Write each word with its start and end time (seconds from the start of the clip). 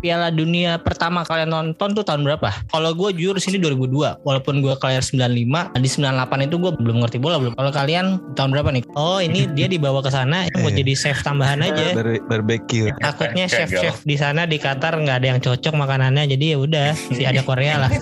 Piala 0.00 0.32
Dunia 0.32 0.80
pertama 0.80 1.22
kalian 1.28 1.52
nonton 1.52 1.92
tuh 1.92 2.00
tahun 2.00 2.24
berapa? 2.24 2.48
Kalau 2.72 2.96
gue 2.96 3.12
jujur 3.12 3.36
sini 3.36 3.60
2002, 3.60 4.24
walaupun 4.24 4.64
gue 4.64 4.72
kalian 4.80 5.04
95, 5.04 5.76
di 5.76 5.88
98 5.88 6.48
itu 6.48 6.56
gue 6.56 6.72
belum 6.80 6.96
ngerti 7.04 7.20
bola 7.20 7.36
belum. 7.36 7.52
Kalau 7.54 7.70
kalian 7.70 8.06
tahun 8.32 8.50
berapa 8.56 8.72
nih? 8.72 8.84
Oh 8.96 9.20
ini 9.20 9.44
dia 9.56 9.68
dibawa 9.68 10.00
ke 10.00 10.08
sana 10.08 10.48
buat 10.56 10.72
jadi 10.72 10.92
chef 10.96 11.20
tambahan 11.20 11.60
aja. 11.60 11.92
Bar 12.00 12.16
barbecue. 12.26 12.88
Takutnya 12.96 13.44
chef-chef 13.44 14.00
di 14.08 14.16
sana 14.16 14.48
di 14.48 14.56
Qatar 14.56 14.96
nggak 14.96 15.16
ada 15.20 15.26
yang 15.36 15.40
cocok 15.44 15.76
makanannya, 15.76 16.24
jadi 16.32 16.56
ya 16.56 16.58
udah 16.58 16.88
si 16.96 17.22
ada 17.28 17.44
Korea 17.44 17.86
lah. 17.86 17.92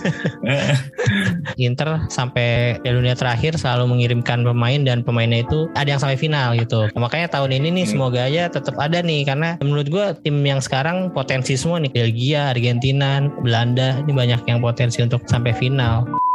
Inter 1.58 2.06
sampai 2.06 2.78
Piala 2.78 3.02
Dunia 3.02 3.16
terakhir 3.18 3.58
selalu 3.58 3.98
mengirimkan 3.98 4.46
pemain 4.46 4.80
dan 4.86 5.02
pemainnya 5.02 5.42
itu 5.42 5.66
ada 5.74 5.90
yang 5.90 6.00
sampai 6.00 6.14
final 6.14 6.54
gitu. 6.54 6.86
Makanya 6.94 7.26
tahun 7.26 7.58
ini 7.58 7.82
nih 7.82 7.86
semoga 7.90 8.30
aja 8.30 8.46
tetap 8.46 8.78
ada 8.78 9.02
nih 9.02 9.26
karena 9.26 9.58
menurut 9.58 9.90
gue 9.90 10.06
tim 10.22 10.38
yang 10.46 10.62
sekarang 10.62 11.10
potensi 11.10 11.58
semua 11.58 11.82
nih 11.82 11.87
Belgia, 11.90 12.52
Argentina, 12.52 13.22
Belanda 13.40 14.00
ini 14.04 14.12
banyak 14.12 14.44
yang 14.46 14.60
potensi 14.60 15.00
untuk 15.00 15.24
sampai 15.26 15.56
final. 15.56 16.27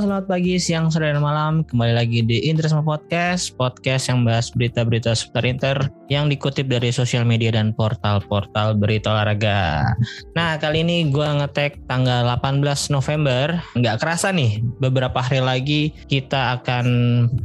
Selamat 0.00 0.32
pagi, 0.32 0.56
siang, 0.56 0.88
sore, 0.88 1.12
dan 1.12 1.20
malam. 1.20 1.60
Kembali 1.60 1.92
lagi 1.92 2.24
di 2.24 2.48
Interisme 2.48 2.80
Podcast, 2.80 3.52
podcast 3.52 4.08
yang 4.08 4.24
bahas 4.24 4.48
berita-berita 4.48 5.12
seputar 5.12 5.44
Inter 5.44 5.76
yang 6.08 6.32
dikutip 6.32 6.72
dari 6.72 6.88
sosial 6.88 7.28
media 7.28 7.52
dan 7.52 7.76
portal-portal 7.76 8.80
berita 8.80 9.12
olahraga. 9.12 9.84
Nah, 10.32 10.56
kali 10.56 10.88
ini 10.88 11.12
gue 11.12 11.28
ngetek 11.44 11.84
tanggal 11.84 12.24
18 12.32 12.64
November. 12.88 13.60
Nggak 13.76 14.00
kerasa 14.00 14.32
nih, 14.32 14.64
beberapa 14.80 15.20
hari 15.20 15.44
lagi 15.44 15.92
kita 16.08 16.56
akan 16.56 16.86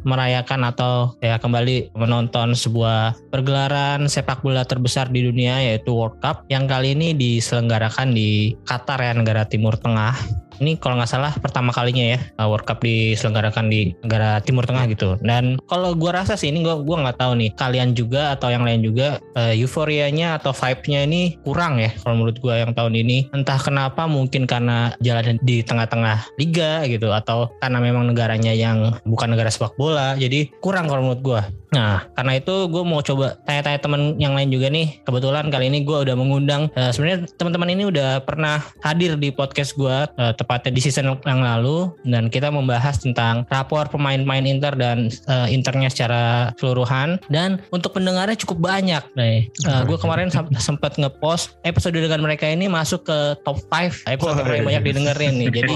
merayakan 0.07 0.63
atau 0.71 1.11
ya 1.19 1.35
kembali 1.35 1.91
menonton 1.99 2.55
sebuah 2.55 3.19
pergelaran 3.35 4.07
sepak 4.07 4.39
bola 4.47 4.63
terbesar 4.63 5.11
di 5.11 5.27
dunia 5.27 5.59
yaitu 5.59 5.91
World 5.91 6.23
Cup 6.23 6.47
yang 6.47 6.71
kali 6.71 6.95
ini 6.95 7.11
diselenggarakan 7.11 8.15
di 8.15 8.55
Qatar 8.63 9.03
ya, 9.03 9.11
negara 9.11 9.43
Timur 9.43 9.75
Tengah 9.75 10.44
ini 10.59 10.79
kalau 10.79 10.99
nggak 10.99 11.11
salah 11.11 11.33
pertama 11.39 11.71
kalinya 11.75 12.15
ya 12.15 12.19
uh, 12.39 12.47
World 12.47 12.67
Cup 12.67 12.81
diselenggarakan 12.83 13.67
di 13.67 13.91
negara 14.03 14.39
Timur 14.43 14.63
Tengah 14.67 14.85
gitu. 14.91 15.19
Dan 15.21 15.59
kalau 15.67 15.93
gua 15.95 16.23
rasa 16.23 16.35
sih 16.39 16.51
ini 16.51 16.63
gua 16.63 16.79
gua 16.81 17.07
nggak 17.07 17.17
tahu 17.19 17.31
nih 17.39 17.49
kalian 17.55 17.97
juga 17.97 18.35
atau 18.35 18.51
yang 18.51 18.63
lain 18.63 18.81
juga 18.83 19.19
uh, 19.35 19.53
euforianya 19.53 20.39
atau 20.39 20.51
vibe-nya 20.55 21.07
ini 21.07 21.21
kurang 21.43 21.79
ya 21.79 21.91
kalau 22.03 22.15
menurut 22.19 22.37
gua 22.39 22.61
yang 22.61 22.71
tahun 22.75 22.93
ini. 22.95 23.31
Entah 23.31 23.59
kenapa 23.59 24.05
mungkin 24.05 24.45
karena 24.45 24.93
jalan 25.01 25.37
di 25.41 25.65
tengah-tengah 25.65 26.37
liga 26.39 26.85
gitu 26.87 27.11
atau 27.11 27.51
karena 27.59 27.79
memang 27.81 28.11
negaranya 28.11 28.53
yang 28.53 28.95
bukan 29.03 29.33
negara 29.33 29.49
sepak 29.49 29.75
bola 29.75 30.15
jadi 30.15 30.47
kurang 30.59 30.87
kalau 30.87 31.11
menurut 31.11 31.23
gua. 31.23 31.41
Nah, 31.75 32.07
karena 32.15 32.39
itu 32.39 32.55
gue 32.71 32.83
mau 32.87 33.03
coba 33.03 33.35
tanya-tanya 33.43 33.79
temen 33.83 34.01
yang 34.15 34.31
lain 34.31 34.47
juga 34.47 34.71
nih. 34.71 35.03
Kebetulan 35.03 35.51
kali 35.51 35.67
ini 35.67 35.83
gue 35.83 35.97
udah 36.07 36.15
mengundang. 36.15 36.71
Uh, 36.71 36.95
Sebenarnya 36.95 37.27
teman-teman 37.35 37.69
ini 37.75 37.83
udah 37.91 38.23
pernah 38.23 38.63
hadir 38.79 39.19
di 39.19 39.35
podcast 39.35 39.75
gue 39.75 40.07
uh, 40.07 40.33
tepatnya 40.39 40.71
di 40.71 40.79
season 40.79 41.19
yang 41.27 41.43
lalu 41.43 41.91
dan 42.07 42.31
kita 42.31 42.47
membahas 42.47 43.03
tentang 43.03 43.43
rapor 43.51 43.91
pemain-pemain 43.91 44.47
Inter 44.47 44.71
dan 44.79 45.11
uh, 45.27 45.51
Internya 45.51 45.91
secara 45.91 46.55
keseluruhan. 46.55 47.19
Dan 47.27 47.59
untuk 47.75 47.91
pendengarnya 47.91 48.39
cukup 48.39 48.63
banyak 48.63 49.03
nih. 49.19 49.51
Uh, 49.67 49.83
gue 49.83 49.99
kemarin 49.99 50.31
sempat 50.55 50.95
ngepost 50.95 51.59
episode 51.67 51.99
dengan 51.99 52.23
mereka 52.23 52.47
ini 52.47 52.71
masuk 52.71 53.03
ke 53.03 53.35
top 53.43 53.59
5 53.67 54.07
episode 54.07 54.39
yang 54.39 54.47
paling 54.47 54.67
banyak 54.71 54.83
didengerin 54.87 55.33
nih. 55.43 55.49
Jadi 55.51 55.73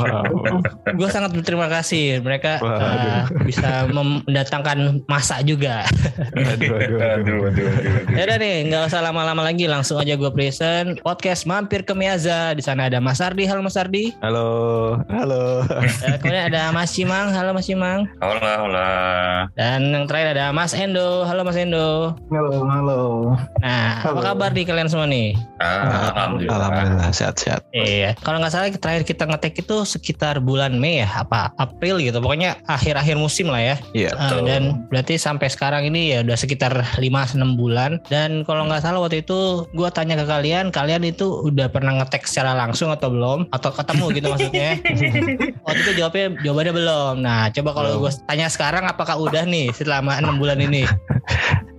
gue 0.95 1.09
sangat 1.11 1.35
berterima 1.35 1.67
kasih 1.67 2.23
mereka 2.23 2.63
uh, 2.63 3.27
bisa 3.43 3.89
mendatangkan 3.91 5.03
masa 5.09 5.43
juga 5.43 5.88
aduh, 5.89 6.75
aduh, 6.79 6.99
aduh, 7.01 7.39
aduh, 7.49 7.67
aduh. 7.69 8.13
Ya 8.13 8.23
udah 8.29 8.37
nih, 8.37 8.55
nggak 8.69 8.81
usah 8.89 9.01
lama-lama 9.01 9.41
lagi, 9.43 9.65
langsung 9.65 9.97
aja 9.97 10.13
gue 10.15 10.31
present 10.31 11.01
podcast 11.01 11.49
mampir 11.49 11.81
ke 11.83 11.93
Miaza. 11.97 12.53
Di 12.53 12.63
sana 12.63 12.87
ada 12.87 13.01
Mas 13.01 13.19
Ardi, 13.19 13.43
halo 13.49 13.65
Mas 13.65 13.75
Ardi. 13.75 14.13
Halo, 14.21 14.47
halo. 15.09 15.65
Eh, 16.05 16.17
kemudian 16.21 16.53
ada 16.53 16.69
Mas 16.71 16.93
Cimang, 16.93 17.33
halo 17.33 17.51
Mas 17.51 17.65
Cimang. 17.65 18.05
Hola, 18.21 18.53
hola. 18.61 18.89
Dan 19.57 19.91
yang 19.91 20.05
terakhir 20.05 20.37
ada 20.37 20.53
Mas 20.53 20.71
Endo, 20.77 21.25
halo 21.25 21.41
Mas 21.43 21.57
Endo. 21.57 22.13
Halo, 22.29 22.53
halo. 22.69 23.01
Nah, 23.59 23.99
Halo. 24.05 24.19
apa 24.19 24.21
kabar 24.33 24.51
di 24.53 24.63
kalian 24.63 24.87
semua 24.87 25.09
nih? 25.09 25.35
Ah, 25.59 26.13
Alhamdulillah. 26.15 26.55
Alhamdulillah 26.55 27.11
sehat-sehat. 27.11 27.61
Iya, 27.75 28.15
kalau 28.23 28.39
nggak 28.39 28.53
salah 28.53 28.69
terakhir 28.71 29.03
kita 29.03 29.23
ngetek 29.27 29.65
itu 29.65 29.75
sekitar 29.83 30.39
bulan 30.39 30.77
Mei 30.77 31.03
ya, 31.03 31.09
apa 31.09 31.51
April 31.59 31.99
gitu. 31.99 32.21
Pokoknya 32.23 32.61
akhir-akhir 32.69 33.19
musim 33.19 33.51
lah 33.51 33.59
ya. 33.59 33.75
Iya. 33.91 34.11
Uh, 34.15 34.21
Betul. 34.29 34.41
dan 34.47 34.61
berarti 34.87 35.15
sampai 35.19 35.47
sekarang 35.51 35.78
ini 35.85 36.15
ya 36.15 36.25
udah 36.25 36.37
sekitar 36.37 36.73
5-6 36.97 37.39
bulan. 37.55 38.01
Dan 38.07 38.43
kalau 38.43 38.67
nggak 38.67 38.83
salah 38.83 38.99
waktu 38.99 39.23
itu 39.23 39.67
gue 39.71 39.89
tanya 39.93 40.19
ke 40.19 40.25
kalian 40.25 40.73
kalian 40.73 41.05
itu 41.05 41.45
udah 41.45 41.69
pernah 41.71 41.99
ngetek 41.99 42.25
secara 42.25 42.55
langsung 42.57 42.89
atau 42.91 43.13
belum? 43.13 43.47
Atau 43.53 43.71
ketemu 43.71 44.05
gitu 44.15 44.27
maksudnya? 44.31 44.69
Waktu 45.65 45.79
itu 45.85 45.91
jawabnya 46.01 46.27
jawabannya 46.41 46.73
belum. 46.73 47.13
Nah 47.21 47.51
coba 47.53 47.69
kalau 47.75 47.89
gue 48.01 48.11
tanya 48.25 48.47
sekarang 48.49 48.83
apakah 48.89 49.15
udah 49.19 49.43
nih 49.45 49.69
selama 49.75 50.17
enam 50.17 50.41
bulan 50.41 50.59
ini 50.59 50.83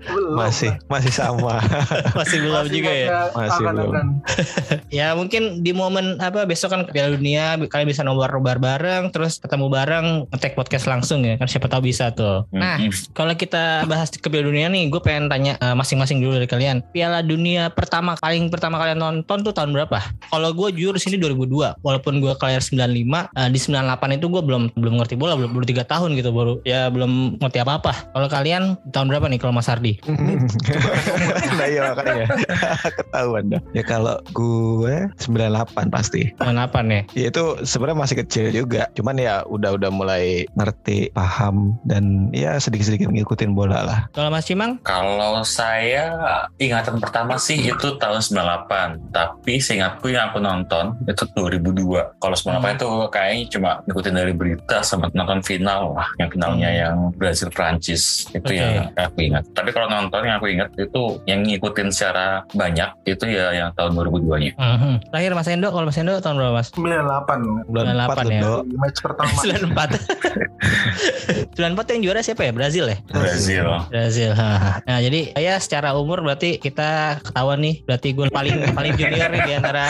Belum. 0.01 0.37
Masih, 0.37 0.73
masih 0.89 1.13
sama. 1.13 1.61
masih 2.19 2.39
belum 2.41 2.67
juga 2.67 2.91
ya 2.91 3.09
Masih 3.33 3.63
belum. 3.63 3.91
akan-akan. 3.93 4.07
ya 4.99 5.13
mungkin 5.13 5.61
di 5.61 5.73
momen 5.73 6.17
apa 6.19 6.45
besok 6.45 6.73
kan 6.73 6.83
Piala 6.89 7.15
Dunia 7.15 7.61
kalian 7.61 7.89
bisa 7.89 8.01
nobar-nobar 8.01 8.57
bareng 8.57 9.11
terus 9.11 9.37
ketemu 9.39 9.67
bareng 9.69 10.07
ngetek 10.33 10.57
podcast 10.57 10.87
langsung 10.87 11.21
ya 11.23 11.37
kan 11.37 11.47
siapa 11.47 11.69
tahu 11.69 11.85
bisa 11.87 12.11
tuh 12.13 12.49
nah 12.51 12.81
Mm-mm. 12.81 12.93
Kalau 13.13 13.35
kita 13.35 13.85
bahas 13.85 14.09
ke 14.09 14.27
Piala 14.27 14.47
Dunia 14.47 14.67
nih, 14.69 14.89
gue 14.89 15.01
pengen 15.03 15.29
tanya 15.29 15.59
eh, 15.59 15.75
masing-masing 15.75 16.23
dulu 16.23 16.39
dari 16.39 16.49
kalian. 16.49 16.81
Piala 16.91 17.21
Dunia 17.21 17.69
pertama 17.69 18.15
paling 18.17 18.49
pertama 18.49 18.79
kalian 18.79 18.99
nonton 18.99 19.43
tuh 19.43 19.53
tahun 19.53 19.75
berapa? 19.75 19.99
Kalau 20.31 20.51
gue 20.55 20.69
jujur 20.73 20.95
sini 20.97 21.19
2002, 21.19 21.83
walaupun 21.83 22.23
gue 22.23 22.33
kalian 22.37 22.63
95, 22.63 23.29
eh, 23.37 23.49
di 23.51 23.59
98 23.59 24.17
itu 24.17 24.27
gue 24.29 24.43
belum 24.43 24.63
belum 24.79 24.95
ngerti 25.03 25.15
bola, 25.19 25.35
belum 25.37 25.51
belum 25.53 25.67
tiga 25.67 25.85
tahun 25.85 26.15
gitu 26.15 26.31
baru 26.31 26.63
ya 26.63 26.89
belum 26.89 27.43
ngerti 27.43 27.59
apa-apa. 27.61 28.15
Kalau 28.15 28.29
kalian 28.29 28.63
tahun 28.91 29.07
berapa 29.11 29.27
nih 29.29 29.39
kalau 29.41 29.53
Mas 29.53 29.69
Ardi? 29.69 29.90
nah 31.59 31.67
iya 31.67 31.81
makanya 31.93 32.27
ketahuan 32.99 33.45
dah. 33.51 33.63
Ya 33.75 33.83
kalau 33.83 34.17
gue 34.37 35.11
98 35.19 35.91
pasti. 35.91 36.31
98 36.39 36.95
ya. 36.95 37.03
Ya 37.17 37.27
itu 37.33 37.45
sebenarnya 37.65 37.99
masih 37.99 38.17
kecil 38.23 38.45
juga. 38.53 38.87
Cuman 38.95 39.17
ya 39.19 39.43
udah 39.47 39.75
udah 39.75 39.91
mulai 39.91 40.45
ngerti, 40.55 41.11
paham 41.17 41.79
dan 41.89 42.29
ya 42.31 42.61
sedikit-sedikit 42.61 43.11
ngikutin 43.11 43.57
bola 43.57 43.83
lah. 43.83 44.01
Kalau 44.13 44.31
Mas 44.31 44.47
Cimang? 44.47 44.79
Kalau 44.85 45.43
saya 45.47 46.15
ingatan 46.61 47.01
pertama 47.01 47.41
sih 47.41 47.59
itu 47.59 47.97
tahun 47.97 48.21
98, 48.21 49.15
tapi 49.15 49.59
seingatku 49.59 50.13
yang 50.13 50.31
aku 50.31 50.39
nonton 50.43 50.95
itu 51.09 51.25
2002. 51.33 52.21
Kalau 52.21 52.37
98 52.37 52.77
itu 52.77 52.89
kayaknya 53.09 53.45
cuma 53.51 53.71
ngikutin 53.89 54.15
dari 54.15 54.33
berita 54.37 54.83
sama 54.85 55.09
nonton 55.15 55.41
final 55.41 55.97
lah, 55.97 56.09
yang 56.21 56.29
finalnya 56.29 56.71
yang 56.71 56.97
Brazil 57.17 57.49
Prancis 57.53 58.29
itu 58.35 58.53
Oke. 58.53 58.59
yang 58.59 58.93
aku 58.97 59.19
ingat. 59.25 59.45
Tapi 59.55 59.71
kalau 59.73 59.80
nonton 59.87 60.21
yang 60.27 60.37
aku 60.37 60.51
ingat 60.51 60.69
itu 60.77 61.23
yang 61.25 61.41
ngikutin 61.41 61.89
secara 61.89 62.45
banyak 62.53 62.91
itu 63.07 63.25
ya 63.25 63.55
yang 63.55 63.71
tahun 63.73 63.95
2002-nya. 63.95 64.53
Mhm. 64.57 64.95
Terakhir 65.09 65.33
Mas 65.33 65.49
Endo, 65.49 65.69
kalau 65.71 65.87
Mas 65.87 65.97
Endo 65.97 66.13
tahun 66.19 66.37
berapa 66.37 66.53
Mas? 66.53 66.69
98 66.75 67.71
Bulan 67.71 67.85
98 67.95 68.27
4 68.27 68.29
ya. 68.29 68.41
match 68.77 68.99
pertama 69.01 69.39
94. 69.47 71.57
94 71.57 71.89
yang 71.97 72.03
juara 72.03 72.21
siapa 72.21 72.43
ya? 72.45 72.53
Brazil 72.53 72.85
ya? 72.89 72.97
Brazil. 73.09 73.65
Brazil. 73.89 74.31
Nah, 74.35 75.01
jadi 75.01 75.33
ya 75.37 75.55
secara 75.57 75.95
umur 75.95 76.21
berarti 76.21 76.59
kita 76.59 77.21
ketahuan 77.23 77.61
nih, 77.63 77.85
berarti 77.87 78.09
gue 78.13 78.27
paling 78.29 78.57
paling 78.73 78.93
junior 78.97 79.31
nih 79.31 79.43
di 79.47 79.53
antara 79.55 79.85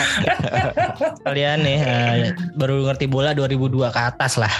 kalian 1.25 1.59
nih. 1.61 1.79
eh, 1.81 2.31
baru 2.55 2.85
ngerti 2.85 3.05
bola 3.09 3.33
2002 3.33 3.89
ke 3.89 4.01
atas 4.01 4.37
lah. 4.37 4.51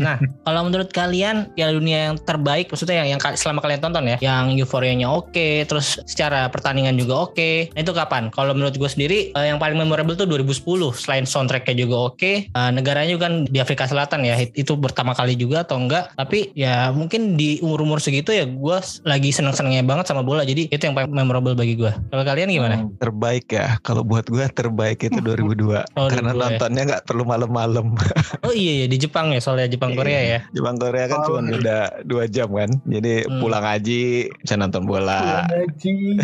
nah, 0.00 0.16
kalau 0.42 0.66
menurut 0.66 0.90
kalian 0.90 1.52
Piala 1.52 1.72
Dunia 1.76 2.10
yang 2.10 2.14
terbaik 2.16 2.70
maksudnya 2.70 3.04
yang, 3.04 3.16
yang 3.16 3.20
selama 3.36 3.60
kalian 3.60 3.80
tonton 3.80 4.04
ya, 4.06 4.16
yang 4.22 4.55
emang 4.56 4.64
euforianya 4.64 5.12
oke, 5.12 5.68
terus 5.68 6.00
secara 6.08 6.48
pertandingan 6.48 6.96
juga 6.96 7.28
oke. 7.28 7.76
Nah 7.76 7.80
itu 7.84 7.92
kapan? 7.92 8.32
Kalau 8.32 8.56
menurut 8.56 8.72
gue 8.72 8.88
sendiri 8.88 9.18
eh, 9.30 9.46
yang 9.46 9.60
paling 9.60 9.76
memorable 9.76 10.16
tuh 10.16 10.24
2010. 10.24 10.64
Selain 10.96 11.28
soundtracknya 11.28 11.76
juga 11.76 11.96
oke, 12.08 12.32
eh, 12.48 12.70
negaranya 12.72 13.12
juga 13.12 13.28
kan 13.28 13.44
di 13.44 13.58
Afrika 13.60 13.84
Selatan 13.84 14.24
ya. 14.24 14.40
Itu 14.40 14.80
pertama 14.80 15.12
kali 15.12 15.36
juga 15.36 15.62
atau 15.62 15.76
enggak? 15.76 16.16
Tapi 16.16 16.56
ya 16.56 16.88
mungkin 16.88 17.36
di 17.36 17.60
umur-umur 17.60 18.00
segitu 18.00 18.32
ya 18.32 18.48
gue 18.48 18.76
lagi 19.04 19.30
seneng-senengnya 19.30 19.84
banget 19.84 20.08
sama 20.08 20.24
bola. 20.24 20.40
Jadi 20.42 20.72
itu 20.72 20.82
yang 20.82 20.96
paling 20.96 21.12
memorable 21.12 21.52
bagi 21.52 21.76
gue. 21.76 21.92
Kalau 22.08 22.24
kalian 22.24 22.48
gimana? 22.48 22.88
Terbaik 22.96 23.52
ya. 23.52 23.76
Kalau 23.84 24.00
buat 24.00 24.24
gue 24.24 24.48
terbaik 24.48 25.04
itu 25.04 25.20
2002. 25.20 25.68
Oh, 25.96 26.08
Karena 26.12 26.30
2002 26.32 26.36
ya. 26.36 26.40
nontonnya 26.56 26.82
nggak 26.86 27.04
perlu 27.04 27.24
malam-malam. 27.26 27.86
Oh 28.46 28.52
iya 28.54 28.84
ya 28.84 28.86
di 28.86 28.98
Jepang 29.00 29.32
ya 29.34 29.40
soalnya 29.42 29.66
Jepang 29.66 29.96
Korea 29.96 30.20
ya. 30.22 30.38
Jepang 30.54 30.76
Korea 30.78 31.08
kan 31.08 31.18
Oh, 31.18 31.26
cuma 31.26 31.40
iya. 31.42 31.50
beda 31.58 31.78
dua 32.06 32.24
jam 32.30 32.46
kan. 32.48 32.70
Jadi 32.86 33.26
Hmm. 33.26 33.40
pulang 33.42 33.64
haji 33.64 34.30
bisa 34.46 34.54
nonton 34.54 34.86
bola. 34.86 35.42
Gaji. 35.44 36.22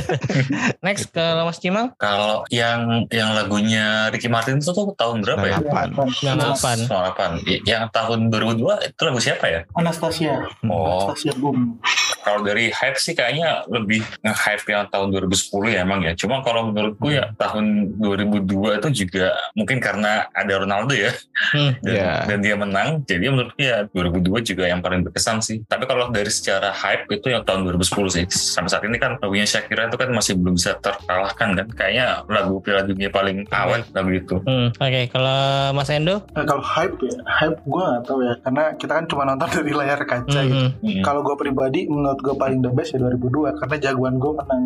Next 0.86 1.12
ke 1.12 1.20
Mas 1.20 1.60
Cimang. 1.60 1.92
Kalau 1.94 2.48
yang 2.48 3.04
yang 3.08 3.36
lagunya 3.36 4.08
Ricky 4.08 4.26
Martin 4.26 4.58
itu 4.58 4.72
tuh 4.72 4.96
tahun 4.96 5.20
berapa 5.20 5.44
ya? 5.44 5.60
Apaan? 5.60 5.92
Yang 6.24 6.36
kapan? 6.56 6.78
98. 6.88 7.44
I- 7.44 7.62
Yang 7.62 7.84
tahun 7.92 8.18
2002 8.32 8.88
itu 8.88 9.00
lagu 9.04 9.20
siapa 9.20 9.44
ya? 9.46 9.60
Anastasia. 9.76 10.48
Oh, 10.64 11.12
Anastasia 11.12 11.36
Boom. 11.36 11.76
Kalau 12.20 12.40
dari 12.40 12.68
hype 12.68 12.96
sih 12.96 13.12
kayaknya 13.12 13.64
lebih 13.66 14.00
nge-hype 14.20 14.66
yang 14.66 14.84
tahun 14.88 15.08
2010 15.10 15.36
ya 15.68 15.78
emang 15.80 16.00
ya. 16.02 16.12
Cuma 16.14 16.40
kalau 16.40 16.68
menurutku 16.68 17.08
ya 17.08 17.32
tahun 17.34 17.96
2002 17.96 18.78
itu 18.78 18.88
juga 19.00 19.26
mungkin 19.52 19.78
karena 19.78 20.28
ada 20.30 20.54
Ronaldo 20.56 20.92
ya. 20.92 21.12
Hmm. 21.52 21.72
Dan, 21.80 21.92
Iya. 21.92 22.12
dan 22.26 22.38
dia 22.40 22.54
menang. 22.54 22.88
Jadi 23.04 23.24
menurutku 23.26 23.60
ya 23.60 23.84
2002 23.88 24.40
juga 24.42 24.64
yang 24.64 24.80
paling 24.80 25.02
berkesan 25.02 25.40
sih. 25.40 25.62
Tapi 25.62 25.84
kalau 25.84 26.08
dari 26.08 26.28
secara 26.28 26.70
hype 26.70 27.08
itu 27.10 27.28
yang 27.28 27.42
tahun 27.42 27.64
2010 27.66 28.10
sih. 28.10 28.24
Sampai 28.28 28.68
saat 28.68 28.84
ini 28.84 28.96
kan 28.96 29.16
lagunya 29.16 29.44
Shakira 29.44 29.86
itu 29.86 29.96
kan 29.96 30.10
masih 30.10 30.34
belum 30.34 30.54
bisa 30.54 30.76
terkalahkan 30.76 31.48
kan. 31.54 31.66
Kayaknya 31.70 32.06
lagu 32.26 32.58
Piala 32.60 32.82
Dunia 32.82 33.08
paling 33.08 33.46
awet 33.50 33.88
lagu 33.90 34.10
itu. 34.10 34.36
Hmm, 34.42 34.72
Oke, 34.72 35.02
kalau 35.08 35.40
Mas 35.72 35.90
Endo, 35.90 36.22
Nah, 36.30 36.44
kalau 36.44 36.62
hype 36.62 36.96
ya, 37.00 37.14
hype 37.26 37.58
gue 37.60 37.82
gak 37.82 38.02
tahu 38.04 38.18
ya, 38.22 38.34
karena 38.40 38.64
kita 38.74 38.92
kan 38.92 39.04
cuma 39.04 39.22
nonton 39.24 39.48
dari 39.56 39.72
layar 39.72 40.00
kaca 40.00 40.40
gitu. 40.40 40.56
Mhm. 40.56 40.70
Hmm. 40.80 41.02
Kalau 41.02 41.20
gue 41.20 41.36
pribadi, 41.36 41.84
menurut 41.84 42.09
gue 42.16 42.34
paling 42.34 42.58
the 42.58 42.70
best 42.70 42.90
ya 42.90 42.98
2002, 42.98 43.54
karena 43.56 43.76
jagoan 43.78 44.14
gue 44.16 44.32
menang. 44.32 44.62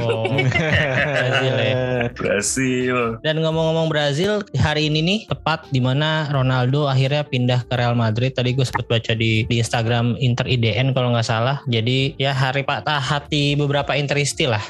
oh, 0.00 0.24
Brazil 1.12 1.54
ya. 1.54 1.74
Brasil. 2.10 2.96
Dan 3.20 3.40
ngomong-ngomong 3.40 3.86
Brazil, 3.86 4.42
hari 4.56 4.88
ini 4.88 5.00
nih 5.00 5.18
tepat 5.26 5.68
di 5.68 5.78
mana 5.78 6.26
Ronaldo 6.28 6.86
akhirnya 6.86 7.22
pindah 7.22 7.62
ke 7.62 7.74
Real 7.74 7.94
Madrid. 7.94 8.32
Tadi 8.32 8.52
gue 8.52 8.64
sempat 8.64 8.88
baca 8.88 9.12
di, 9.12 9.44
di 9.44 9.56
Instagram 9.58 10.18
Inter 10.18 10.46
IDN 10.46 10.90
kalau 10.90 11.12
nggak 11.12 11.24
salah. 11.24 11.62
Jadi 11.64 12.16
ya 12.16 12.32
hari 12.32 12.62
patah 12.62 12.98
hati 12.98 13.54
beberapa 13.54 13.94
Interisti 13.94 14.44
lah. 14.44 14.62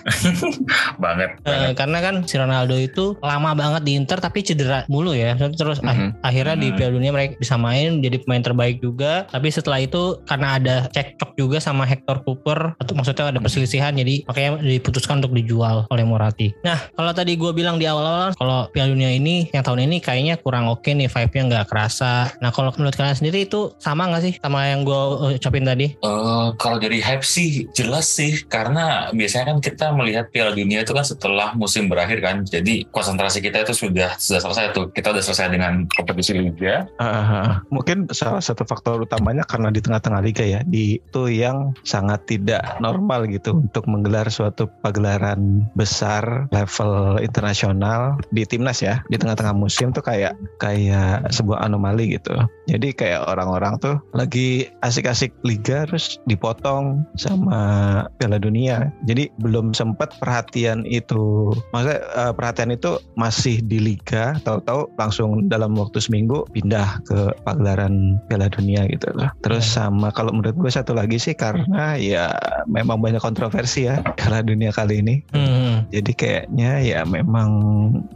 Banget. 0.98 1.38
Eh, 1.38 1.48
banget. 1.48 1.74
karena 1.76 1.98
kan 2.00 2.14
si 2.24 2.34
Ronaldo 2.36 2.74
itu 2.74 3.14
lama 3.20 3.54
banget 3.54 3.82
di 3.82 3.92
Inter 3.94 4.18
tapi 4.18 4.42
cedera 4.42 4.82
mulu 4.86 5.12
ya. 5.12 5.34
Terus 5.34 5.80
ah- 5.80 5.94
Mhm. 5.94 6.08
akhirnya 6.20 6.56
di 6.56 6.68
Mhm. 6.68 6.76
Piala 6.76 6.92
Dunia 6.92 7.10
mereka 7.10 7.32
bisa 7.36 7.54
main 7.56 7.98
jadi 7.98 8.16
pemain 8.18 8.42
terbaik 8.42 8.78
juga. 8.78 9.26
Tapi 9.28 9.48
setelah 9.48 9.78
itu 9.78 10.18
karena 10.24 10.58
ada 10.58 10.76
cekcok 10.88 11.30
juga 11.34 11.58
sama 11.58 11.84
Hector 11.84 12.17
Cooper 12.22 12.74
atau 12.78 12.92
maksudnya 12.94 13.30
ada 13.30 13.40
perselisihan 13.40 13.92
jadi 13.94 14.24
makanya 14.26 14.62
diputuskan 14.62 15.22
untuk 15.22 15.34
dijual 15.34 15.86
oleh 15.90 16.04
Morati. 16.04 16.54
Nah, 16.64 16.78
kalau 16.94 17.12
tadi 17.14 17.34
gue 17.34 17.50
bilang 17.54 17.76
di 17.76 17.86
awal-awal 17.86 18.34
kalau 18.34 18.70
Piala 18.72 18.92
Dunia 18.92 19.12
ini 19.12 19.50
yang 19.52 19.62
tahun 19.62 19.88
ini 19.90 20.02
kayaknya 20.02 20.38
kurang 20.40 20.70
oke 20.70 20.86
nih 20.86 21.10
vibe-nya 21.10 21.42
nggak 21.48 21.66
kerasa. 21.70 22.32
Nah, 22.42 22.50
kalau 22.50 22.72
menurut 22.74 22.94
kalian 22.94 23.16
sendiri 23.18 23.46
itu 23.46 23.72
sama 23.78 24.08
nggak 24.08 24.22
sih 24.24 24.34
sama 24.40 24.68
yang 24.68 24.82
gue 24.82 25.00
ucapin 25.38 25.64
tadi? 25.66 25.94
Eh, 25.94 26.48
kalau 26.56 26.78
dari 26.80 26.98
hype 27.02 27.24
sih 27.26 27.68
jelas 27.74 28.08
sih 28.08 28.42
karena 28.46 29.10
biasanya 29.12 29.54
kan 29.54 29.58
kita 29.62 29.86
melihat 29.94 30.30
Piala 30.32 30.54
Dunia 30.54 30.82
itu 30.82 30.92
kan 30.94 31.04
setelah 31.04 31.52
musim 31.54 31.86
berakhir 31.86 32.22
kan 32.24 32.42
jadi 32.42 32.88
konsentrasi 32.90 33.44
kita 33.44 33.62
itu 33.62 33.74
sudah 33.74 34.16
sudah 34.16 34.40
selesai 34.40 34.64
tuh 34.74 34.90
kita 34.92 35.12
udah 35.12 35.24
selesai 35.24 35.46
dengan 35.52 35.84
kompetisi 35.94 36.34
liga 36.34 36.88
Ah, 36.98 37.60
mungkin 37.68 38.08
salah 38.10 38.40
satu 38.40 38.64
faktor 38.64 39.04
utamanya 39.04 39.44
karena 39.44 39.68
di 39.68 39.80
tengah-tengah 39.84 40.20
liga 40.24 40.44
ya, 40.44 40.60
di 40.64 40.98
itu 40.98 41.22
yang 41.28 41.76
sangat 41.84 42.07
tidak 42.16 42.80
normal 42.80 43.28
gitu 43.28 43.60
untuk 43.60 43.84
menggelar 43.84 44.30
suatu 44.32 44.70
pagelaran 44.80 45.68
besar 45.76 46.48
level 46.54 47.20
internasional 47.20 48.16
di 48.32 48.48
timnas 48.48 48.80
ya 48.80 49.04
di 49.12 49.20
tengah-tengah 49.20 49.52
musim 49.52 49.92
tuh 49.92 50.00
kayak 50.00 50.32
kayak 50.62 51.28
sebuah 51.34 51.66
anomali 51.66 52.16
gitu. 52.16 52.32
Jadi 52.70 52.94
kayak 52.94 53.26
orang-orang 53.26 53.76
tuh 53.82 53.96
lagi 54.14 54.70
asik-asik 54.80 55.34
liga 55.42 55.84
terus 55.88 56.22
dipotong 56.30 57.02
sama 57.18 58.04
Piala 58.20 58.38
Dunia. 58.38 58.94
Jadi 59.08 59.32
belum 59.42 59.74
sempat 59.74 60.14
perhatian 60.22 60.86
itu, 60.86 61.50
maksudnya 61.74 62.00
eh, 62.14 62.32
perhatian 62.32 62.70
itu 62.70 63.02
masih 63.18 63.58
di 63.64 63.82
liga, 63.82 64.38
tahu-tahu 64.46 64.86
langsung 65.00 65.50
dalam 65.50 65.74
waktu 65.74 65.98
seminggu 65.98 66.46
pindah 66.54 67.02
ke 67.08 67.34
pagelaran 67.42 68.20
Piala 68.30 68.46
Dunia 68.52 68.86
gitu 68.86 69.10
loh. 69.16 69.32
Terus 69.42 69.66
sama 69.66 70.14
kalau 70.14 70.30
menurut 70.30 70.54
gue 70.54 70.70
satu 70.70 70.94
lagi 70.94 71.18
sih 71.18 71.34
karena 71.34 71.97
ya 71.98 72.32
memang 72.70 73.02
banyak 73.02 73.20
kontroversi 73.20 73.90
ya 73.90 74.00
Piala 74.18 74.40
Dunia 74.40 74.70
kali 74.70 75.02
ini. 75.02 75.14
Hmm. 75.34 75.90
Jadi 75.90 76.12
kayaknya 76.14 76.80
ya 76.82 77.00
memang 77.02 77.50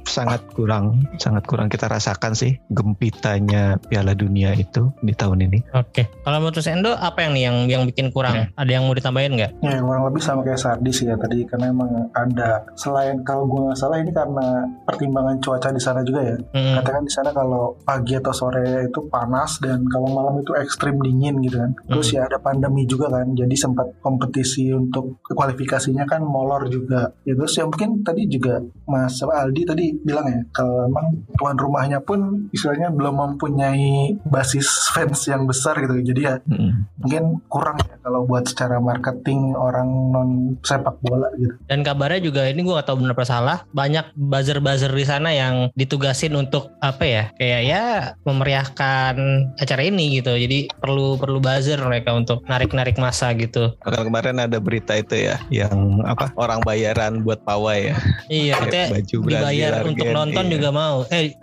sangat 0.06 0.44
kurang 0.55 1.06
sangat 1.19 1.44
kurang 1.46 1.69
kita 1.69 1.90
rasakan 1.90 2.32
sih 2.32 2.58
gempitanya 2.70 3.76
Piala 3.90 4.14
Dunia 4.14 4.55
itu 4.55 4.90
di 5.02 5.12
tahun 5.12 5.50
ini. 5.50 5.58
Oke. 5.75 6.08
Kalau 6.23 6.38
menurut 6.38 6.62
Endo 6.62 6.94
apa 6.94 7.26
yang 7.26 7.32
nih 7.34 7.43
yang 7.49 7.56
yang 7.69 7.82
bikin 7.84 8.08
kurang? 8.14 8.49
Ada 8.55 8.70
yang 8.70 8.87
mau 8.87 8.94
ditambahin 8.94 9.34
nggak? 9.37 9.52
Ya 9.61 9.82
kurang 9.82 10.05
lebih 10.08 10.23
sama 10.23 10.40
kayak 10.46 10.61
Sardi 10.61 10.93
sih 10.94 11.11
ya 11.11 11.19
tadi 11.19 11.44
karena 11.44 11.75
emang 11.75 12.08
ada 12.14 12.64
selain 12.79 13.20
kalau 13.26 13.44
gue 13.50 13.61
nggak 13.69 13.79
salah 13.79 13.99
ini 14.00 14.14
karena 14.14 14.64
pertimbangan 14.87 15.37
cuaca 15.43 15.69
di 15.75 15.82
sana 15.82 16.00
juga 16.06 16.20
ya. 16.23 16.37
Hmm. 16.55 16.81
Katakan 16.81 17.02
di 17.05 17.12
sana 17.12 17.31
kalau 17.34 17.76
pagi 17.82 18.14
atau 18.17 18.32
sore 18.32 18.88
itu 18.88 19.00
panas 19.08 19.58
dan 19.61 19.84
kalau 19.90 20.08
malam 20.12 20.40
itu 20.40 20.55
ekstrim 20.56 20.96
dingin 21.02 21.40
gitu 21.44 21.61
kan. 21.61 21.73
Terus 21.88 22.08
ya 22.14 22.29
ada 22.29 22.38
pandemi 22.38 22.87
juga 22.87 23.11
kan. 23.11 23.32
Jadi 23.32 23.55
sempat 23.73 23.89
kompetisi 24.05 24.69
untuk 24.71 25.25
kualifikasinya 25.33 26.05
kan 26.05 26.21
molor 26.21 26.69
juga. 26.69 27.09
Ya 27.25 27.33
terus 27.33 27.57
ya 27.57 27.65
mungkin 27.65 28.05
tadi 28.05 28.29
juga 28.29 28.61
Mas 28.85 29.17
Aldi 29.25 29.63
tadi 29.65 29.97
bilang 30.05 30.29
ya 30.29 30.41
kalau 30.53 30.85
emang 30.85 31.25
tuan 31.41 31.57
rumahnya 31.57 32.05
pun 32.05 32.53
istilahnya 32.53 32.93
belum 32.93 33.17
mempunyai 33.17 34.21
basis 34.29 34.93
fans 34.93 35.25
yang 35.25 35.49
besar 35.49 35.81
gitu. 35.81 35.97
Jadi 36.03 36.21
ya 36.23 36.35
Mm. 36.43 36.75
mungkin 36.99 37.25
kurang 37.47 37.79
ya 37.87 37.97
kalau 38.03 38.27
buat 38.27 38.45
secara 38.51 38.83
marketing 38.83 39.55
orang 39.55 39.89
non 40.11 40.31
sepak 40.61 40.99
bola 41.01 41.31
gitu. 41.39 41.55
Dan 41.71 41.87
kabarnya 41.87 42.19
juga 42.19 42.51
ini 42.51 42.67
gue 42.67 42.75
gak 42.75 42.91
tahu 42.91 42.99
benar 42.99 43.15
apa 43.15 43.25
salah 43.25 43.59
banyak 43.71 44.11
buzzer-buzzer 44.19 44.91
di 44.91 45.06
sana 45.06 45.31
yang 45.31 45.70
ditugasin 45.79 46.35
untuk 46.35 46.75
apa 46.82 47.05
ya 47.06 47.25
kayak 47.39 47.63
ya 47.63 47.85
memeriahkan 48.27 49.15
acara 49.55 49.82
ini 49.87 50.19
gitu. 50.19 50.35
Jadi 50.35 50.67
perlu 50.75 51.15
perlu 51.15 51.39
buzzer 51.39 51.79
mereka 51.79 52.11
untuk 52.11 52.43
narik-narik 52.51 52.99
masa 52.99 53.31
gitu. 53.39 53.62
Bahkan 53.85 54.03
kemarin 54.09 54.37
ada 54.43 54.59
berita 54.59 54.99
itu 54.99 55.15
ya 55.29 55.37
yang 55.53 56.03
apa 56.03 56.35
orang 56.41 56.63
bayaran 56.67 57.23
buat 57.23 57.43
pawai 57.47 57.95
ya. 57.95 57.97
Iya, 58.33 58.55
baju 58.91 59.17
Brazil, 59.23 59.41
dibayar 59.43 59.71
untuk 59.87 60.07
Argen, 60.09 60.17
nonton 60.17 60.45
iya. 60.49 60.53
juga 60.57 60.69
mau. 60.73 60.97
Eh 61.13 61.35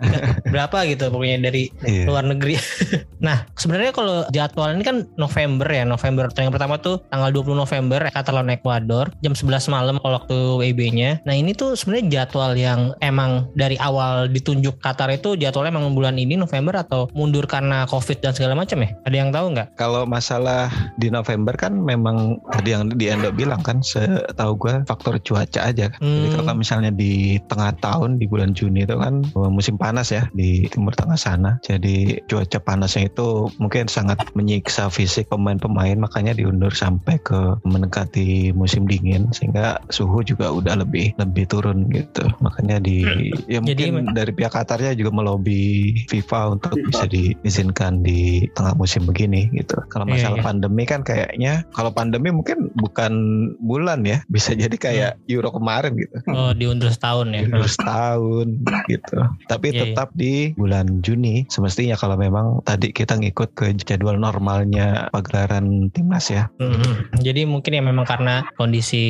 berapa 0.52 0.78
gitu 0.90 1.04
pokoknya 1.08 1.38
dari 1.50 1.70
Iya. 1.86 2.04
luar 2.10 2.24
negeri. 2.26 2.58
nah, 3.26 3.46
sebenarnya 3.54 3.92
kalau 3.94 4.26
jadwal 4.34 4.70
ini 4.74 4.84
kan 4.84 5.06
November 5.16 5.68
ya. 5.70 5.84
November 5.86 6.28
yang 6.34 6.52
pertama 6.52 6.80
tuh 6.80 6.98
tanggal 7.12 7.30
20 7.30 7.54
November 7.54 8.00
Qatar 8.10 8.32
lawan 8.34 8.50
Ekuador 8.52 9.12
jam 9.22 9.32
11 9.36 9.70
malam 9.70 9.96
kalau 10.02 10.18
waktu 10.18 10.36
WIB-nya. 10.60 11.22
Nah, 11.22 11.34
ini 11.36 11.54
tuh 11.54 11.78
sebenarnya 11.78 12.24
jadwal 12.24 12.52
yang 12.56 12.92
emang 13.04 13.46
dari 13.54 13.78
awal 13.78 14.26
ditunjuk 14.26 14.82
Qatar 14.82 15.12
itu 15.14 15.38
jadwalnya 15.38 15.76
emang 15.76 15.94
bulan 15.94 16.16
ini 16.18 16.34
November 16.34 16.80
atau 16.82 17.06
mundur 17.14 17.44
karena 17.46 17.86
Covid 17.86 18.18
dan 18.24 18.32
segala 18.34 18.58
macam 18.58 18.82
ya? 18.82 18.90
Ada 19.06 19.16
yang 19.16 19.30
tahu 19.30 19.46
nggak? 19.54 19.68
Kalau 19.76 20.02
masalah 20.08 20.72
di 20.96 21.12
November 21.12 21.54
kan 21.54 21.76
memang 21.76 22.09
tadi 22.48 22.68
yang 22.72 22.88
di 22.90 23.06
Endo 23.10 23.30
bilang 23.30 23.60
kan 23.60 23.80
setahu 23.80 24.52
gue 24.56 24.74
faktor 24.86 25.18
cuaca 25.20 25.60
aja 25.70 25.90
kan. 25.92 26.00
Jadi 26.00 26.28
Hmm. 26.30 26.36
kalau 26.42 26.54
misalnya 26.56 26.90
di 26.90 27.36
tengah 27.46 27.72
tahun 27.78 28.18
di 28.18 28.26
bulan 28.26 28.52
Juni 28.52 28.84
itu 28.84 28.96
kan 28.96 29.22
uh, 29.34 29.50
musim 29.50 29.76
panas 29.76 30.10
ya 30.10 30.26
di 30.32 30.66
timur 30.68 30.94
tengah 30.94 31.16
sana. 31.16 31.58
Jadi 31.62 32.20
cuaca 32.26 32.58
panasnya 32.60 33.08
itu 33.08 33.48
mungkin 33.58 33.86
sangat 33.86 34.22
menyiksa 34.34 34.88
fisik 34.88 35.28
pemain-pemain 35.28 35.96
makanya 35.96 36.32
diundur 36.32 36.72
sampai 36.72 37.18
ke 37.20 37.58
mendekati 37.64 38.52
musim 38.52 38.84
dingin 38.84 39.30
sehingga 39.32 39.80
suhu 39.90 40.20
juga 40.22 40.52
udah 40.52 40.78
lebih 40.80 41.12
lebih 41.16 41.44
turun 41.46 41.88
gitu. 41.90 42.26
Makanya 42.40 42.78
di 42.78 43.02
ya 43.48 43.60
Jadi 43.60 43.90
mungkin 43.90 44.14
dari 44.14 44.32
pihak 44.34 44.52
Qatarnya 44.52 44.92
juga 44.98 45.14
melobi 45.14 45.94
FIFA 46.10 46.58
untuk 46.58 46.74
FIFA. 46.76 46.86
bisa 46.90 47.04
diizinkan 47.06 48.02
di 48.02 48.44
tengah 48.52 48.74
musim 48.76 49.06
begini 49.06 49.48
gitu. 49.54 49.78
Kalau 49.88 50.04
Iya, 50.04 50.12
masalah 50.18 50.38
iya. 50.40 50.44
pandemi 50.44 50.82
kan 50.84 51.00
kayaknya 51.00 51.52
kalau 51.70 51.94
pandemi 52.00 52.32
mungkin 52.32 52.72
bukan 52.74 53.12
bulan 53.60 54.00
ya, 54.02 54.24
bisa 54.26 54.56
jadi 54.56 54.72
kayak 54.72 55.12
Euro 55.28 55.52
kemarin 55.52 55.92
gitu. 55.94 56.16
Oh 56.32 56.50
diundur 56.50 56.88
setahun 56.88 57.28
ya. 57.30 57.44
Terus 57.44 57.76
tahun 57.76 58.46
gitu. 58.88 59.16
Tapi 59.46 59.66
Iya, 59.70 59.74
iya. 59.76 59.82
tetap 59.92 60.08
di 60.16 60.56
bulan 60.56 61.04
Juni 61.04 61.44
semestinya 61.46 61.94
kalau 61.94 62.16
memang 62.16 62.64
tadi 62.64 62.90
kita 62.90 63.14
ngikut 63.14 63.52
ke 63.52 63.76
jadwal 63.76 64.16
normalnya 64.16 65.12
pagelaran 65.12 65.92
timnas 65.92 66.26
ya. 66.26 66.48
Mhm. 66.56 67.20
Jadi 67.20 67.44
mungkin 67.44 67.76
ya 67.76 67.82
memang 67.84 68.08
karena 68.08 68.42
kondisi 68.56 69.04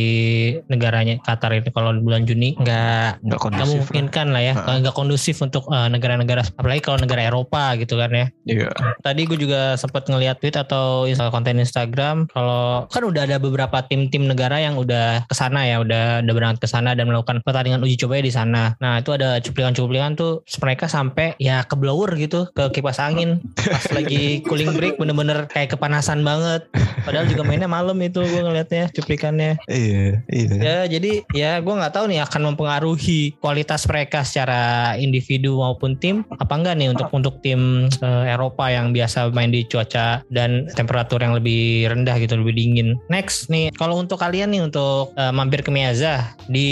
negaranya 0.66 1.20
Qatar 1.22 1.54
itu 1.54 1.70
kalau 1.70 1.94
di 1.94 2.02
bulan 2.02 2.24
Juni 2.24 2.56
nggak 2.56 3.22
Nggak 3.22 3.40
kondusif. 3.40 3.60
lah. 3.60 3.68
memungkinkan 3.70 4.26
lah 4.32 4.42
ya, 4.42 4.54
nggak 4.80 4.94
kondusif 4.94 5.36
untuk 5.40 5.64
eh, 5.68 5.88
negara-negara 5.88 6.42
apalagi 6.56 6.82
kalau 6.82 6.98
negara 6.98 7.22
Eropa 7.22 7.76
gitu 7.76 7.94
kan 7.94 8.10
ya. 8.10 8.26
Iya. 8.44 8.70
Tadi 9.00 9.20
gue 9.24 9.38
juga 9.38 9.76
sempat 9.76 10.08
ngeliat 10.08 10.40
tweet 10.40 10.56
atau 10.56 11.06
konten 11.30 11.60
Instagram 11.60 12.26
kalau 12.32 12.79
kan 12.88 13.02
udah 13.04 13.28
ada 13.28 13.36
beberapa 13.36 13.84
tim-tim 13.84 14.24
negara 14.24 14.56
yang 14.62 14.80
udah 14.80 15.26
ke 15.28 15.34
sana 15.36 15.66
ya, 15.68 15.82
udah 15.82 16.24
udah 16.24 16.34
berangkat 16.34 16.64
ke 16.64 16.68
sana 16.70 16.96
dan 16.96 17.10
melakukan 17.10 17.44
pertandingan 17.44 17.84
uji 17.84 18.00
coba 18.00 18.22
di 18.22 18.32
sana. 18.32 18.78
Nah, 18.80 19.02
itu 19.02 19.12
ada 19.12 19.42
cuplikan-cuplikan 19.42 20.16
tuh 20.16 20.40
mereka 20.64 20.86
sampai 20.86 21.36
ya 21.36 21.66
ke 21.66 21.74
blower 21.76 22.14
gitu, 22.16 22.48
ke 22.52 22.70
kipas 22.72 23.02
angin 23.02 23.42
pas 23.56 23.84
lagi 23.92 24.40
cooling 24.46 24.72
break 24.76 24.96
bener-bener 24.96 25.50
kayak 25.50 25.74
kepanasan 25.74 26.22
banget. 26.22 26.64
Padahal 27.04 27.26
juga 27.26 27.42
mainnya 27.42 27.68
malam 27.68 27.96
itu 28.00 28.20
gue 28.20 28.42
ngeliatnya 28.44 28.92
cuplikannya. 28.92 29.56
Iya, 29.66 30.24
iya. 30.30 30.56
Ya 30.60 30.76
jadi 30.86 31.12
ya 31.32 31.52
gue 31.58 31.74
nggak 31.74 31.94
tahu 31.96 32.12
nih 32.12 32.20
akan 32.24 32.52
mempengaruhi 32.52 33.34
kualitas 33.40 33.88
mereka 33.88 34.22
secara 34.22 34.94
individu 35.00 35.58
maupun 35.58 35.96
tim 35.96 36.22
apa 36.36 36.54
enggak 36.54 36.74
nih 36.76 36.88
untuk 36.92 37.08
untuk 37.10 37.34
tim 37.40 37.88
eh, 37.88 38.24
Eropa 38.32 38.68
yang 38.68 38.92
biasa 38.92 39.32
main 39.32 39.50
di 39.50 39.64
cuaca 39.64 40.22
dan 40.28 40.68
temperatur 40.76 41.20
yang 41.20 41.34
lebih 41.36 41.88
rendah 41.88 42.16
gitu 42.20 42.36
lebih 42.36 42.54
dingin. 42.60 43.00
Next 43.08 43.48
nih 43.48 43.72
kalau 43.72 43.96
untuk 43.96 44.20
kalian 44.20 44.52
nih 44.52 44.62
untuk 44.68 45.16
eh, 45.16 45.32
mampir 45.32 45.64
ke 45.64 45.72
Miazah 45.72 46.36
di 46.44 46.68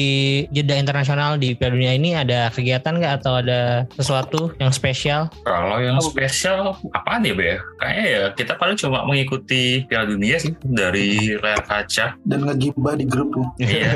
jeda 0.52 0.76
internasional 0.76 1.40
di 1.40 1.56
Piala 1.56 1.72
Dunia 1.72 1.92
ini 1.96 2.12
ada 2.12 2.52
kegiatan 2.52 3.00
nggak 3.00 3.14
atau 3.24 3.40
ada 3.40 3.88
sesuatu 3.96 4.52
yang 4.60 4.68
spesial? 4.68 5.32
Kalau 5.48 5.80
yang 5.80 5.96
spesial 6.04 6.76
apaan 6.92 7.24
ya 7.24 7.32
Be? 7.32 7.56
Kayaknya 7.80 8.04
ya 8.04 8.22
kita 8.36 8.52
paling 8.60 8.76
cuma 8.76 9.08
mengikuti 9.08 9.88
Piala 9.88 10.12
Dunia 10.12 10.36
sih 10.36 10.52
dari 10.60 11.38
layar 11.40 11.64
kaca. 11.64 12.20
dan 12.28 12.44
ngegibah 12.44 12.94
di 12.98 13.06
grup 13.08 13.32
ya. 13.56 13.64
Iya. 13.64 13.92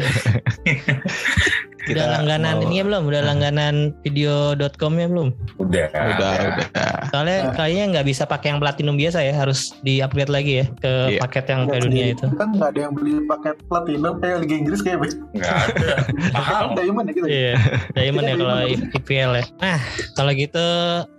udah 1.85 2.07
langganan 2.12 2.55
mau- 2.55 2.62
ini 2.65 2.75
ya 2.75 2.85
belum? 2.85 3.03
Udah 3.05 3.23
langganan 3.23 3.75
video.com 4.03 4.93
ya 4.95 5.07
belum? 5.07 5.29
Udah. 5.59 5.87
Udah, 5.91 6.33
udah. 6.49 6.67
Soalnya 7.09 7.39
Nah. 7.43 7.55
kayaknya 7.55 7.85
nggak 7.91 8.07
bisa 8.07 8.23
pakai 8.25 8.49
yang 8.51 8.59
platinum 8.59 8.95
biasa 8.95 9.19
ya, 9.21 9.35
harus 9.35 9.61
di-upgrade 9.81 10.29
lagi 10.29 10.53
ya 10.55 10.67
ke 10.73 10.93
Iya. 11.09 11.21
paket 11.21 11.45
yang 11.49 11.61
Piala 11.65 11.83
Dunia 11.83 12.07
itu. 12.09 12.27
kan 12.33 12.49
nggak 12.51 12.69
ada 12.69 12.81
yang 12.81 12.93
beli 12.93 13.15
paket 13.25 13.57
platinum 13.67 14.15
kayak 14.19 14.37
Liga 14.41 14.55
Inggris 14.57 14.81
kayak. 14.81 14.99
Nggak 15.33 15.51
ada. 15.51 15.95
Mahal. 16.37 16.62
Diamond 16.73 17.07
ya 17.07 17.12
kita 17.12 17.27
Iya, 17.27 17.55
Diamond 17.93 18.25
ya 18.25 18.35
Kita 18.35 18.45
kalau. 18.45 18.67
IPL 18.93 19.31
ya. 19.33 19.45
Nah, 19.59 19.79
kalau 20.12 20.33
gitu 20.33 20.67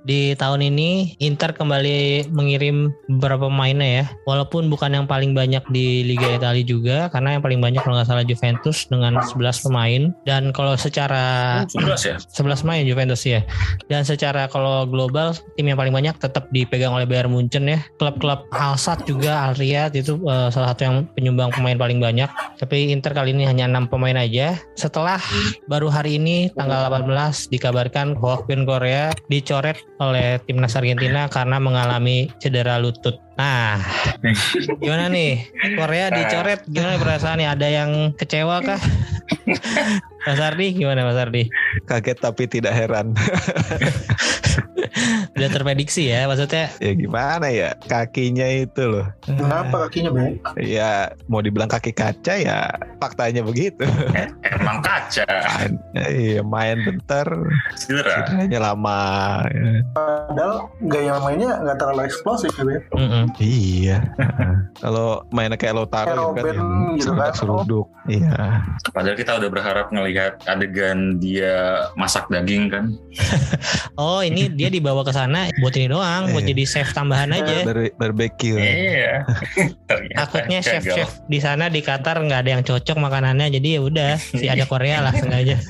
di 0.03 0.19
tahun 0.35 0.61
ini 0.63 0.89
Inter 1.19 1.51
kembali 1.51 1.99
mengirim 2.29 2.77
beberapa 3.09 3.47
pemainnya 3.47 3.89
ya. 4.01 4.05
Walaupun 4.23 4.67
bukan 4.67 4.93
yang 4.93 5.05
paling 5.05 5.33
banyak 5.33 5.63
di 5.69 6.03
Liga 6.03 6.29
Italia 6.31 6.63
juga, 6.63 6.97
karena 7.09 7.35
yang 7.35 7.43
paling 7.43 7.59
banyak 7.59 7.81
kalau 7.81 7.95
nggak 7.95 8.07
salah 8.07 8.23
Juventus 8.23 8.87
dengan 8.87 9.19
11 9.19 9.59
pemain. 9.61 10.13
Dan 10.23 10.52
kalau 10.53 10.77
secara 10.77 11.65
Oh, 11.75 11.81
11 11.81 12.05
ya? 12.05 12.15
11 12.21 12.63
main 12.63 12.83
Juventus 12.85 13.21
ya. 13.25 13.41
Dan 13.89 14.05
secara 14.05 14.45
kalau 14.47 14.85
global 14.87 15.33
tim 15.57 15.67
yang 15.67 15.77
paling 15.77 15.91
banyak 15.93 16.15
tetap 16.21 16.47
dipegang 16.53 16.93
oleh 16.93 17.09
Bayern 17.09 17.33
Munchen 17.33 17.67
ya. 17.67 17.81
Klub-klub 17.97 18.45
Alsat 18.53 19.03
juga 19.09 19.49
Al 19.49 19.57
Riyad 19.57 19.97
itu 19.97 20.15
eh, 20.23 20.49
salah 20.53 20.71
satu 20.73 20.81
yang 20.85 20.95
penyumbang 21.17 21.49
pemain 21.51 21.75
paling 21.75 21.97
banyak. 21.97 22.29
Tapi 22.61 22.93
Inter 22.93 23.11
kali 23.11 23.33
ini 23.33 23.43
hanya 23.49 23.65
enam 23.67 23.89
pemain 23.89 24.15
aja. 24.15 24.55
Setelah 24.77 25.19
baru 25.67 25.89
hari 25.89 26.21
ini 26.21 26.53
tanggal 26.53 26.87
18 26.87 27.49
dikabarkan 27.49 28.15
bahwa 28.21 28.45
Queen 28.45 28.63
Korea 28.63 29.09
dicoret 29.27 29.81
oleh 29.99 30.37
timnas 30.45 30.77
Argentina 30.77 31.25
karena 31.27 31.57
mengalami 31.57 32.29
cedera 32.37 32.77
lutut. 32.77 33.17
Nah, 33.33 33.81
gimana 34.77 35.09
nih? 35.09 35.49
Korea 35.73 36.07
dicoret 36.09 36.61
gimana 36.65 37.01
perasaannya? 37.01 37.47
Ada 37.49 37.67
yang 37.67 37.89
kecewa 38.13 38.61
kah? 38.61 38.77
Mas 40.23 40.39
Ardi 40.39 40.71
gimana 40.73 41.03
Mas 41.03 41.17
Ardi? 41.17 41.49
Kaget 41.83 42.17
tapi 42.17 42.47
tidak 42.47 42.71
heran. 42.71 43.11
Udah 45.33 45.49
terprediksi 45.49 46.07
ya 46.07 46.29
maksudnya 46.29 46.69
ya 46.77 46.93
gimana 46.93 47.49
ya? 47.49 47.73
Kakinya 47.81 48.45
itu 48.45 48.83
loh. 48.85 49.07
Kenapa 49.19 49.89
kakinya 49.89 50.13
Be? 50.13 50.37
Ya 50.61 51.11
mau 51.25 51.41
dibilang 51.41 51.65
kaki 51.65 51.91
kaca 51.91 52.37
ya 52.37 52.69
faktanya 53.01 53.41
begitu. 53.41 53.83
Eh, 54.13 54.29
Emang 54.53 54.79
kaca. 54.79 55.25
Iya 55.97 56.45
main 56.45 56.77
bentar, 56.85 57.25
Cedera. 57.75 58.23
cederanya 58.23 58.59
lama. 58.71 59.01
ya. 59.49 59.81
Padahal 60.29 60.55
gaya 60.85 61.13
mainnya 61.19 61.57
nggak 61.59 61.77
terlalu 61.81 62.01
eksplosif 62.05 62.53
ya 62.53 62.63
Be. 62.63 62.77
Mm-mm. 63.23 63.39
Iya. 63.39 63.97
Kalau 64.83 65.23
mainnya 65.29 65.55
kayak 65.55 65.75
Lautaro 65.75 66.33
gitu 66.33 66.43
kan 66.43 66.55
yang 66.55 66.69
gitu 66.97 67.11
kan. 67.13 67.31
seruduk. 67.31 67.87
Iya. 68.05 68.59
Padahal 68.91 69.15
kita 69.15 69.39
udah 69.39 69.49
berharap 69.49 69.87
ngelihat 69.89 70.43
adegan 70.45 71.17
dia 71.17 71.87
masak 71.95 72.27
daging 72.27 72.67
kan. 72.67 72.85
Oh 73.93 74.25
ini 74.25 74.49
dia 74.49 74.73
dibawa 74.73 75.05
ke 75.05 75.13
sana 75.13 75.53
buat 75.61 75.77
ini 75.77 75.85
doang 75.85 76.33
buat 76.33 76.41
Iya. 76.41 76.49
jadi 76.49 76.63
chef 76.65 76.89
tambahan 76.91 77.29
aja 77.29 77.61
Bar 77.61 77.77
barbecue. 77.95 78.57
Iya. 78.57 79.21
Ternyata 79.89 80.17
takutnya 80.25 80.59
chef-chef 80.59 81.21
di 81.29 81.37
sana 81.37 81.69
di 81.69 81.79
Qatar 81.79 82.17
nggak 82.17 82.39
ada 82.41 82.51
yang 82.57 82.63
cocok 82.65 82.97
makanannya 82.97 83.53
jadi 83.53 83.77
ya 83.77 83.81
udah 83.85 84.11
si 84.17 84.49
ada 84.49 84.65
Korea 84.65 85.05
lah 85.05 85.13
sengaja 85.13 85.61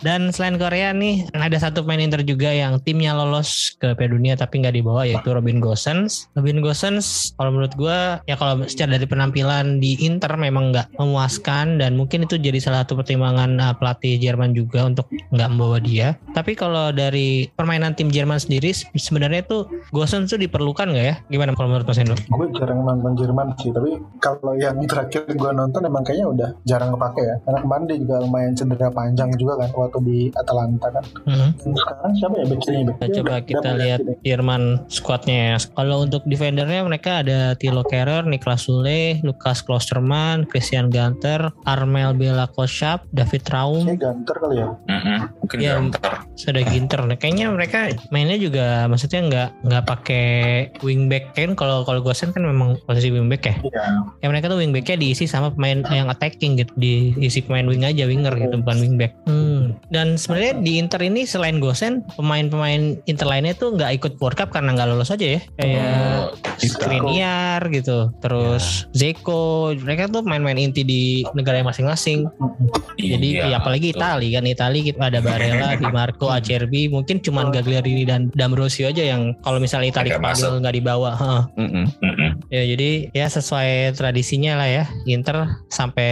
dan 0.00 0.32
selain 0.32 0.56
Korea 0.56 0.90
nih 0.92 1.28
ada 1.32 1.56
satu 1.60 1.84
pemain 1.84 2.00
Inter 2.00 2.22
juga 2.22 2.50
yang 2.50 2.80
timnya 2.80 3.12
lolos 3.12 3.76
ke 3.76 3.92
Piala 3.92 4.12
Dunia 4.12 4.34
tapi 4.34 4.62
nggak 4.62 4.74
dibawa 4.74 5.04
yaitu 5.04 5.28
Robin 5.28 5.58
Gosens 5.76 6.32
Robin 6.32 6.64
Gosens 6.64 7.36
kalau 7.36 7.52
menurut 7.52 7.76
gua 7.76 8.24
ya 8.24 8.40
kalau 8.40 8.64
secara 8.64 8.96
dari 8.96 9.04
penampilan 9.04 9.76
di 9.76 10.00
Inter 10.00 10.32
memang 10.40 10.72
nggak 10.72 10.96
memuaskan 10.96 11.76
dan 11.76 12.00
mungkin 12.00 12.24
itu 12.24 12.40
jadi 12.40 12.56
salah 12.56 12.88
satu 12.88 12.96
pertimbangan 12.96 13.60
uh, 13.60 13.76
pelatih 13.76 14.16
Jerman 14.16 14.56
juga 14.56 14.88
untuk 14.88 15.04
nggak 15.12 15.48
membawa 15.52 15.76
dia 15.76 16.16
tapi 16.32 16.56
kalau 16.56 16.96
dari 16.96 17.52
permainan 17.52 17.92
tim 17.92 18.08
Jerman 18.08 18.40
sendiri 18.40 18.72
se- 18.72 18.88
sebenarnya 18.96 19.44
tuh 19.44 19.68
Gosens 19.92 20.32
tuh 20.32 20.40
diperlukan 20.40 20.88
nggak 20.88 21.04
ya 21.04 21.14
gimana 21.28 21.52
kalau 21.52 21.68
menurut 21.68 21.84
Mas 21.84 21.98
Hendro? 22.00 22.16
Gue 22.16 22.48
jarang 22.54 22.80
nonton 22.80 23.12
Jerman 23.18 23.52
sih, 23.58 23.68
tapi 23.74 24.00
kalau 24.22 24.54
yang 24.56 24.78
terakhir 24.86 25.26
gue 25.26 25.50
nonton 25.52 25.82
emang 25.84 26.00
kayaknya 26.00 26.26
udah 26.30 26.48
jarang 26.64 26.94
kepake 26.94 27.20
ya. 27.20 27.36
Karena 27.42 27.58
kemarin 27.60 27.84
dia 27.84 27.98
juga 27.98 28.14
lumayan 28.22 28.52
cedera 28.54 28.88
panjang 28.88 29.28
juga 29.34 29.52
kan 29.58 29.68
waktu 29.74 29.98
di 30.06 30.18
Atalanta 30.32 30.88
kan. 30.88 31.04
Mhm. 31.26 31.48
Dan 31.58 31.72
sekarang 31.74 32.12
siapa 32.16 32.34
ya 32.38 32.44
back 32.46 32.60
kirinya? 32.62 32.84
Back 32.86 32.96
Nah, 32.96 33.06
kiri 33.06 33.16
coba 33.18 33.34
kita 33.42 33.58
udah 33.58 33.74
lihat. 33.76 33.98
Jerman 34.22 34.62
squadnya 34.86 35.36
ya. 35.36 35.56
Kalau 35.74 36.04
untuk 36.04 36.22
defendernya 36.28 36.84
mereka 36.86 37.24
ada 37.24 37.56
Thilo 37.56 37.82
Kehrer, 37.82 38.22
Niklas 38.28 38.68
Sule, 38.68 39.18
Lukas 39.24 39.64
Klosterman, 39.64 40.46
Christian 40.46 40.92
Ganter, 40.92 41.50
Armel 41.64 42.14
Bela 42.14 42.46
Koshap, 42.52 43.08
David 43.10 43.44
Raum, 43.50 43.86
Kayaknya 43.86 44.02
ganter 44.02 44.36
kali 44.38 44.56
ya. 44.58 44.68
Mungkin 45.42 45.56
Iya. 45.58 45.74
ganter. 45.80 46.14
sudah 46.36 46.62
Ginter. 46.68 47.00
Nah, 47.00 47.16
kayaknya 47.16 47.48
mereka 47.48 47.88
mainnya 48.12 48.36
juga 48.36 48.84
maksudnya 48.92 49.24
nggak 49.24 49.48
nggak 49.64 49.84
pakai 49.88 50.26
wingback 50.84 51.32
kan 51.32 51.56
kalau 51.56 51.80
kalau 51.80 52.04
Gosen 52.04 52.28
kan 52.28 52.44
memang 52.44 52.76
posisi 52.84 53.08
wingback 53.08 53.42
ya. 53.48 53.56
Iya. 53.64 53.84
Ya 54.20 54.26
mereka 54.28 54.52
tuh 54.52 54.60
wingbacknya 54.60 55.00
diisi 55.00 55.24
sama 55.24 55.48
pemain 55.48 55.80
yang 55.88 56.12
attacking 56.12 56.60
gitu, 56.60 56.68
diisi 56.76 57.40
pemain 57.40 57.64
wing 57.64 57.88
aja 57.88 58.04
winger 58.04 58.36
gitu 58.36 58.60
bukan 58.60 58.78
wingback. 58.84 59.16
Hmm. 59.24 59.80
Dan 59.88 60.20
sebenarnya 60.20 60.60
di 60.60 60.76
Inter 60.76 61.00
ini 61.00 61.24
selain 61.24 61.56
Gosen, 61.56 62.04
pemain-pemain 62.20 63.00
Inter 63.08 63.26
lainnya 63.26 63.56
tuh 63.56 63.72
nggak 63.72 63.96
ikut 63.96 64.12
World 64.20 64.36
Cup 64.36 64.52
karena 64.52 64.76
nggak 64.76 64.92
lolos 64.92 65.08
aja 65.08 65.40
ya. 65.40 65.40
Kayak 65.56 66.36
Skriniar 66.56 67.60
gitu, 67.68 68.12
terus 68.18 68.84
Zeko, 68.92 69.72
mereka 69.74 70.08
tuh 70.08 70.20
main-main 70.20 70.56
inti 70.56 70.82
di 70.82 71.02
negara 71.32 71.60
masing-masing. 71.60 72.28
Jadi 72.96 73.28
Iya, 73.36 73.52
ya, 73.52 73.56
apalagi 73.58 73.92
betul. 73.92 74.00
Itali 74.00 74.28
kan 74.32 74.44
Itali 74.44 74.80
kita 74.82 75.02
ada 75.08 75.20
Barella, 75.20 75.74
Di 75.74 75.88
Marco, 75.88 76.28
Acerbi, 76.28 76.88
mungkin 76.88 77.20
cuman 77.20 77.48
Gagliardini 77.50 78.04
dan 78.04 78.28
D'Ambrosio 78.32 78.88
aja 78.88 79.02
yang 79.02 79.36
kalau 79.40 79.56
misalnya 79.56 79.92
Itali 79.92 80.08
Agak 80.08 80.20
kepanggil 80.20 80.44
masuk. 80.48 80.60
nggak 80.60 80.74
dibawa. 80.74 81.10
Heeh. 81.16 81.42
Mm-mm. 81.56 81.84
Mm-mm. 82.00 82.30
Ya 82.48 82.62
jadi 82.64 82.90
ya 83.12 83.26
sesuai 83.26 83.70
tradisinya 83.94 84.56
lah 84.56 84.68
ya 84.68 84.84
Inter 85.04 85.48
sampai 85.68 86.08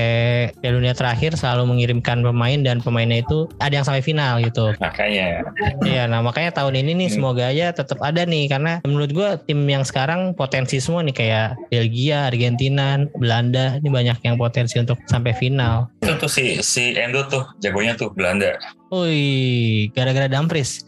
Piala 0.59 0.75
Dunia 0.75 0.95
terakhir 0.95 1.35
selalu 1.35 1.69
mengirimkan 1.69 2.21
pemain 2.21 2.61
dan 2.61 2.81
pemainnya 2.81 3.21
itu 3.21 3.47
ada 3.59 3.73
yang 3.73 3.87
sampai 3.87 4.01
final 4.01 4.41
gitu. 4.41 4.73
Makanya 4.77 5.47
Iya, 5.81 6.05
nah 6.07 6.21
makanya 6.21 6.51
tahun 6.53 6.75
ini 6.77 6.93
nih 6.97 7.09
Hmm. 7.09 7.15
semoga 7.15 7.45
aja 7.47 7.71
tetap 7.71 8.01
ada 8.01 8.25
nih 8.25 8.49
karena 8.49 8.81
menurut 8.83 9.11
tim 9.43 9.61
yang 9.67 9.83
sekarang 9.83 10.33
potensi 10.37 10.79
semua 10.79 11.03
nih 11.03 11.17
kayak 11.17 11.49
Belgia, 11.71 12.31
Argentina, 12.31 13.01
Belanda 13.19 13.79
ini 13.79 13.91
banyak 13.91 14.19
yang 14.23 14.37
potensi 14.39 14.79
untuk 14.79 15.01
sampai 15.11 15.35
final. 15.37 15.91
itu 16.05 16.15
tuh 16.21 16.31
si 16.31 16.61
si 16.61 16.93
Endo 16.95 17.25
tuh 17.27 17.43
jagonya 17.65 17.97
tuh 17.97 18.13
Belanda. 18.13 18.55
Wih, 18.95 19.91
gara-gara 19.91 20.31
Dumfries. 20.31 20.87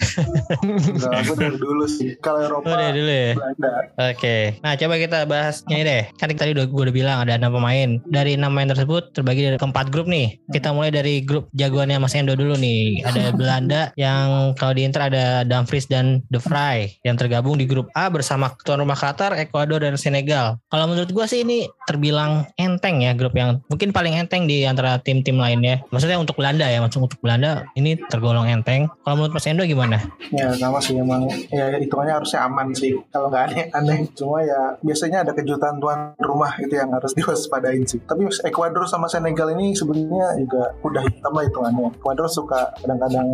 Enggak, 0.63 1.27
gue 1.27 1.37
dari 1.37 1.59
dulu 1.59 1.85
sih. 1.91 2.15
Kalau 2.23 2.47
Eropa 2.47 2.71
Udah 2.71 2.91
dulu 2.95 3.11
ya. 3.11 3.35
Belanda. 3.35 3.73
Oke, 4.15 4.37
nah 4.63 4.73
coba 4.79 4.95
kita 5.03 5.19
bahas 5.27 5.67
ini 5.67 5.83
deh. 5.83 6.03
Kan 6.15 6.31
tadi 6.39 6.55
udah 6.55 6.71
gue 6.71 6.83
udah 6.87 6.95
bilang 6.95 7.19
ada 7.27 7.35
enam 7.35 7.51
pemain. 7.51 7.99
Dari 8.07 8.39
enam 8.39 8.55
pemain 8.55 8.71
tersebut 8.71 9.11
terbagi 9.11 9.43
dari 9.51 9.59
keempat 9.59 9.91
grup 9.91 10.07
nih. 10.07 10.39
Kita 10.55 10.71
mulai 10.71 10.95
dari 10.95 11.27
grup 11.27 11.51
jagoannya 11.59 11.99
Mas 11.99 12.15
Endo 12.15 12.39
dulu 12.39 12.55
nih. 12.55 13.03
Ada 13.03 13.35
Belanda 13.41 13.91
yang 13.99 14.55
kalau 14.55 14.73
di 14.79 14.87
Inter 14.87 15.11
ada 15.11 15.43
Dumfries 15.43 15.91
dan 15.91 16.23
De 16.31 16.39
Vrij 16.39 17.03
yang 17.03 17.19
tergabung 17.19 17.59
di 17.59 17.67
grup 17.67 17.91
A 17.99 18.07
bersama 18.07 18.55
tuan 18.63 18.79
rumah 18.79 18.97
Qatar, 18.97 19.35
Ekuador 19.35 19.83
dan 19.83 19.99
Senegal. 19.99 20.63
Kalau 20.71 20.87
menurut 20.87 21.11
gue 21.11 21.27
sih 21.27 21.43
ini 21.43 21.67
terbilang 21.91 22.47
enteng 22.55 23.03
ya 23.03 23.17
grup 23.17 23.35
yang 23.35 23.59
mungkin 23.67 23.91
paling 23.91 24.15
enteng 24.15 24.47
di 24.47 24.63
antara 24.63 25.03
tim-tim 25.03 25.35
lainnya. 25.35 25.83
Maksudnya 25.91 26.23
untuk 26.23 26.39
Belanda 26.39 26.71
ya, 26.71 26.79
maksud 26.79 27.03
untuk 27.03 27.19
Belanda 27.19 27.67
ini 27.75 27.96
tergolong 28.07 28.47
enteng. 28.47 28.89
Kalau 29.01 29.15
menurut 29.17 29.35
Mas 29.35 29.47
Endo 29.47 29.63
gimana? 29.63 29.99
Ya 30.31 30.53
sama 30.53 30.79
sih 30.79 30.95
emang 30.95 31.25
ya 31.49 31.77
hitungannya 31.77 32.15
harusnya 32.17 32.45
aman 32.45 32.73
sih 32.73 32.93
kalau 33.09 33.29
nggak 33.29 33.45
aneh-aneh. 33.51 34.07
Cuma 34.13 34.41
ya 34.41 34.77
biasanya 34.81 35.23
ada 35.23 35.33
kejutan 35.33 35.77
tuan 35.77 36.13
rumah 36.19 36.53
itu 36.59 36.75
yang 36.75 36.91
harus 36.91 37.13
diwaspadain 37.19 37.83
sih. 37.83 38.01
Tapi 38.03 38.25
Ekuador 38.45 38.85
sama 38.85 39.07
Senegal 39.07 39.53
ini 39.53 39.73
sebenarnya 39.73 40.37
juga 40.37 40.75
udah 40.83 41.03
hitam 41.03 41.33
lah 41.33 41.45
hitungannya. 41.45 41.89
Ekuador 41.97 42.27
suka 42.27 42.73
kadang-kadang 42.79 43.27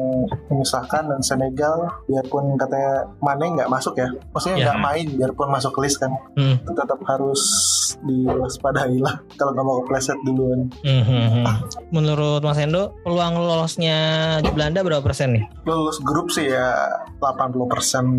menyusahkan 0.48 1.04
dan 1.06 1.20
Senegal 1.20 1.88
biarpun 2.04 2.54
katanya 2.54 3.06
Mane 3.18 3.46
nggak 3.54 3.68
masuk 3.68 3.94
ya, 3.96 4.08
maksudnya 4.30 4.56
Ya. 4.58 4.64
nggak 4.68 4.80
main 4.80 5.06
biarpun 5.14 5.48
masuk 5.48 5.74
list 5.78 5.98
kan, 5.98 6.12
Hmm. 6.36 6.56
tetap 6.62 6.98
harus 7.04 7.40
diwaspadai 8.02 8.98
lah 8.98 9.14
kalau 9.38 9.52
nggak 9.52 9.64
mau 9.64 9.78
kepleset 9.82 10.18
duluan. 10.22 10.68
Hmm, 10.82 11.02
hmm, 11.02 11.26
hmm. 11.32 11.44
Menurut 11.90 12.42
Mas 12.42 12.58
Endo, 12.58 12.92
peluang 13.02 13.34
lolosnya 13.36 13.96
Belanda 14.52 14.80
berapa 14.80 15.00
persen 15.00 15.32
nih? 15.32 15.44
Lulus 15.64 15.96
grup 15.98 16.28
sih 16.28 16.46
ya 16.46 16.72
80% 17.18 17.64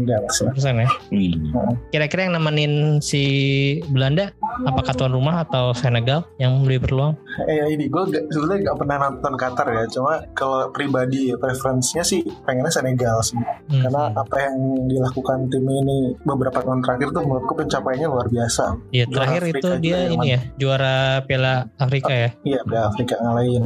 di 0.04 0.12
atas 0.12 0.42
lah. 0.42 0.52
Persen 0.52 0.76
ya. 0.78 0.90
Hmm. 1.10 1.78
Kira-kira 1.90 2.26
yang 2.26 2.36
nemenin 2.36 2.74
si 3.00 3.24
Belanda 3.88 4.34
apakah 4.64 4.94
tuan 4.94 5.12
rumah 5.12 5.42
atau 5.42 5.74
Senegal 5.74 6.26
yang 6.36 6.62
lebih 6.62 6.84
berpeluang? 6.84 7.14
Eh 7.46 7.56
ya 7.56 7.66
ini 7.68 7.86
gue 7.86 8.04
gak, 8.06 8.24
sebenarnya 8.30 8.60
gak 8.66 8.78
pernah 8.78 8.98
nonton 9.04 9.34
Qatar 9.34 9.68
ya 9.68 9.84
cuma 9.88 10.14
kalau 10.34 10.70
pribadi 10.70 11.34
preferensinya 11.34 12.02
sih 12.02 12.22
pengennya 12.44 12.72
Senegal 12.72 13.22
sih 13.22 13.38
Hmm. 13.64 13.80
karena 13.82 14.04
apa 14.14 14.38
yang 14.40 14.56
dilakukan 14.86 15.48
tim 15.48 15.64
ini 15.64 16.14
beberapa 16.22 16.60
tahun 16.60 16.80
terakhir 16.80 17.10
tuh 17.10 17.24
menurutku 17.24 17.54
pencapaiannya 17.56 18.06
luar 18.06 18.28
biasa 18.28 18.76
Ya 18.92 19.04
Juara 19.04 19.16
terakhir 19.16 19.42
Afrika 19.42 19.58
itu 19.58 19.70
dia 19.80 19.98
ini 20.06 20.28
ya 20.28 20.40
juara 20.54 20.96
Piala 21.24 21.54
Afrika 21.76 22.12
ya. 22.12 22.30
iya 22.44 22.60
udah 22.62 22.82
Afrika 22.88 23.16
ngalahin 23.18 23.64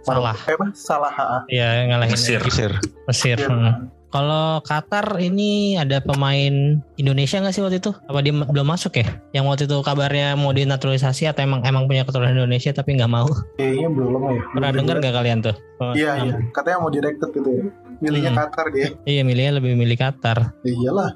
Salah. 0.00 0.36
eh, 0.42 0.54
apa 0.54 0.66
salah 0.72 1.12
ha. 1.12 1.38
Ya 1.86 1.94
ngalahin 1.94 2.12
Mesir. 2.12 2.40
Mesir. 2.42 2.70
Mesir. 3.06 3.38
Iya. 3.38 3.46
hmm. 3.46 3.74
Kalau 4.06 4.58
Qatar 4.58 5.18
ini 5.18 5.76
ada 5.76 6.00
pemain 6.00 6.54
Indonesia 6.96 7.36
nggak 7.36 7.52
sih 7.52 7.60
waktu 7.60 7.78
itu? 7.78 7.92
Apa 8.06 8.22
dia 8.22 8.32
belum 8.32 8.64
masuk 8.64 8.96
ya? 8.96 9.06
Yang 9.30 9.44
waktu 9.44 9.62
itu 9.68 9.76
kabarnya 9.78 10.34
mau 10.34 10.50
dinaturalisasi 10.50 11.28
atau 11.28 11.44
emang 11.44 11.60
emang 11.62 11.84
punya 11.84 12.02
keturunan 12.02 12.32
Indonesia 12.32 12.72
tapi 12.72 12.96
nggak 12.96 13.12
mau? 13.12 13.28
kayaknya 13.54 13.86
belum 13.86 14.22
ya 14.26 14.42
Pernah 14.50 14.70
Belum 14.72 14.78
dengar 14.82 14.96
nggak 14.98 15.14
kalian 15.14 15.38
tuh? 15.44 15.54
Oh, 15.78 15.92
iya 15.92 16.16
um, 16.16 16.24
iya 16.24 16.34
katanya 16.50 16.78
mau 16.80 16.88
direkrut 16.88 17.30
gitu 17.30 17.50
ya 17.50 17.62
milihnya 17.96 18.30
Hmm. 18.32 18.40
Qatar 18.40 18.66
dia 18.72 18.88
Iya 19.04 19.22
milihnya 19.22 19.52
lebih 19.60 19.72
milih 19.76 19.96
Qatar. 19.96 20.38
ya 20.64 20.72
iyalah 20.72 21.10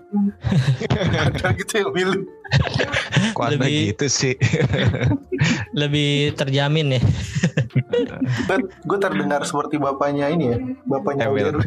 ada 1.24 1.46
gitu 1.56 1.72
yang 1.80 1.90
milih 1.92 2.20
Kok 3.36 3.56
Lebih- 3.56 3.94
gitu 3.94 4.06
sih? 4.08 4.34
Lebih 5.80 6.36
terjamin 6.36 6.98
ya. 6.98 7.02
gue 8.88 8.98
terdengar 9.00 9.40
seperti 9.46 9.80
bapaknya 9.80 10.28
ini 10.28 10.44
ya 10.52 10.58
bapaknya 10.84 11.30
Emil. 11.30 11.48
Aguero. 11.48 11.60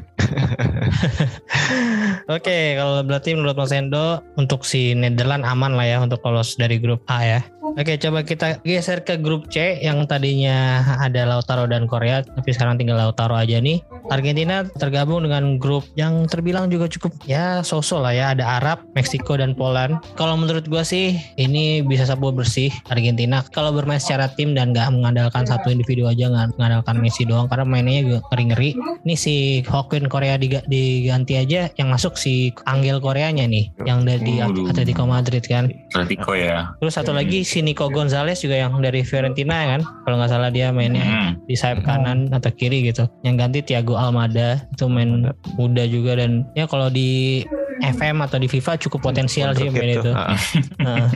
Oke, 2.29 2.77
kalau 2.77 3.01
berarti 3.03 3.33
menurut 3.33 3.57
Mas 3.57 3.73
Endo 3.73 4.21
untuk 4.37 4.63
si 4.63 4.93
Netherlands 4.93 5.47
aman 5.47 5.73
lah 5.75 5.87
ya 5.87 5.97
untuk 6.03 6.21
lolos 6.23 6.55
dari 6.55 6.77
grup 6.77 7.01
A 7.09 7.19
ya. 7.23 7.41
Oke, 7.73 7.97
coba 7.97 8.21
kita 8.21 8.61
geser 8.61 9.01
ke 9.01 9.17
grup 9.17 9.49
C 9.49 9.81
yang 9.81 10.05
tadinya 10.05 10.85
ada 11.01 11.25
Lautaro 11.25 11.65
dan 11.65 11.89
Korea, 11.89 12.21
tapi 12.21 12.53
sekarang 12.53 12.77
tinggal 12.77 13.01
Lautaro 13.01 13.33
aja 13.33 13.57
nih. 13.57 13.81
Argentina 14.13 14.61
tergabung 14.77 15.25
dengan 15.25 15.57
grup 15.57 15.81
yang 15.97 16.29
terbilang 16.29 16.69
juga 16.69 16.85
cukup 16.85 17.17
ya 17.25 17.65
sosok 17.65 18.05
lah 18.05 18.13
ya. 18.13 18.25
Ada 18.37 18.61
Arab, 18.61 18.77
Meksiko 18.93 19.41
dan 19.41 19.57
Poland. 19.57 19.97
Kalau 20.13 20.37
menurut 20.37 20.69
gua 20.73 20.81
sih 20.81 21.13
ini 21.37 21.85
bisa 21.85 22.09
sapu 22.09 22.33
bersih 22.33 22.73
Argentina. 22.89 23.45
Kalau 23.45 23.69
bermain 23.69 24.01
secara 24.01 24.25
tim 24.33 24.57
dan 24.57 24.73
nggak 24.73 24.89
mengandalkan 24.89 25.45
satu 25.45 25.69
individu 25.69 26.09
aja 26.09 26.25
nggak 26.25 26.57
mengandalkan 26.57 26.97
Messi 26.97 27.23
doang 27.23 27.45
karena 27.45 27.61
mainnya 27.61 28.01
juga 28.01 28.19
ngeri-ngeri. 28.33 28.73
Ini 29.05 29.13
si 29.13 29.35
Hokin 29.63 30.09
Korea 30.09 30.33
diga- 30.35 30.65
diganti 30.65 31.37
aja 31.37 31.69
yang 31.77 31.93
masuk 31.93 32.17
si 32.17 32.49
Angel 32.65 32.97
Koreanya 32.97 33.45
nih 33.45 33.69
yang 33.85 34.01
dari. 34.01 34.41
Atletico 34.65 35.03
Madrid 35.05 35.43
kan. 35.45 35.69
Atletico 35.91 36.33
ya. 36.33 36.73
Terus 36.81 36.95
satu 36.95 37.13
lagi 37.13 37.43
si 37.43 37.61
Nico 37.61 37.85
Gonzalez 37.85 38.39
juga 38.39 38.55
yang 38.57 38.73
dari 38.79 39.03
Fiorentina 39.03 39.67
kan. 39.69 39.81
Kalau 40.07 40.15
nggak 40.17 40.31
salah 40.31 40.49
dia 40.49 40.71
mainnya 40.73 41.03
Hmm. 41.03 41.35
di 41.45 41.53
sayap 41.53 41.83
kanan 41.83 42.31
atau 42.31 42.49
kiri 42.49 42.81
gitu. 42.81 43.05
Yang 43.21 43.35
ganti 43.37 43.59
Thiago 43.61 43.93
Almada 43.93 44.63
itu 44.71 44.87
main 44.87 45.27
muda 45.53 45.83
juga 45.85 46.15
dan 46.17 46.47
ya 46.55 46.63
kalau 46.65 46.87
di 46.87 47.43
FM 47.83 48.17
atau 48.19 48.37
di 48.37 48.47
FIFA 48.47 48.79
cukup 48.79 49.03
potensial 49.03 49.51
sih 49.51 49.67
Untuk 49.67 49.77
main 49.77 49.91
itu. 49.93 50.11
ah. 50.11 50.33
Nah. 50.83 51.07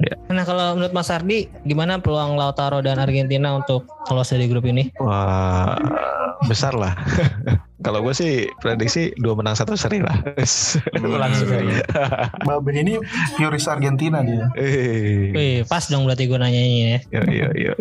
Ya. 0.00 0.14
nah 0.28 0.42
kalau 0.42 0.74
menurut 0.74 0.90
Mas 0.90 1.06
Ardi 1.08 1.46
gimana 1.62 1.98
peluang 1.98 2.34
Lautaro 2.34 2.78
dan 2.78 2.98
Argentina 2.98 3.52
untuk 3.52 3.82
lolos 4.06 4.28
dari 4.28 4.46
grup 4.46 4.62
ini? 4.64 4.90
Wah, 4.98 5.74
besar 6.44 6.74
lah. 6.74 6.94
Kalau 7.84 8.00
gue 8.00 8.16
sih 8.16 8.32
prediksi 8.58 9.12
dua 9.14 9.36
menang 9.36 9.52
satu 9.52 9.76
seri 9.76 10.00
lah. 10.00 10.16
Langsung 10.96 11.52
aja. 11.52 11.84
Babe 12.40 12.72
ini 12.72 12.96
Fioris 13.36 13.68
Argentina 13.68 14.24
dia 14.24 14.48
Eh, 14.56 15.28
Wih, 15.30 15.56
pas 15.68 15.84
dong 15.84 16.08
berarti 16.08 16.24
gue 16.24 16.38
nanyanya 16.40 17.04
ya. 17.12 17.20
yo 17.20 17.22
yo 17.28 17.48
yo. 17.52 17.72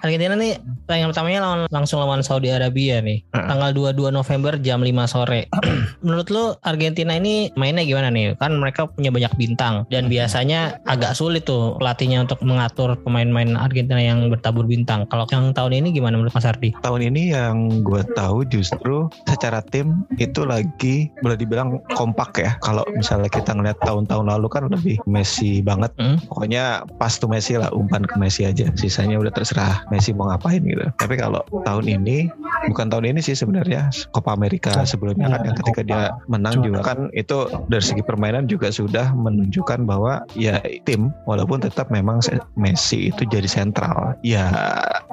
Argentina 0.00 0.36
nih 0.36 0.60
pertandingan 0.84 1.10
pertamanya 1.12 1.40
lawan 1.40 1.60
langsung 1.72 1.98
lawan 2.00 2.20
Saudi 2.20 2.52
Arabia 2.52 3.00
nih. 3.00 3.24
Heeh. 3.32 3.48
Tanggal 3.48 3.72
22 3.72 4.12
November 4.12 4.52
jam 4.60 4.84
5 4.84 4.92
sore. 5.08 5.48
Menurut 6.04 6.28
lu 6.28 6.44
Argentina 6.64 7.16
ini 7.16 7.48
mainnya 7.56 7.84
gimana 7.84 8.12
nih? 8.12 8.36
Kan 8.36 8.60
mereka 8.60 8.88
punya 8.88 9.08
banyak 9.08 9.32
bintang 9.40 9.88
dan 9.88 10.12
biasanya 10.12 10.80
agak 10.84 11.16
sulit 11.16 11.48
tuh 11.48 11.76
pelatihnya 11.80 12.24
untuk 12.24 12.40
mengatur 12.44 12.96
pemain-pemain 13.00 13.56
Argentina 13.56 14.00
yang 14.00 14.28
bertabur 14.28 14.68
bintang. 14.68 15.08
Kalau 15.08 15.24
yang 15.32 15.52
tahun 15.56 15.84
ini 15.84 15.88
gimana 15.96 16.20
menurut 16.20 16.36
Mas 16.36 16.48
Ardi? 16.48 16.76
Tahun 16.80 17.00
ini 17.00 17.32
yang 17.32 17.84
gue 17.84 18.04
tahu 18.12 18.44
justru 18.48 19.08
secara 19.24 19.64
tim 19.72 20.04
itu 20.20 20.44
lagi 20.44 21.08
boleh 21.24 21.36
dibilang 21.40 21.80
kompak 21.96 22.40
ya. 22.40 22.50
Kalau 22.60 22.84
misalnya 22.92 23.28
kita 23.32 23.56
ngeliat 23.56 23.80
tahun-tahun 23.84 24.28
lalu 24.28 24.48
kan 24.52 24.68
lebih 24.68 25.00
Messi 25.08 25.64
banget. 25.64 25.92
Hmm? 25.96 26.20
Pokoknya 26.28 26.84
pas 27.00 27.16
tuh 27.16 27.28
Messi 27.28 27.56
lah 27.56 27.72
umpan 27.72 28.04
ke 28.04 28.16
Messi 28.20 28.44
aja. 28.44 28.68
Sisanya 28.76 29.20
udah 29.20 29.29
terserah 29.32 29.86
Messi 29.88 30.12
mau 30.12 30.28
ngapain 30.28 30.60
gitu. 30.62 30.86
Tapi 30.98 31.14
kalau 31.16 31.42
tahun 31.64 31.86
ini 31.86 32.30
bukan 32.68 32.92
tahun 32.92 33.16
ini 33.16 33.20
sih 33.24 33.34
sebenarnya 33.34 33.88
Copa 34.12 34.36
America 34.36 34.84
sebelumnya 34.84 35.32
kan 35.32 35.40
yang 35.46 35.56
ketika 35.56 35.80
dia 35.86 36.02
menang 36.28 36.60
juga 36.60 36.80
kan 36.84 36.98
itu 37.16 37.48
dari 37.72 37.84
segi 37.84 38.02
permainan 38.04 38.46
juga 38.50 38.68
sudah 38.68 39.12
menunjukkan 39.16 39.88
bahwa 39.88 40.24
ya 40.36 40.60
tim 40.84 41.12
walaupun 41.24 41.62
tetap 41.64 41.88
memang 41.88 42.20
Messi 42.56 43.12
itu 43.12 43.22
jadi 43.28 43.46
sentral. 43.46 44.16
Ya 44.24 44.50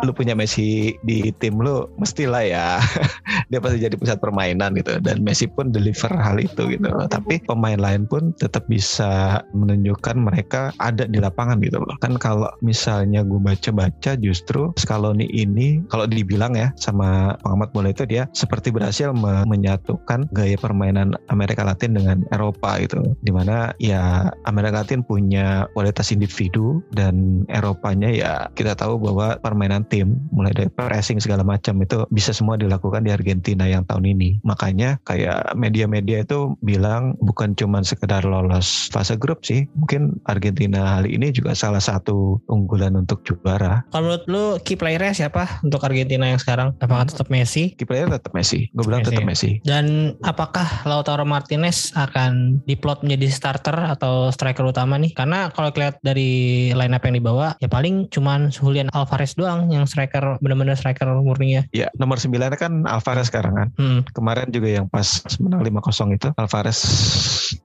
lu 0.03 0.11
punya 0.13 0.37
Messi 0.37 0.93
di 1.03 1.31
tim 1.41 1.57
lu 1.57 1.89
mestilah 1.97 2.43
ya 2.43 2.67
dia 3.51 3.59
pasti 3.63 3.81
jadi 3.81 3.95
pusat 3.97 4.19
permainan 4.21 4.75
gitu 4.77 4.99
dan 5.01 5.23
Messi 5.23 5.49
pun 5.49 5.71
deliver 5.71 6.11
hal 6.13 6.37
itu 6.37 6.67
gitu 6.69 6.87
loh. 6.87 7.07
Tapi 7.09 7.41
pemain 7.43 7.79
lain 7.79 8.05
pun 8.05 8.35
tetap 8.37 8.67
bisa 8.69 9.41
menunjukkan 9.55 10.15
mereka 10.19 10.71
ada 10.77 11.07
di 11.07 11.17
lapangan 11.17 11.59
gitu 11.63 11.81
loh. 11.81 11.95
Kan 11.99 12.15
kalau 12.19 12.49
misalnya 12.61 13.25
gue 13.25 13.39
baca-baca 13.41 14.06
justru 14.15 14.71
Scaloni 14.79 15.27
ini 15.27 15.83
kalau 15.91 16.07
dibilang 16.07 16.55
ya 16.55 16.71
sama 16.79 17.35
pengamat 17.43 17.69
bola 17.75 17.89
itu 17.91 18.07
dia 18.07 18.29
seperti 18.31 18.71
berhasil 18.71 19.11
me- 19.11 19.43
menyatukan 19.43 20.29
gaya 20.31 20.55
permainan 20.55 21.17
Amerika 21.27 21.65
Latin 21.67 21.97
dengan 21.97 22.23
Eropa 22.31 22.79
gitu. 22.79 23.01
Di 23.19 23.33
mana 23.33 23.73
ya 23.81 24.31
Amerika 24.47 24.85
Latin 24.85 25.01
punya 25.03 25.65
kualitas 25.73 26.13
individu 26.13 26.79
dan 26.93 27.43
Eropanya 27.51 28.07
ya 28.13 28.31
kita 28.53 28.77
tahu 28.77 29.01
bahwa 29.01 29.35
permainan 29.41 29.83
tim 29.89 30.21
mulai 30.29 30.53
dari 30.53 30.69
pressing 30.69 31.17
segala 31.17 31.41
macam 31.41 31.79
itu 31.81 32.05
bisa 32.13 32.31
semua 32.31 32.55
dilakukan 32.55 33.03
di 33.03 33.11
Argentina 33.11 33.65
yang 33.65 33.83
tahun 33.89 34.05
ini. 34.13 34.39
Makanya 34.45 35.01
kayak 35.03 35.57
media-media 35.57 36.23
itu 36.23 36.55
bilang 36.61 37.17
bukan 37.23 37.57
cuman 37.57 37.81
sekedar 37.81 38.23
lolos 38.27 38.91
fase 38.93 39.17
grup 39.17 39.41
sih. 39.41 39.65
Mungkin 39.73 40.21
Argentina 40.29 40.99
kali 40.99 41.17
ini 41.17 41.33
juga 41.33 41.57
salah 41.57 41.81
satu 41.81 42.37
unggulan 42.51 42.93
untuk 42.99 43.23
juara. 43.25 43.87
Kalau 43.97 44.13
menurut 44.13 44.25
lu 44.29 44.45
key 44.61 44.77
playernya 44.77 45.09
siapa 45.09 45.57
untuk 45.65 45.81
Argentina 45.81 46.29
yang 46.29 46.37
sekarang? 46.37 46.77
Apakah 46.77 47.09
tetap 47.09 47.33
Messi? 47.33 47.73
Kipernya 47.73 48.21
tetap 48.21 48.29
Messi. 48.37 48.69
Gue 48.69 48.85
bilang 48.85 49.01
Messi. 49.01 49.09
tetap 49.09 49.25
Messi. 49.25 49.51
Dan 49.65 50.13
apakah 50.21 50.85
Lautaro 50.85 51.25
Martinez 51.25 51.89
akan 51.97 52.61
diplot 52.69 53.01
menjadi 53.01 53.25
starter 53.33 53.73
atau 53.73 54.29
striker 54.29 54.69
utama 54.69 55.01
nih? 55.01 55.17
Karena 55.17 55.49
kalau 55.49 55.73
lihat 55.73 55.97
dari 56.05 56.69
line 56.77 56.93
up 56.93 57.09
yang 57.09 57.17
dibawa, 57.17 57.57
ya 57.57 57.65
paling 57.65 58.05
cuman 58.13 58.53
Julian 58.53 58.93
Alvarez 58.93 59.33
doang 59.33 59.73
yang 59.73 59.89
striker 59.89 60.37
bener-bener 60.45 60.77
striker 60.77 61.09
murni 61.17 61.57
ya. 61.57 61.63
Ya, 61.73 61.87
nomor 61.97 62.21
9 62.21 62.37
kan 62.53 62.85
Alvarez 62.85 63.33
sekarang 63.33 63.57
kan. 63.57 63.67
Hmm. 63.81 64.05
Kemarin 64.13 64.53
juga 64.53 64.77
yang 64.77 64.85
pas 64.93 65.25
menang 65.41 65.65
5-0 65.65 66.13
itu 66.21 66.29
Alvarez 66.37 66.85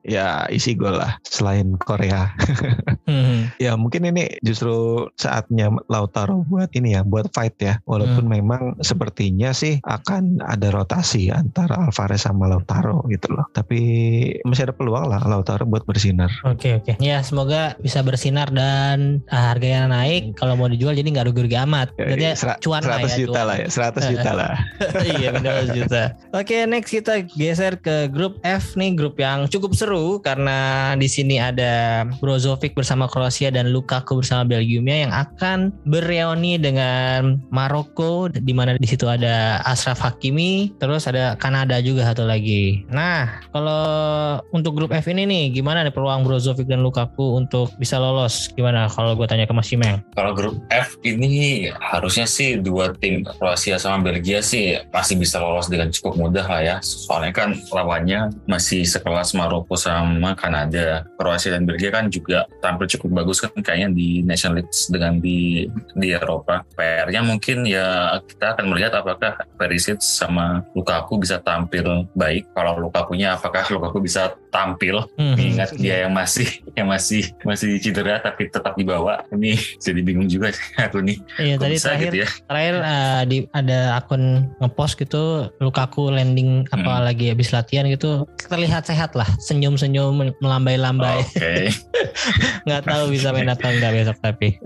ya 0.00 0.48
isi 0.48 0.72
gol 0.80 0.96
lah 0.96 1.20
selain 1.28 1.76
Korea. 1.76 2.32
Hmm. 3.02 3.50
Ya 3.58 3.74
mungkin 3.74 4.06
ini 4.06 4.38
justru 4.46 5.10
saatnya 5.18 5.74
Lautaro 5.90 6.21
buat 6.30 6.70
ini 6.74 6.94
ya, 6.94 7.02
buat 7.02 7.30
fight 7.34 7.56
ya. 7.58 7.74
Walaupun 7.84 8.26
memang 8.26 8.62
sepertinya 8.80 9.50
sih 9.50 9.82
akan 9.82 10.38
ada 10.42 10.70
rotasi 10.70 11.28
antara 11.28 11.78
Alvarez 11.82 12.22
sama 12.22 12.46
Lautaro 12.46 13.02
gitu 13.08 13.32
loh. 13.32 13.46
Tapi 13.52 13.80
masih 14.46 14.70
ada 14.70 14.74
peluang 14.74 15.08
lah 15.08 15.22
Lautaro 15.26 15.66
buat 15.66 15.82
bersinar. 15.82 16.30
Oke 16.46 16.78
oke. 16.78 16.96
Ya 16.98 17.20
semoga 17.22 17.74
bisa 17.78 18.00
bersinar 18.00 18.48
dan 18.50 19.20
ah, 19.28 19.52
harganya 19.52 19.90
naik. 19.90 20.36
Kalau 20.36 20.54
mau 20.54 20.70
dijual 20.70 20.94
jadi 20.94 21.08
nggak 21.08 21.26
rugi-rugi 21.32 21.58
amat. 21.66 21.94
Berarti 21.94 22.20
Ya, 22.22 22.38
Sera- 22.38 22.54
cuan 22.62 22.86
lah 22.86 23.02
100 23.02 23.10
ya. 23.10 23.16
juta 23.18 23.32
cuan. 23.34 23.46
lah 23.50 23.56
ya, 23.58 23.68
100 23.68 24.12
juta 24.14 24.30
lah. 24.30 24.52
iya 25.18 25.28
benar 25.34 25.54
juta. 25.74 26.02
Oke 26.30 26.56
next 26.64 26.94
kita 26.94 27.14
geser 27.26 27.74
ke 27.76 28.06
grup 28.06 28.38
F 28.46 28.78
nih 28.78 28.94
grup 28.94 29.18
yang 29.18 29.50
cukup 29.50 29.74
seru 29.74 30.22
karena 30.22 30.92
di 30.94 31.10
sini 31.10 31.42
ada 31.42 32.04
Brozovic 32.22 32.78
bersama 32.78 33.10
Kroasia 33.10 33.50
dan 33.50 33.74
Lukaku 33.74 34.22
bersama 34.22 34.46
Belgiumnya 34.46 35.08
yang 35.08 35.12
akan 35.12 35.74
bereuni 36.12 36.60
dengan 36.60 37.40
Maroko 37.48 38.28
di 38.28 38.52
mana 38.52 38.76
di 38.76 38.84
situ 38.84 39.08
ada 39.08 39.64
Ashraf 39.64 39.96
Hakimi 40.04 40.76
terus 40.76 41.08
ada 41.08 41.40
Kanada 41.40 41.80
juga 41.80 42.04
satu 42.04 42.28
lagi. 42.28 42.84
Nah 42.92 43.40
kalau 43.48 44.36
untuk 44.52 44.76
grup 44.76 44.92
F 44.92 45.08
ini 45.08 45.24
nih 45.24 45.44
gimana 45.56 45.80
nih 45.80 45.88
peluang 45.88 46.20
Brozovic 46.28 46.68
dan 46.68 46.84
Lukaku 46.84 47.40
untuk 47.40 47.72
bisa 47.80 47.96
lolos? 47.96 48.52
Gimana 48.52 48.92
kalau 48.92 49.16
gue 49.16 49.24
tanya 49.24 49.48
ke 49.48 49.56
Mas 49.56 49.72
Cimeng? 49.72 50.04
Kalau 50.12 50.36
grup 50.36 50.60
F 50.68 51.00
ini 51.00 51.72
harusnya 51.80 52.28
sih 52.28 52.60
dua 52.60 52.92
tim 52.92 53.24
Kroasia 53.24 53.80
sama 53.80 54.12
Belgia 54.12 54.44
sih 54.44 54.76
masih 54.92 55.16
bisa 55.16 55.40
lolos 55.40 55.72
dengan 55.72 55.88
cukup 55.88 56.28
mudah 56.28 56.44
lah 56.44 56.60
ya. 56.60 56.76
Soalnya 56.84 57.32
kan 57.32 57.56
lawannya 57.72 58.28
masih 58.44 58.84
sekelas 58.84 59.32
Maroko 59.32 59.80
sama 59.80 60.36
Kanada. 60.36 61.08
Kroasia 61.16 61.56
dan 61.56 61.64
Belgia 61.64 61.88
kan 61.88 62.12
juga 62.12 62.44
tampil 62.60 62.84
cukup 63.00 63.24
bagus 63.24 63.40
kan 63.40 63.56
kayaknya 63.64 63.96
di 63.96 64.20
Nation 64.20 64.52
League 64.52 64.68
dengan 64.92 65.16
di 65.16 65.64
di 65.94 66.12
Eropa. 66.12 66.64
PR-nya 66.74 67.20
mungkin 67.24 67.64
ya 67.68 68.18
kita 68.24 68.56
akan 68.56 68.66
melihat 68.72 68.98
apakah 68.98 69.36
Perisic 69.56 70.00
sama 70.00 70.64
Lukaku 70.72 71.20
bisa 71.20 71.38
tampil 71.40 72.08
baik. 72.16 72.50
Kalau 72.52 72.78
Lukakunya 72.80 73.36
apakah 73.36 73.64
Lukaku 73.70 74.02
bisa 74.04 74.34
tampil 74.52 75.08
Hmm. 75.12 75.34
Ingat 75.34 75.74
dia 75.74 76.04
yang 76.04 76.12
masih 76.12 76.44
yang 76.72 76.86
masih 76.86 77.24
masih 77.42 77.76
cedera 77.78 78.20
tapi 78.20 78.46
tetap 78.46 78.74
dibawa. 78.74 79.24
Ini 79.30 79.52
jadi 79.78 80.00
bingung 80.00 80.28
juga 80.28 80.52
aku 80.78 81.00
nih. 81.00 81.16
Iya 81.36 81.54
Kok 81.56 81.62
tadi 81.62 81.74
bisa 81.74 81.86
terakhir 81.88 82.04
gitu 82.04 82.18
ya? 82.18 82.28
terakhir 82.44 82.74
eh, 82.78 83.20
di 83.24 83.36
ada 83.50 83.78
akun 83.96 84.22
ngepost 84.58 84.94
gitu 84.96 85.22
Lukaku 85.58 86.10
landing 86.10 86.68
apa 86.68 86.92
Hmm. 86.92 87.04
lagi 87.04 87.26
habis 87.28 87.48
latihan 87.50 87.86
gitu 87.86 88.28
terlihat 88.42 88.84
sehat 88.84 89.14
lah 89.14 89.26
senyum-senyum 89.40 90.12
melambai-lambai 90.38 91.24
Oke. 91.24 91.72
nggak 92.66 92.82
tahu 92.82 93.02
bisa 93.08 93.30
main 93.30 93.48
atau 93.48 93.68
enggak 93.68 93.92
besok 93.94 94.18
tapi 94.20 94.58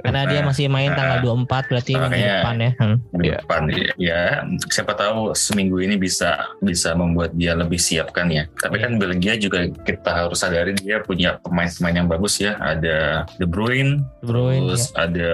karena 0.00 0.22
dia 0.24 0.40
masih 0.40 0.66
main 0.66 0.90
tanggal 0.90 1.20
24 1.20 1.68
berarti 1.68 1.92
minggu 1.92 2.14
depan 2.16 2.56
ya 2.56 2.70
Hmm. 2.74 2.96
Di 3.12 3.24
Iya. 3.24 3.36
depan 3.40 3.62
ya 3.96 4.20
siapa 4.68 4.92
tahu 4.92 5.32
seminggu 5.32 5.78
ini 5.78 5.94
bisa 5.94 6.34
bisa 6.58 6.92
membuat 6.92 7.32
dia 7.32 7.52
lebih 7.52 7.76
siap 7.76 8.10
kan 8.10 8.26
ya. 8.26 8.46
Tapi 8.52 8.76
Iya. 8.76 8.84
kan 8.84 8.92
Belgia 8.96 9.33
juga 9.36 9.66
kita 9.84 10.10
harus 10.26 10.38
sadari 10.38 10.72
dia 10.78 11.02
punya 11.02 11.36
pemain-pemain 11.42 11.94
yang 11.94 12.08
bagus 12.08 12.38
ya. 12.38 12.56
Ada 12.58 13.26
De 13.36 13.46
Bruyne, 13.46 14.00
De 14.20 14.26
Bruyne, 14.26 14.70
terus 14.70 14.90
ada 14.94 15.30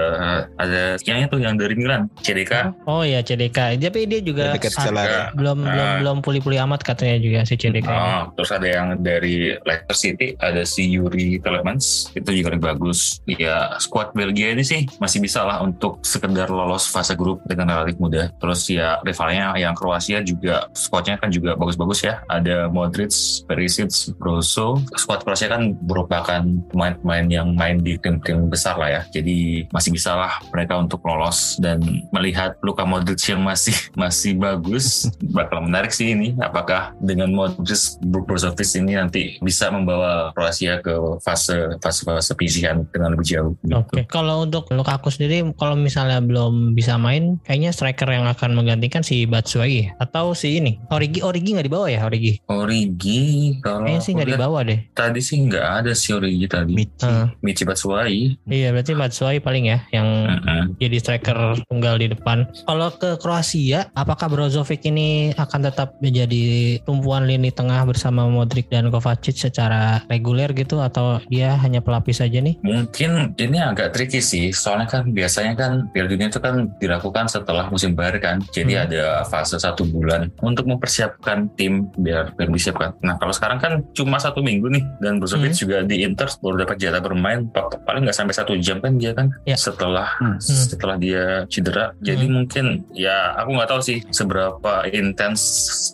ada 0.56 0.82
yang 1.04 1.26
itu 1.26 1.36
yang 1.38 1.54
dari 1.56 1.74
Milan, 1.76 2.08
CDK. 2.20 2.72
oh 2.86 3.02
ya 3.02 3.20
CDK 3.20 3.76
tapi 3.80 4.06
dia 4.06 4.20
juga 4.22 4.54
ah, 4.54 4.60
Celara. 4.60 5.34
belum 5.34 5.58
belum 5.66 5.88
Ah. 5.90 5.98
belum 6.00 6.16
pulih-pulih 6.22 6.62
amat 6.68 6.80
katanya 6.86 7.18
juga 7.18 7.38
si 7.44 7.58
CDK 7.58 7.84
ini. 7.84 7.90
Oh, 7.90 8.22
terus 8.38 8.50
ada 8.50 8.68
yang 8.68 8.86
dari 9.02 9.52
Leicester 9.66 9.96
City, 9.98 10.26
ada 10.38 10.62
si 10.62 10.86
Yuri 10.94 11.42
Telemans, 11.42 12.14
itu 12.14 12.30
juga 12.32 12.54
lebih 12.54 12.70
bagus. 12.70 13.18
Ya, 13.26 13.74
squad 13.82 14.14
Belgia 14.14 14.54
ini 14.54 14.62
sih 14.62 14.86
masih 15.02 15.18
bisa 15.20 15.42
lah 15.42 15.60
untuk 15.60 15.98
sekedar 16.06 16.48
lolos 16.48 16.86
fase 16.86 17.18
grup 17.18 17.42
dengan 17.44 17.74
relatif 17.74 17.98
mudah. 17.98 18.30
Terus 18.38 18.70
ya 18.70 19.02
rivalnya 19.02 19.52
yang 19.58 19.74
Kroasia 19.74 20.22
juga 20.22 20.70
squadnya 20.72 21.18
kan 21.18 21.28
juga 21.28 21.58
bagus-bagus 21.58 22.06
ya. 22.06 22.22
Ada 22.26 22.70
Modric, 22.70 23.10
Perisic, 23.44 23.89
Brozo. 24.16 24.80
Squad 24.96 25.22
Kroasia 25.26 25.50
kan 25.50 25.76
merupakan 25.84 26.42
pemain-pemain 26.70 27.26
yang 27.28 27.52
main 27.54 27.82
di 27.82 27.98
tim-tim 27.98 28.48
besar 28.48 28.78
lah 28.78 28.88
ya. 28.88 29.02
Jadi 29.10 29.66
masih 29.70 29.90
bisa 29.94 30.16
lah 30.16 30.40
mereka 30.54 30.78
untuk 30.78 31.02
lolos 31.04 31.58
dan 31.58 31.82
melihat 32.14 32.56
Luka 32.64 32.86
Modric 32.86 33.20
yang 33.28 33.42
masih 33.42 33.74
masih 33.94 34.36
bagus 34.38 35.10
bakal 35.34 35.64
menarik 35.64 35.90
sih 35.94 36.14
ini. 36.14 36.34
Apakah 36.40 36.94
dengan 37.02 37.32
Modric 37.34 38.00
Brozovic 38.02 38.70
ini 38.78 38.96
nanti 38.96 39.36
bisa 39.42 39.68
membawa 39.72 40.30
Kroasia 40.34 40.78
ke 40.80 40.94
fase 41.22 41.76
fase 41.82 42.02
fase 42.06 42.32
pilihan 42.34 42.86
dengan 42.90 43.14
lebih 43.14 43.26
jauh. 43.26 43.52
gitu. 43.62 43.76
Oke, 43.76 44.00
kalau 44.06 44.46
untuk 44.46 44.68
Lukaku 44.70 45.10
sendiri, 45.12 45.42
kalau 45.56 45.74
misalnya 45.74 46.22
belum 46.22 46.76
bisa 46.76 46.96
main, 46.96 47.40
kayaknya 47.44 47.70
striker 47.74 48.08
yang 48.08 48.26
akan 48.28 48.54
menggantikan 48.54 49.02
si 49.02 49.24
Batshuayi 49.26 49.92
atau 49.98 50.32
si 50.36 50.60
ini 50.60 50.80
Origi 50.90 51.20
Origi 51.22 51.56
nggak 51.56 51.66
dibawa 51.66 51.86
ya 51.88 52.04
Origi? 52.06 52.42
Origi 52.50 53.56
kalau 53.62 53.79
Kayaknya 53.86 54.02
sih 54.02 54.12
nggak 54.14 54.30
dibawa 54.30 54.58
deh. 54.62 54.78
tadi 54.92 55.20
sih 55.20 55.36
nggak 55.40 55.66
ada 55.80 55.92
si 55.92 56.12
Origi 56.12 56.46
tadi. 56.46 56.72
Michi. 56.74 57.04
Heeh. 57.04 57.26
Michi 57.40 57.62
Batshuayi. 57.64 58.20
Iya 58.46 58.68
berarti 58.70 58.92
Batshuayi 58.92 59.38
paling 59.38 59.64
ya 59.66 59.78
yang 59.90 60.08
Heeh. 60.28 60.62
jadi 60.78 60.96
striker 60.98 61.38
tunggal 61.66 61.96
di 61.96 62.10
depan. 62.10 62.44
Kalau 62.64 62.88
ke 62.92 63.16
Kroasia, 63.16 63.88
apakah 63.92 64.26
Brozovic 64.26 64.82
ini 64.84 65.30
akan 65.34 65.60
tetap 65.64 65.96
menjadi 66.00 66.42
tumpuan 66.82 67.24
lini 67.24 67.50
tengah 67.50 67.84
bersama 67.84 68.26
Modric 68.26 68.68
dan 68.68 68.88
Kovacic 68.88 69.36
secara 69.36 70.02
reguler 70.06 70.50
gitu 70.52 70.80
atau 70.80 71.20
dia 71.26 71.54
hanya 71.58 71.80
pelapis 71.80 72.18
saja 72.18 72.40
nih? 72.40 72.56
Mungkin 72.60 73.34
ini 73.36 73.58
agak 73.58 73.92
tricky 73.92 74.18
sih, 74.18 74.50
soalnya 74.50 74.86
kan 74.86 75.02
biasanya 75.08 75.54
kan 75.54 75.72
Piala 75.90 76.08
Dunia 76.08 76.28
itu 76.28 76.40
kan 76.40 76.68
dilakukan 76.78 77.26
setelah 77.26 77.68
musim 77.68 77.94
baru 77.94 78.18
kan, 78.18 78.42
jadi 78.50 78.72
Hmm. 78.72 78.84
ada 78.86 79.04
fase 79.26 79.56
satu 79.56 79.82
bulan 79.84 80.30
untuk 80.40 80.64
mempersiapkan 80.64 81.50
tim 81.54 81.90
biar 81.94 82.32
biar 82.34 82.48
disiapkan. 82.48 82.94
Nah 83.00 83.16
kalau 83.16 83.30
sekarang 83.30 83.58
kan 83.58 83.69
cuma 83.92 84.16
satu 84.16 84.40
minggu 84.40 84.66
nih, 84.68 84.82
dan 84.98 85.18
Brozovic 85.18 85.52
Hmm. 85.52 85.60
juga 85.60 85.76
di 85.82 86.02
Inter 86.02 86.28
baru 86.36 86.56
dapat 86.58 86.76
jatah 86.76 86.98
bermain 86.98 87.46
pa- 87.46 87.70
paling 87.78 88.02
nggak 88.02 88.14
sampai 88.14 88.32
satu 88.32 88.52
jam 88.56 88.78
kan 88.78 88.94
dia 88.94 89.12
kan 89.12 89.30
Ya. 89.42 89.54
setelah 89.54 90.08
Hmm. 90.16 90.36
setelah 90.38 90.96
dia 90.96 91.24
cedera. 91.46 91.92
Jadi 91.98 92.24
Hmm. 92.24 92.34
mungkin 92.36 92.64
ya 92.90 93.36
aku 93.36 93.50
nggak 93.52 93.68
tahu 93.68 93.80
sih 93.80 93.98
seberapa 94.10 94.86
intens, 94.88 95.40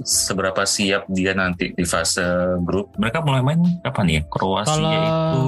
seberapa 0.02 0.62
siap 0.62 1.04
dia 1.08 1.32
nanti 1.32 1.70
di 1.70 1.84
fase 1.84 2.24
grup. 2.60 2.94
Mereka 2.96 3.20
mulai 3.20 3.42
main 3.42 3.60
kapan 3.80 4.06
ya? 4.08 4.20
Kroasia 4.26 4.70
Kalau 4.70 4.92
itu 4.92 5.46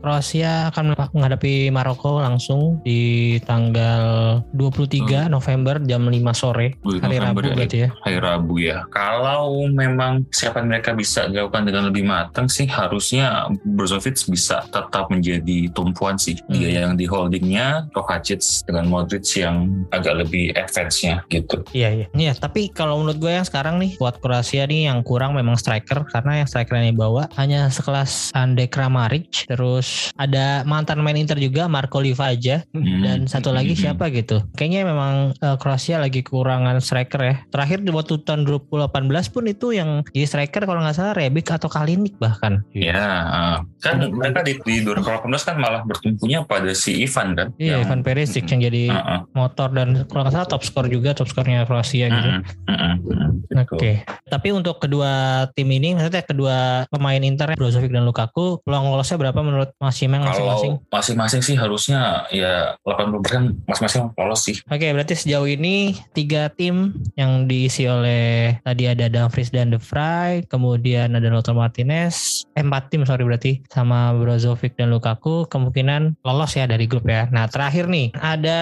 Kroasia 0.00 0.52
akan 0.68 0.84
menghadapi 1.12 1.68
Maroko 1.68 2.18
langsung 2.18 2.80
di 2.80 3.36
tanggal 3.42 4.04
23 4.50 5.28
November 5.28 5.78
jam 5.80 6.02
5 6.02 6.32
sore 6.32 6.78
hari 6.98 7.18
Rabu 7.18 7.36
November 7.36 7.42
ya, 7.44 7.54
berarti 7.54 7.78
ya. 7.78 7.88
hari 8.00 8.18
Rabu 8.18 8.54
ya. 8.58 8.76
Kalau 8.88 9.44
memang 9.68 10.24
siapa 10.30 10.60
mereka 10.60 10.92
bisa 10.92 11.26
dilakukan 11.26 11.67
dengan 11.68 11.92
lebih 11.92 12.08
matang 12.08 12.48
sih 12.48 12.64
harusnya 12.64 13.44
Brozovic 13.62 14.16
bisa 14.32 14.64
tetap 14.72 15.12
menjadi 15.12 15.68
tumpuan 15.76 16.16
sih. 16.16 16.40
Hmm. 16.48 16.56
Dia 16.56 16.88
yang 16.88 16.96
di 16.96 17.04
holdingnya, 17.04 17.92
Kovacic 17.92 18.40
dengan 18.64 18.88
Modric 18.88 19.28
yang 19.36 19.68
agak 19.92 20.24
lebih 20.24 20.56
advance-nya 20.56 21.22
gitu. 21.28 21.60
Iya 21.76 21.88
iya. 21.92 22.06
Iya, 22.16 22.32
tapi 22.40 22.72
kalau 22.72 22.98
menurut 23.04 23.20
gue 23.20 23.32
yang 23.36 23.44
sekarang 23.44 23.76
nih 23.76 24.00
buat 24.00 24.16
Kroasia 24.18 24.64
nih 24.64 24.88
yang 24.88 25.04
kurang 25.04 25.36
memang 25.36 25.60
striker 25.60 26.08
karena 26.08 26.42
yang 26.42 26.48
striker 26.48 26.74
yang 26.80 26.96
dibawa 26.96 27.28
hanya 27.36 27.68
sekelas 27.68 28.32
Ande 28.32 28.66
Kramaric, 28.66 29.44
terus 29.46 30.10
ada 30.16 30.64
mantan 30.64 31.04
main 31.04 31.18
Inter 31.18 31.36
juga 31.36 31.68
Marco 31.68 32.00
Livaja 32.00 32.64
Hmm. 32.72 33.02
dan 33.04 33.18
satu 33.28 33.52
lagi 33.52 33.74
Hmm. 33.76 33.82
siapa 33.92 34.08
gitu. 34.10 34.40
Kayaknya 34.56 34.82
memang 34.88 35.14
eh, 35.38 35.56
Kroasia 35.60 35.98
lagi 36.00 36.24
kekurangan 36.24 36.78
striker 36.80 37.20
ya. 37.20 37.34
Terakhir 37.50 37.82
di 37.84 37.90
waktu 37.90 38.22
tahun 38.22 38.46
2018 38.46 39.28
pun 39.28 39.44
itu 39.46 39.74
yang 39.74 40.00
jadi 40.14 40.26
striker 40.26 40.62
kalau 40.64 40.80
nggak 40.80 40.96
salah 40.96 41.14
Rebic 41.14 41.50
atau 41.58 41.68
Kalinic 41.68 42.14
bahkan. 42.22 42.62
Ya, 42.70 43.02
uh, 43.26 43.56
kan 43.82 43.98
mereka 44.08 44.46
di, 44.46 44.56
di 44.62 44.86
2018 44.86 45.26
kan 45.42 45.56
malah 45.58 45.82
bertumpunya 45.82 46.46
pada 46.46 46.70
si 46.72 47.02
Ivan 47.02 47.34
kan. 47.34 47.48
Iya, 47.58 47.78
Yang- 47.78 47.82
Ivan 47.90 48.00
Perisic 48.06 48.44
yang 48.48 48.62
jadi 48.64 48.84
Uh, 48.88 48.94
uh, 48.94 49.20
motor 49.36 49.68
dan 49.74 50.06
kalau 50.08 50.22
nggak 50.24 50.34
salah 50.38 50.48
top 50.48 50.62
skor 50.64 50.86
juga 50.88 51.12
top 51.12 51.28
skornya 51.28 51.66
Kroasia 51.66 52.08
gitu. 52.08 52.28
uh, 52.30 52.40
uh, 52.40 52.72
uh, 52.72 52.94
uh, 52.94 53.28
gitu. 53.42 53.74
Oke. 53.76 53.92
Tapi 54.28 54.48
untuk 54.54 54.78
kedua 54.78 55.44
tim 55.52 55.68
ini, 55.68 55.98
maksudnya 55.98 56.22
kedua 56.24 56.56
pemain 56.88 57.20
Inter, 57.20 57.52
Brozovic 57.58 57.90
dan 57.90 58.06
Lukaku, 58.06 58.62
peluang 58.62 58.88
lolosnya 58.92 59.18
berapa 59.18 59.40
menurut 59.42 59.70
Mas 59.82 59.98
Cimeng 59.98 60.22
masing-masing? 60.22 60.72
Kalau 60.78 60.94
masing-masing 60.94 61.40
sih 61.42 61.56
harusnya 61.58 62.28
ya 62.30 62.78
80% 62.86 63.66
masing-masing 63.66 64.02
lolos 64.14 64.40
sih. 64.46 64.56
Oke, 64.70 64.88
berarti 64.94 65.14
sejauh 65.18 65.48
ini 65.48 65.96
tiga 66.14 66.52
tim 66.52 66.94
yang 67.18 67.48
diisi 67.50 67.88
oleh 67.88 68.56
tadi 68.62 68.84
ada 68.86 69.10
Dumfries 69.10 69.50
dan 69.50 69.74
De 69.74 69.80
Vrij, 69.80 70.46
kemudian 70.46 71.12
ada 71.16 71.28
Lautaro 71.38 71.62
Martinez, 71.62 72.42
eh, 72.58 72.66
empat 72.66 72.90
tim 72.90 73.06
sorry 73.06 73.22
berarti 73.22 73.62
sama 73.70 74.10
Brozovic 74.18 74.74
dan 74.74 74.90
Lukaku 74.90 75.46
kemungkinan 75.46 76.18
lolos 76.26 76.58
ya 76.58 76.66
dari 76.66 76.90
grup 76.90 77.06
ya. 77.06 77.30
Nah 77.30 77.46
terakhir 77.46 77.86
nih 77.86 78.10
ada 78.18 78.58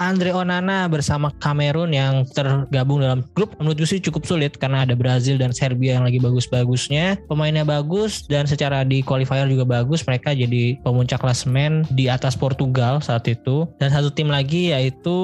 Andre 0.00 0.32
Onana 0.32 0.88
bersama 0.88 1.28
Kamerun 1.42 1.92
yang 1.92 2.24
tergabung 2.32 3.04
dalam 3.04 3.20
grup. 3.36 3.52
Menurut 3.60 3.84
sih 3.84 4.00
cukup 4.00 4.24
sulit 4.24 4.56
karena 4.56 4.88
ada 4.88 4.96
Brazil 4.96 5.36
dan 5.36 5.52
Serbia 5.52 6.00
yang 6.00 6.08
lagi 6.08 6.16
bagus-bagusnya, 6.16 7.20
pemainnya 7.28 7.66
bagus 7.66 8.24
dan 8.30 8.48
secara 8.48 8.86
di 8.86 9.04
qualifier 9.04 9.44
juga 9.50 9.66
bagus. 9.66 10.06
Mereka 10.06 10.32
jadi 10.32 10.78
pemuncak 10.80 11.20
klasemen 11.20 11.82
di 11.92 12.06
atas 12.06 12.38
Portugal 12.38 13.02
saat 13.02 13.26
itu. 13.26 13.66
Dan 13.82 13.90
satu 13.90 14.08
tim 14.14 14.30
lagi 14.30 14.70
yaitu 14.70 15.18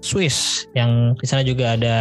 Swiss 0.00 0.66
yang 0.72 1.14
di 1.20 1.26
sana 1.28 1.44
juga 1.44 1.76
ada 1.76 1.98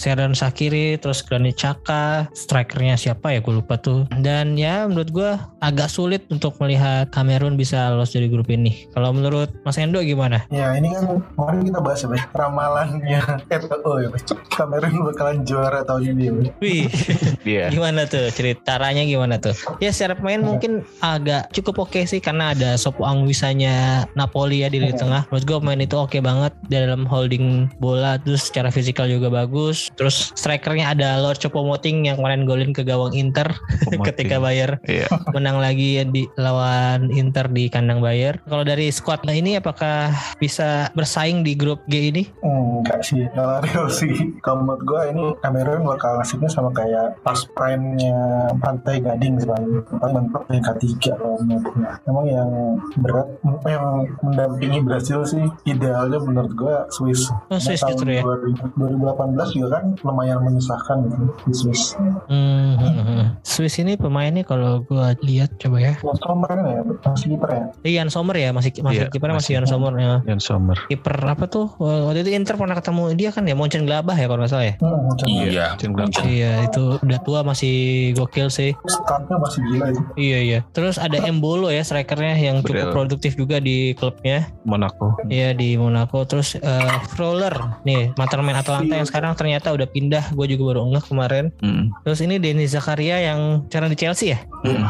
Seren 0.00 0.32
Sakiri 0.32 0.96
terus 0.96 1.20
Granit 1.20 1.60
Xhaka. 1.60 2.26
Strikernya 2.32 2.96
siapa 2.96 3.36
ya? 3.36 3.44
Gue 3.44 3.60
lupa 3.60 3.76
tuh 3.76 3.91
dan 4.20 4.54
ya 4.54 4.84
menurut 4.86 5.10
gue 5.10 5.30
agak 5.60 5.88
sulit 5.88 6.22
untuk 6.28 6.56
melihat 6.58 7.08
Kamerun 7.10 7.54
bisa 7.54 7.92
lolos 7.92 8.12
dari 8.12 8.26
grup 8.26 8.48
ini 8.48 8.88
kalau 8.92 9.12
menurut 9.14 9.52
Mas 9.62 9.78
Endo 9.78 10.00
gimana? 10.02 10.44
Ya 10.48 10.74
ini 10.74 10.92
kan 10.92 11.20
kemarin 11.34 11.60
kita 11.64 11.78
bahas 11.80 12.00
ya, 12.02 12.22
ramalannya 12.32 13.20
FAO 13.48 13.92
ya. 14.02 14.08
Kamerun 14.52 15.06
bakalan 15.08 15.42
juara 15.42 15.82
tahun 15.84 16.16
ini. 16.18 16.50
Wih 16.60 16.86
Iya. 17.48 17.74
gimana 17.74 18.06
tuh 18.06 18.30
ceritanya 18.30 19.02
gimana 19.02 19.36
tuh? 19.38 19.54
Ya 19.82 19.90
secara 19.90 20.14
pemain 20.14 20.38
mungkin 20.42 20.86
agak 21.02 21.50
cukup 21.50 21.88
oke 21.88 22.06
sih 22.06 22.22
karena 22.22 22.54
ada 22.54 22.78
Sopo 22.78 23.02
Anguisanya 23.02 24.06
Napoli 24.14 24.62
ya 24.62 24.68
di 24.70 24.78
lini 24.78 24.94
tengah. 24.94 25.26
Menurut 25.30 25.44
gue 25.46 25.58
pemain 25.58 25.80
itu 25.82 25.96
oke 25.98 26.18
banget 26.22 26.52
dalam 26.70 27.02
holding 27.08 27.66
bola 27.82 28.16
terus 28.22 28.46
secara 28.50 28.70
fisikal 28.70 29.06
juga 29.10 29.28
bagus. 29.32 29.90
Terus 29.98 30.30
strikernya 30.38 30.94
ada 30.94 31.18
Lord 31.18 31.42
Choupo-Moting 31.42 32.06
yang 32.06 32.16
kemarin 32.18 32.46
golin 32.46 32.70
ke 32.70 32.86
gawang 32.86 33.12
Inter 33.12 33.50
ketika 34.08 34.36
Bayer 34.38 34.78
Iya. 34.86 35.06
menang 35.34 35.58
lagi 35.58 36.02
di 36.08 36.26
lawan 36.38 37.10
Inter 37.12 37.48
di 37.48 37.68
kandang 37.68 38.02
Bayer. 38.02 38.38
Kalau 38.46 38.64
dari 38.66 38.90
squad 38.90 39.24
ini 39.28 39.56
apakah 39.56 40.12
bisa 40.38 40.90
bersaing 40.92 41.42
di 41.46 41.56
grup 41.56 41.80
G 41.88 42.12
ini? 42.12 42.22
Enggak 42.42 43.00
sih, 43.06 43.24
kalau 43.32 43.62
real 43.62 43.86
sih. 43.88 44.14
Kalau 44.42 44.66
menurut 44.66 44.82
gue 44.82 45.00
ini 45.14 45.24
Kamerun 45.40 45.86
bakal 45.86 46.18
nasibnya 46.18 46.50
sama 46.50 46.74
kayak 46.74 47.18
pas 47.22 47.38
prime-nya 47.54 48.50
Pantai 48.58 48.98
Gading 49.00 49.38
sebenarnya. 49.38 49.80
Paling 49.86 50.14
mentok 50.14 50.42
peringkat 50.50 50.76
tiga 50.82 51.12
kalau 51.16 51.38
menurut 51.40 51.66
gue. 51.72 51.90
Emang 52.10 52.26
yang 52.26 52.50
berat, 52.98 53.28
yang 53.64 53.86
mendampingi 54.20 54.80
Brasil 54.82 55.22
sih 55.24 55.44
idealnya 55.64 56.18
menurut 56.20 56.52
gue 56.52 56.74
Swiss. 56.90 57.30
Oh, 57.48 57.58
Swiss 57.62 57.80
justru 57.86 58.18
ya? 58.18 58.22
tahun 58.26 58.58
2018 58.76 59.56
juga 59.56 59.68
kan 59.78 59.84
lumayan 60.02 60.38
menyusahkan 60.42 60.96
gitu 61.06 61.24
di 61.46 61.54
Swiss. 61.54 61.82
Hmm, 62.26 62.76
hmm, 62.78 63.24
hmm. 63.72 63.80
Swiss 63.80 63.88
ini 63.88 63.96
pemainnya 63.96 64.44
kalau 64.44 64.84
gua 64.84 65.16
lihat 65.24 65.56
coba 65.56 65.80
ya. 65.80 65.94
Yang 65.96 66.20
kemarin 66.20 66.58
ya, 66.60 66.80
masih 67.08 67.26
kiper 67.32 67.48
ya. 67.48 67.62
Ian 67.88 68.08
Sommer 68.12 68.36
ya 68.36 68.50
masih 68.52 68.70
masih 68.84 69.00
Iya, 69.00 69.04
kipernya 69.08 69.34
masih 69.40 69.48
masih. 69.48 69.52
Ian 69.56 69.66
Sommer 69.66 69.92
ya. 69.96 70.12
Jan 70.28 70.40
Sommer. 70.44 70.76
Kiper 70.92 71.16
apa 71.24 71.44
tuh? 71.48 71.66
Waktu 71.80 72.28
itu 72.28 72.30
Inter 72.36 72.54
pernah 72.60 72.76
ketemu 72.76 73.02
dia 73.16 73.30
kan 73.32 73.48
ya 73.48 73.54
Monchen 73.56 73.88
Glabah 73.88 74.12
ya 74.12 74.28
kalau 74.28 74.44
nggak 74.44 74.52
salah 74.52 74.66
ya. 74.68 74.74
Hmm, 74.76 75.00
Iya. 75.24 75.66
Gladbach. 75.80 76.24
Iya 76.28 76.52
itu 76.68 76.82
udah 77.00 77.18
tua 77.24 77.40
masih 77.40 77.74
gokil 78.12 78.52
sih. 78.52 78.76
Startnya 78.84 79.36
masih 79.40 79.60
gila 79.64 79.84
itu. 79.88 80.02
Iya 80.20 80.38
iya. 80.44 80.58
Terus 80.76 81.00
ada 81.00 81.16
Embolo 81.24 81.72
ya 81.72 81.80
strikernya 81.80 82.36
yang 82.36 82.60
cukup 82.60 82.90
Betul. 82.90 82.92
produktif 82.92 83.32
juga 83.40 83.56
di 83.58 83.96
klubnya. 83.96 84.52
Monaco. 84.68 85.16
Iya 85.32 85.56
di 85.56 85.80
Monaco. 85.80 86.28
Terus 86.28 86.60
eh 86.60 86.92
Froller 87.16 87.54
nih 87.88 88.12
mantan 88.20 88.44
pemain 88.44 88.60
Atalanta 88.60 88.94
yang 88.94 89.08
sekarang 89.08 89.32
ternyata 89.32 89.72
udah 89.72 89.88
pindah. 89.88 90.24
Gue 90.36 90.46
juga 90.50 90.74
baru 90.76 90.90
ngeh 90.92 91.04
kemarin. 91.06 91.44
Mm. 91.64 91.92
Terus 92.04 92.20
ini 92.20 92.36
Denis 92.42 92.74
Zakaria 92.74 93.18
yang 93.22 93.61
sekarang 93.68 93.90
di 93.92 93.98
Chelsea 93.98 94.34
ya? 94.34 94.38
Mm. 94.62 94.86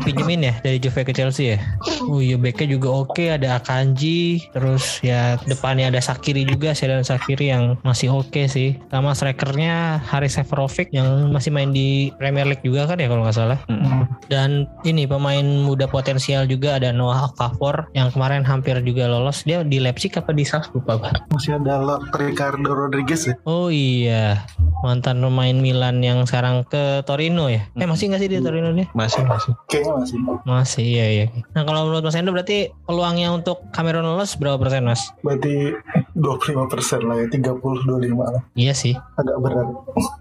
Dipinjemin 0.00 0.40
ya 0.44 0.54
dari 0.60 0.78
Juve 0.78 1.02
ke 1.02 1.12
Chelsea 1.16 1.56
ya? 1.56 1.58
Oh 2.06 2.20
iya 2.22 2.36
backnya 2.38 2.76
juga 2.76 2.88
oke. 3.04 3.24
Ada 3.24 3.58
Akanji. 3.58 4.46
Terus 4.52 5.00
ya 5.00 5.40
depannya 5.48 5.88
ada 5.88 6.00
Sakiri 6.00 6.44
juga. 6.44 6.76
Sedan 6.76 7.02
Sakiri 7.02 7.50
yang 7.50 7.80
masih 7.82 8.12
oke 8.12 8.46
sih. 8.46 8.76
Sama 8.92 9.16
strikernya 9.16 9.98
Haris 10.04 10.38
Seferovic 10.38 10.92
yang 10.94 11.32
masih 11.34 11.50
main 11.50 11.74
di 11.74 12.14
Premier 12.20 12.46
League 12.46 12.62
juga 12.62 12.86
kan 12.86 13.00
ya 13.00 13.08
kalau 13.10 13.26
nggak 13.26 13.36
salah. 13.36 13.58
Mm. 13.66 14.06
Dan 14.28 14.50
ini 14.84 15.08
pemain 15.08 15.44
muda 15.64 15.88
potensial 15.88 16.44
juga 16.44 16.78
ada 16.78 16.92
Noah 16.94 17.32
Okafor 17.32 17.88
yang 17.96 18.12
kemarin 18.14 18.44
hampir 18.44 18.78
juga 18.84 19.10
lolos. 19.10 19.42
Dia 19.42 19.66
di 19.66 19.82
Leipzig 19.82 20.14
apa 20.14 20.30
di 20.36 20.46
Salzburg 20.46 20.84
Pak? 20.84 21.32
Masih 21.34 21.58
ada 21.58 21.80
Lord 21.82 22.12
Ricardo 22.14 22.70
Rodriguez 22.70 23.26
ya. 23.26 23.34
Oh 23.48 23.72
iya, 23.72 24.46
mantan 24.86 25.18
pemain 25.24 25.56
Milan 25.56 26.04
yang 26.04 26.22
sekarang 26.28 26.62
ke 26.68 27.02
Torino 27.08 27.50
ya? 27.50 27.66
Eh 27.74 27.88
masih 27.88 27.97
nggak 28.06 28.20
sih 28.22 28.30
di 28.30 28.38
Torino 28.38 28.70
dia? 28.70 28.86
Masih 28.94 29.26
masih. 29.26 29.52
Kayaknya 29.66 29.92
masih. 29.98 30.16
Masih 30.46 30.84
iya 30.86 31.06
iya. 31.10 31.24
Nah 31.58 31.66
kalau 31.66 31.90
menurut 31.90 32.06
Mas 32.06 32.14
Endo 32.14 32.30
berarti 32.30 32.70
peluangnya 32.86 33.34
untuk 33.34 33.66
Cameron 33.74 34.06
lolos 34.06 34.38
berapa 34.38 34.54
persen 34.62 34.86
Mas? 34.86 35.10
Berarti 35.26 35.74
25 36.14 36.70
persen 36.70 37.00
lah 37.02 37.16
ya, 37.18 37.26
30-25 37.26 38.14
lah. 38.14 38.42
Iya 38.54 38.74
sih. 38.78 38.94
Agak 39.18 39.36
berat. 39.42 39.68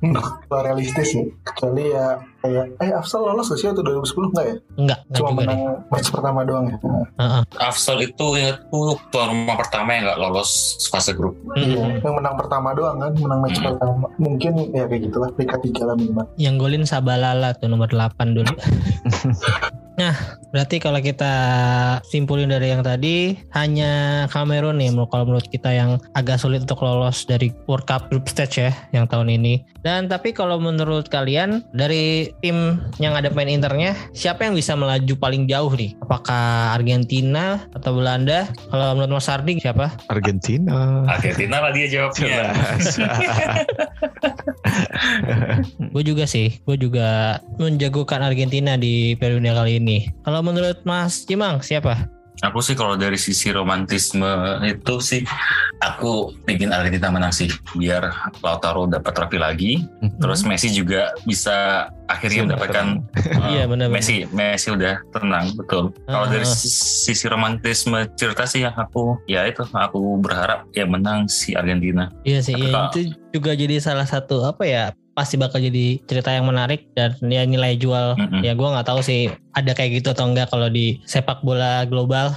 Kalau 0.50 0.62
realistis 0.66 1.14
ya. 1.14 1.24
Kecuali 1.46 1.84
ya 1.94 2.18
kayak, 2.48 2.66
eh 2.80 2.92
Afsal 2.94 3.22
lolos 3.22 3.46
gak 3.46 3.58
sih 3.58 3.68
waktu 3.68 3.84
2010? 3.84 4.32
Enggak 4.32 4.46
ya? 4.46 4.56
Enggak, 4.78 5.00
enggak 5.04 5.18
Cuma 5.18 5.28
juga 5.28 5.38
menang 5.38 5.60
deh. 5.60 5.76
match 5.90 6.10
pertama 6.10 6.40
doang 6.42 6.66
ya. 6.66 6.78
Nah, 6.80 7.06
Heeh. 7.18 7.42
Afsal 7.60 7.98
itu 8.02 8.26
ingatku 8.34 8.80
tuan 9.08 9.28
rumah 9.30 9.56
pertama 9.56 9.90
yang 9.92 10.04
nggak 10.06 10.20
lolos 10.20 10.50
fase 10.88 11.12
grup. 11.12 11.36
Iya, 11.54 11.76
Mm-mm. 11.78 12.00
yang 12.00 12.16
menang 12.16 12.36
pertama 12.36 12.72
doang 12.72 12.98
kan, 12.98 13.12
menang 13.14 13.40
match 13.42 13.58
Hmm. 13.58 13.68
pertama. 13.70 14.06
Mungkin 14.18 14.52
ya 14.72 14.84
kayak 14.86 15.02
gitulah, 15.04 15.30
peringkat 15.32 15.60
tiga 15.62 15.84
lah 15.84 15.96
minimal. 15.96 16.26
Yang 16.36 16.56
golin 16.58 16.84
Sabalala 16.84 17.52
tuh 17.54 17.68
nomor 17.68 17.88
8 17.88 18.08
dulu. 18.34 18.54
nah, 19.98 20.14
berarti 20.54 20.78
kalau 20.78 21.02
kita 21.02 21.34
simpulin 22.06 22.48
dari 22.48 22.72
yang 22.72 22.86
tadi 22.86 23.36
hanya 23.52 24.26
Cameroon 24.30 24.78
nih 24.78 24.94
menurut- 24.94 25.12
kalau 25.12 25.26
menurut 25.26 25.50
kita 25.50 25.74
yang 25.74 25.98
agak 26.14 26.38
sulit 26.38 26.64
untuk 26.64 26.86
lolos 26.86 27.26
dari 27.26 27.50
World 27.66 27.90
Cup 27.90 28.14
group 28.14 28.30
stage 28.30 28.62
ya 28.62 28.72
yang 28.94 29.10
tahun 29.10 29.34
ini. 29.34 29.66
Dan 29.82 30.12
tapi 30.12 30.36
kalau 30.36 30.60
menurut 30.60 31.08
kalian 31.08 31.64
dari 31.72 32.28
tim 32.44 32.76
yang 33.00 33.16
ada 33.16 33.32
pemain 33.32 33.48
internya 33.48 33.96
siapa 34.12 34.44
yang 34.44 34.54
bisa 34.54 34.76
melaju 34.76 35.16
paling 35.16 35.48
jauh 35.48 35.72
nih? 35.72 35.96
Apakah 36.04 36.76
Argentina 36.76 37.64
atau 37.72 37.96
Belanda? 37.96 38.52
Kalau 38.68 39.00
menurut 39.00 39.18
Mas 39.18 39.32
Ardi 39.32 39.58
siapa? 39.58 39.96
Argentina. 40.12 41.08
Argentina 41.08 41.64
lah 41.64 41.72
dia 41.72 41.88
jawabnya. 41.88 42.52
Gue 45.94 46.04
juga 46.04 46.28
sih, 46.28 46.60
gue 46.68 46.78
juga 46.78 47.40
menjagokan 47.58 48.22
Argentina 48.22 48.76
di 48.76 49.16
periode 49.16 49.48
kali 49.48 49.80
ini. 49.80 49.87
Kalau 50.22 50.42
menurut 50.42 50.84
Mas 50.84 51.24
Cimang 51.24 51.60
siapa? 51.60 52.08
Aku 52.40 52.62
sih 52.62 52.78
kalau 52.78 52.94
dari 52.94 53.18
sisi 53.18 53.50
romantisme 53.50 54.30
itu 54.62 55.02
sih 55.02 55.26
aku 55.80 56.30
ingin 56.46 56.70
Argentina 56.70 57.10
menang 57.10 57.34
sih 57.34 57.50
biar 57.74 58.14
Lautaro 58.40 58.86
dapat 58.86 59.10
trofi 59.12 59.38
lagi. 59.38 59.72
Terus 60.22 60.46
Messi 60.46 60.70
juga 60.70 61.18
bisa 61.24 61.90
akhirnya 62.06 62.46
Sudah 62.46 62.48
mendapatkan 62.54 62.86
uh, 63.34 63.50
Iya. 63.50 63.64
Messi. 63.90 64.30
Messi 64.30 64.70
udah 64.70 65.02
tenang 65.10 65.50
betul. 65.56 65.90
Kalau 66.06 66.26
dari 66.28 66.44
Ah. 66.44 66.54
sisi 66.54 66.78
sisi 67.10 67.26
romantisme 67.26 68.06
cerita 68.14 68.46
sih 68.46 68.62
yang 68.62 68.76
aku 68.76 69.18
ya 69.26 69.42
itu 69.44 69.66
aku 69.68 69.98
berharap 70.18 70.70
ya 70.72 70.86
menang 70.86 71.26
si 71.26 71.54
Argentina. 71.54 72.14
Iya 72.22 72.46
sih, 72.46 72.54
Tapi 72.54 72.64
iya, 72.64 72.72
kalau- 72.72 72.92
itu 72.94 73.00
juga 73.34 73.52
jadi 73.54 73.76
salah 73.80 74.06
satu 74.06 74.46
apa 74.46 74.62
ya 74.62 74.84
pasti 75.14 75.34
bakal 75.34 75.58
jadi 75.58 75.98
cerita 76.06 76.30
yang 76.30 76.46
menarik 76.46 76.94
dan 76.94 77.18
ya 77.24 77.42
nilai 77.42 77.74
jual. 77.74 78.14
Mm-mm. 78.14 78.46
ya 78.46 78.54
gua 78.54 78.78
nggak 78.78 78.88
tahu 78.88 79.02
sih 79.02 79.34
ada 79.58 79.74
kayak 79.74 80.02
gitu 80.02 80.14
atau 80.14 80.30
enggak 80.30 80.54
kalau 80.54 80.70
di 80.70 81.02
sepak 81.10 81.42
bola 81.42 81.82
global. 81.90 82.30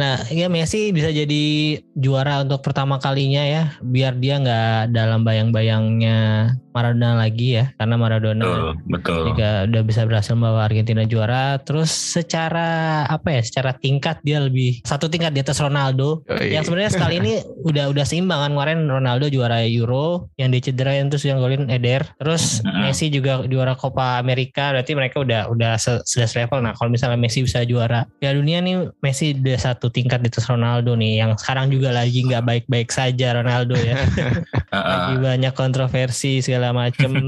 Nah 0.00 0.24
ya 0.32 0.48
Messi 0.48 0.88
bisa 0.88 1.12
jadi 1.12 1.76
juara 1.92 2.40
untuk 2.40 2.64
pertama 2.64 2.96
kalinya 2.96 3.44
ya 3.44 3.62
biar 3.84 4.16
dia 4.16 4.40
nggak 4.40 4.96
dalam 4.96 5.20
bayang-bayangnya 5.20 6.52
Maradona 6.72 7.20
lagi 7.20 7.60
ya 7.60 7.68
karena 7.76 8.00
Maradona 8.00 8.44
betul 8.48 8.68
betul. 8.88 9.20
juga 9.28 9.68
udah 9.68 9.82
bisa 9.84 10.08
berhasil 10.08 10.32
membawa 10.32 10.64
Argentina 10.64 11.04
juara. 11.04 11.60
Terus 11.60 11.92
secara 11.92 13.04
apa 13.04 13.28
ya 13.28 13.42
secara 13.44 13.76
tingkat 13.76 14.24
dia 14.24 14.40
lebih 14.40 14.80
satu 14.88 15.12
tingkat 15.12 15.36
di 15.36 15.44
atas 15.44 15.60
Ronaldo. 15.60 16.24
Yoi. 16.32 16.56
yang 16.56 16.64
sebenarnya 16.64 16.92
sekali 16.96 17.20
ini 17.20 17.44
udah 17.68 17.92
udah 17.92 18.04
seimbang 18.08 18.40
kan. 18.40 18.50
Kemarin 18.56 18.88
Ronaldo 18.88 19.28
juara 19.28 19.60
Euro 19.68 20.32
yang 20.40 20.48
dia 20.48 20.64
cederain 20.64 21.12
terus 21.12 21.28
yang 21.28 21.36
golin 21.42 21.68
Eder. 21.68 22.08
Terus. 22.16 22.64
Messi 22.64 23.12
juga 23.12 23.44
juara 23.44 23.76
Copa 23.76 24.16
America. 24.16 24.72
Berarti 24.72 24.92
mereka 24.96 25.20
udah 25.20 25.52
udah 25.52 25.76
sudah 25.82 26.28
selevel 26.28 26.62
nah 26.62 26.72
kalau 26.76 26.90
misalnya 26.92 27.18
Messi 27.18 27.42
bisa 27.42 27.66
juara 27.66 28.06
Piala 28.18 28.38
Dunia 28.38 28.62
nih 28.62 28.90
Messi 29.02 29.34
udah 29.34 29.58
satu 29.58 29.90
tingkat 29.90 30.22
di 30.22 30.30
atas 30.30 30.46
Ronaldo 30.46 30.94
nih 30.94 31.22
yang 31.22 31.34
sekarang 31.34 31.72
juga 31.72 31.90
lagi 31.90 32.22
nggak 32.22 32.44
baik-baik 32.44 32.88
saja 32.92 33.38
Ronaldo 33.38 33.74
ya 33.74 33.98
lagi 34.72 35.14
banyak 35.18 35.54
kontroversi 35.56 36.40
segala 36.40 36.70
macem 36.70 37.10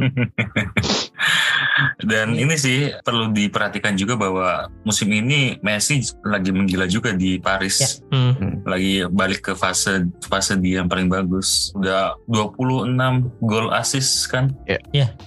Dan 2.05 2.37
ini 2.39 2.55
sih 2.55 2.93
perlu 3.03 3.33
diperhatikan 3.35 3.99
juga 3.99 4.15
bahwa 4.15 4.69
musim 4.87 5.11
ini 5.11 5.59
Messi 5.65 6.05
lagi 6.23 6.55
menggila 6.55 6.87
juga 6.87 7.17
di 7.17 7.41
Paris. 7.41 7.81
Ya. 7.81 7.91
Hmm. 8.15 8.63
Lagi 8.63 9.07
balik 9.11 9.51
ke 9.51 9.53
fase 9.57 10.07
fase 10.23 10.55
dia 10.61 10.83
yang 10.83 10.89
paling 10.91 11.11
bagus. 11.11 11.75
Udah 11.75 12.15
26 12.31 12.95
gol 13.43 13.69
assist 13.75 14.29
kan. 14.31 14.55
Ya. 14.69 14.79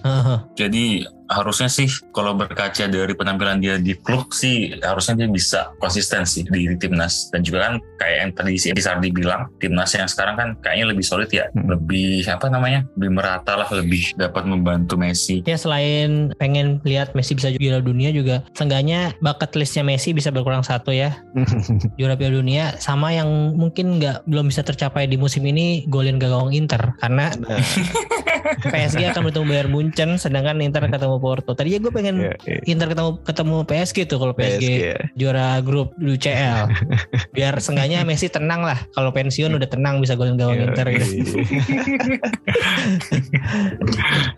heeh. 0.05 0.39
Jadi 0.55 0.85
harusnya 1.27 1.69
sih 1.69 1.87
kalau 2.11 2.33
berkaca 2.33 2.87
dari 2.89 3.13
penampilan 3.13 3.61
dia 3.61 3.75
di 3.77 3.93
klub 3.95 4.33
sih 4.33 4.75
harusnya 4.81 5.23
dia 5.23 5.29
bisa 5.29 5.71
konsisten 5.77 6.23
sih 6.23 6.47
di, 6.47 6.67
di 6.71 6.75
timnas. 6.79 7.29
Dan 7.29 7.43
juga 7.45 7.69
kan 7.69 7.73
kayak 8.01 8.17
yang 8.17 8.31
tadi 8.33 8.53
si 8.59 8.67
Sardi 8.75 9.09
bilang 9.13 9.51
timnas 9.61 9.93
yang 9.93 10.07
sekarang 10.09 10.35
kan 10.35 10.49
kayaknya 10.63 10.85
lebih 10.91 11.05
solid 11.05 11.29
ya. 11.31 11.49
Hmm. 11.53 11.69
lebih 11.73 12.27
apa 12.27 12.51
namanya 12.51 12.83
lebih 12.99 13.11
merata 13.17 13.55
lah 13.55 13.69
lebih 13.71 14.13
dapat 14.19 14.43
membantu 14.43 14.99
Messi. 14.99 15.43
Ya 15.47 15.55
selain 15.55 16.35
pengen 16.37 16.83
lihat 16.83 17.15
Messi 17.15 17.37
bisa 17.37 17.53
juara 17.53 17.79
dunia 17.79 18.11
juga 18.11 18.43
seenggaknya 18.57 19.15
bucket 19.23 19.55
listnya 19.55 19.83
Messi 19.83 20.11
bisa 20.11 20.33
berkurang 20.33 20.63
satu 20.63 20.91
ya. 20.91 21.15
Juara 21.97 22.17
Piala 22.17 22.39
Dunia 22.39 22.77
sama 22.77 23.13
yang 23.13 23.55
mungkin 23.57 23.97
nggak 24.01 24.27
belum 24.29 24.49
bisa 24.51 24.61
tercapai 24.61 25.09
di 25.09 25.15
musim 25.17 25.45
ini 25.45 25.85
golin 25.89 26.19
gawang 26.19 26.53
Inter. 26.53 26.97
Karena 26.99 27.27
Nah, 27.35 27.59
PSG 28.73 29.11
akan 29.11 29.21
bertemu 29.29 29.45
Bayern 29.45 29.71
Munchen 29.71 30.09
sedangkan 30.17 30.63
Inter 30.63 30.87
ketemu 30.87 31.16
Porto. 31.17 31.51
Tadinya 31.51 31.79
gue 31.79 31.91
pengen 31.91 32.15
iya, 32.19 32.33
iya. 32.43 32.59
Inter 32.65 32.87
ketemu 32.87 33.11
ketemu 33.21 33.55
PSG 33.63 33.97
tuh 34.05 34.17
kalau 34.17 34.33
PSG, 34.33 34.57
PSG, 34.57 34.69
ya. 34.87 34.97
juara 35.15 35.59
grup 35.59 35.93
UCL. 35.97 36.69
Biar 37.35 37.53
seenggaknya 37.57 38.01
Messi 38.01 38.27
tenang 38.27 38.61
lah. 38.61 38.77
Kalau 38.91 39.09
pensiun 39.09 39.51
udah 39.51 39.65
tenang 39.65 39.99
bisa 39.99 40.13
golin 40.13 40.35
gawang 40.35 40.57
Iya, 40.57 40.65
Inter 40.67 40.85
gitu. 40.89 41.05
iya. 41.07 41.25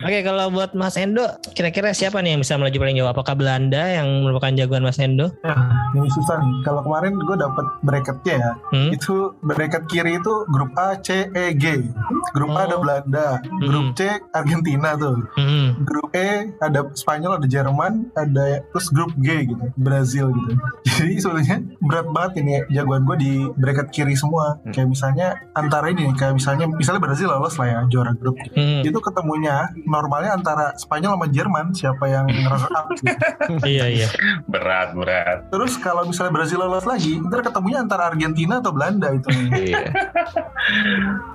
Oke, 0.00 0.18
kalau 0.22 0.46
buat 0.50 0.72
Mas 0.72 0.94
Endo, 0.94 1.24
kira-kira 1.52 1.90
siapa 1.90 2.20
nih 2.20 2.34
yang 2.34 2.40
bisa 2.40 2.54
melaju 2.54 2.76
paling 2.76 2.96
jauh? 2.96 3.10
Apakah 3.10 3.34
Belanda 3.34 3.82
yang 3.90 4.06
merupakan 4.22 4.52
jagoan 4.52 4.82
Mas 4.82 4.98
Endo? 4.98 5.30
Ya, 5.40 5.54
ini 5.92 6.08
susah 6.10 6.38
nih. 6.38 6.52
Kalau 6.62 6.80
kemarin 6.82 7.16
gue 7.16 7.36
dapet 7.36 7.66
bracketnya 7.82 8.34
ya. 8.36 8.50
Hmm? 8.70 8.90
Itu 8.90 9.14
bracket 9.42 9.84
kiri 9.86 10.16
itu 10.16 10.34
grup 10.48 10.70
A, 10.76 10.94
C, 10.96 11.26
E, 11.30 11.54
G. 11.54 11.84
Grup 12.32 12.52
A 12.52 12.62
ada 12.62 12.68
Oh. 12.70 12.80
Belanda, 12.80 13.42
grup 13.60 13.82
Hmm. 13.82 13.96
C 13.96 14.00
Argentina 14.30 14.94
tuh. 14.94 15.26
Hmm. 15.34 15.74
Grup 15.82 16.12
E 16.12 16.54
ada 16.56 16.69
Spanyol, 16.94 17.42
ada 17.42 17.46
Jerman, 17.48 18.14
ada 18.14 18.62
terus 18.70 18.86
grup 18.90 19.12
G 19.18 19.50
gitu, 19.50 19.64
Brazil 19.74 20.30
gitu. 20.34 20.52
Jadi 20.86 21.14
sebenarnya 21.18 21.58
berat 21.80 22.08
banget 22.10 22.32
ini 22.44 22.52
jagoan 22.70 23.02
gue 23.08 23.16
di 23.18 23.32
bracket 23.56 23.88
kiri 23.90 24.14
semua. 24.14 24.60
Hmm. 24.62 24.72
Kayak 24.74 24.88
misalnya 24.92 25.28
antara 25.56 25.90
ini 25.90 26.12
kayak 26.14 26.36
misalnya 26.36 26.66
misalnya 26.70 27.00
Brazil 27.02 27.28
lolos 27.32 27.56
lah 27.56 27.66
ya 27.66 27.78
juara 27.88 28.12
grup. 28.14 28.36
Hmm. 28.54 28.82
Itu 28.84 28.98
ketemunya 29.00 29.72
normalnya 29.84 30.36
antara 30.36 30.76
Spanyol 30.76 31.16
sama 31.16 31.26
Jerman 31.30 31.66
siapa 31.72 32.04
yang 32.06 32.26
runner 32.28 32.70
up 32.72 32.86
gitu. 32.94 33.10
iya 33.72 33.86
iya. 33.88 34.08
berat 34.46 34.92
berat 34.94 35.50
Terus 35.50 35.76
kalau 35.80 36.06
misalnya 36.06 36.32
Brazil 36.34 36.60
lolos 36.62 36.86
lagi, 36.86 37.18
ntar 37.18 37.42
ketemunya 37.42 37.82
antara 37.82 38.12
Argentina 38.12 38.60
atau 38.60 38.72
Belanda 38.74 39.10
itu. 39.12 39.28
Iya. 39.50 39.92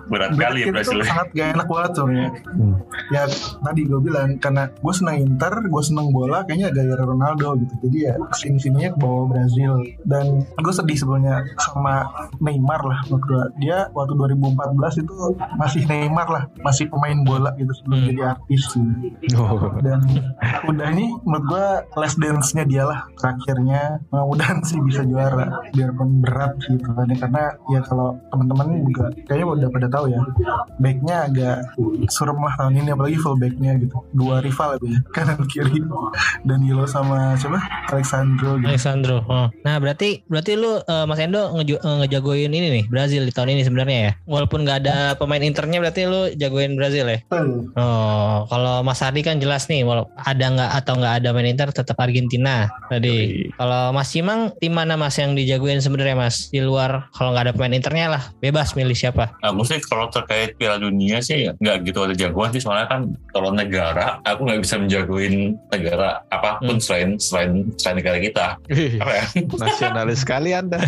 berat 0.07 0.37
kali 0.37 0.63
ya 0.63 0.67
itu 0.69 0.73
Brasil 0.73 1.01
sangat 1.03 1.27
gak 1.35 1.47
enak 1.57 1.67
banget 1.67 1.91
soalnya. 1.97 2.29
Hmm. 2.45 2.75
Ya 3.11 3.23
tadi 3.61 3.81
gue 3.83 3.99
bilang 3.99 4.37
karena 4.39 4.69
gue 4.71 4.93
senang 4.93 5.17
Inter, 5.25 5.53
gue 5.65 5.83
senang 5.83 6.13
bola, 6.13 6.45
kayaknya 6.45 6.69
gara-gara 6.71 7.03
Ronaldo 7.05 7.57
gitu. 7.59 7.73
Jadi 7.89 7.97
ya 8.05 8.13
ke 8.17 8.35
sini 8.37 8.57
sininya 8.61 8.93
ke 8.93 8.99
bawah 9.01 9.25
Brazil. 9.29 9.81
Dan 10.05 10.45
gue 10.45 10.73
sedih 10.73 10.97
sebenarnya 10.97 11.43
sama 11.57 12.05
Neymar 12.39 12.81
lah 12.85 12.99
menurut 13.09 13.23
gue. 13.25 13.43
Dia 13.65 13.89
waktu 13.91 14.13
2014 14.13 15.01
itu 15.03 15.15
masih 15.57 15.81
Neymar 15.89 16.27
lah, 16.29 16.43
masih 16.61 16.85
pemain 16.87 17.17
bola 17.25 17.51
gitu 17.57 17.73
sebelum 17.73 17.95
Hmm. 17.95 18.07
jadi 18.11 18.21
artis. 18.35 18.63
Gitu. 18.75 19.37
Oh. 19.39 19.71
Dan 19.81 20.03
udah 20.67 20.87
ini 20.91 21.15
menurut 21.23 21.45
gue 21.49 21.65
last 21.97 22.17
dance-nya 22.19 22.63
dia 22.67 22.83
lah 22.85 23.07
terakhirnya. 23.17 23.99
Mudah-mudahan 24.11 24.59
sih 24.61 24.79
bisa 24.83 25.01
juara 25.07 25.61
biarpun 25.71 26.21
berat 26.21 26.53
gitu 26.61 26.83
kan 26.83 27.07
karena 27.07 27.43
ya 27.71 27.79
kalau 27.83 28.19
teman-teman 28.29 28.83
juga 28.85 29.09
kayaknya 29.25 29.45
udah 29.47 29.69
pada 29.71 29.87
tahu 29.87 30.05
ya 30.11 30.21
backnya 30.77 31.15
agak 31.29 31.57
serem 32.11 32.39
lah 32.39 32.53
tahun 32.59 32.81
ini 32.81 32.89
apalagi 32.91 33.17
full 33.17 33.37
backnya 33.39 33.77
gitu 33.79 33.95
dua 34.11 34.43
rival 34.43 34.77
ya 34.79 34.99
kanan 35.15 35.39
kiri 35.47 35.79
Danilo 36.43 36.83
sama 36.85 37.39
siapa 37.39 37.63
Alexandro 37.89 38.59
gitu. 38.59 38.67
Alexandro. 38.67 39.17
Oh. 39.25 39.47
Nah 39.63 39.79
berarti 39.79 40.21
berarti 40.27 40.59
lu 40.59 40.81
eh, 40.81 41.05
Mas 41.07 41.19
Endo 41.21 41.55
ngeju- 41.55 41.79
eh, 41.79 41.95
ngejagoin 42.03 42.51
ini 42.51 42.67
nih 42.81 42.83
Brazil 42.91 43.23
di 43.23 43.31
tahun 43.31 43.55
ini 43.55 43.61
sebenarnya 43.63 43.99
ya. 43.99 44.11
Walaupun 44.27 44.67
nggak 44.67 44.77
ada 44.85 44.97
pemain 45.15 45.41
internya 45.41 45.79
berarti 45.79 46.01
lu 46.05 46.35
jagoin 46.35 46.75
Brazil 46.75 47.07
ya. 47.07 47.19
Betul. 47.25 47.71
Oh, 47.77 48.43
kalau 48.49 48.83
Mas 48.83 48.99
Ardi 48.99 49.21
kan 49.23 49.39
jelas 49.39 49.71
nih, 49.71 49.87
walau 49.87 50.11
ada 50.17 50.45
nggak 50.45 50.71
atau 50.83 50.93
nggak 50.99 51.13
ada 51.23 51.29
main 51.31 51.47
Inter 51.47 51.69
tetap 51.71 51.95
Argentina 51.97 52.67
tadi. 52.91 53.47
Kalau 53.55 53.95
Mas 53.95 54.11
Cimang, 54.11 54.51
tim 54.59 54.73
mana 54.75 54.99
Mas 54.99 55.15
yang 55.15 55.33
dijagoin 55.33 55.79
sebenarnya 55.79 56.17
Mas? 56.17 56.49
Di 56.51 56.59
luar 56.59 57.07
kalau 57.15 57.31
nggak 57.31 57.49
ada 57.49 57.53
pemain 57.55 57.73
Internya 57.75 58.07
lah, 58.11 58.23
bebas 58.41 58.75
milih 58.75 58.95
siapa. 58.95 59.35
aku 59.39 59.61
sih 59.63 59.79
kalau 59.85 60.09
terkait 60.09 60.57
Piala 60.57 60.81
Dunia 60.81 61.21
sih 61.21 61.47
nggak 61.55 61.85
gitu 61.85 62.03
ada 62.03 62.15
jagoan 62.17 62.49
sih 62.51 62.59
soalnya 62.59 62.87
kan 62.89 63.01
kalau 63.31 63.53
negara 63.53 64.19
aku 64.23 64.47
nggak 64.47 64.61
bisa 64.63 64.75
menjagoin 65.05 65.35
negara 65.69 66.25
apa 66.33 66.57
pun 66.59 66.75
Hmm. 66.75 66.81
selain 66.81 67.09
selain 67.21 67.51
selain 67.77 67.97
negara 68.01 68.17
kita 68.17 68.45
apa 68.99 69.11
ya 69.13 69.23
Nasionalis 69.61 70.25
sekali 70.25 70.51
Anda. 70.51 70.81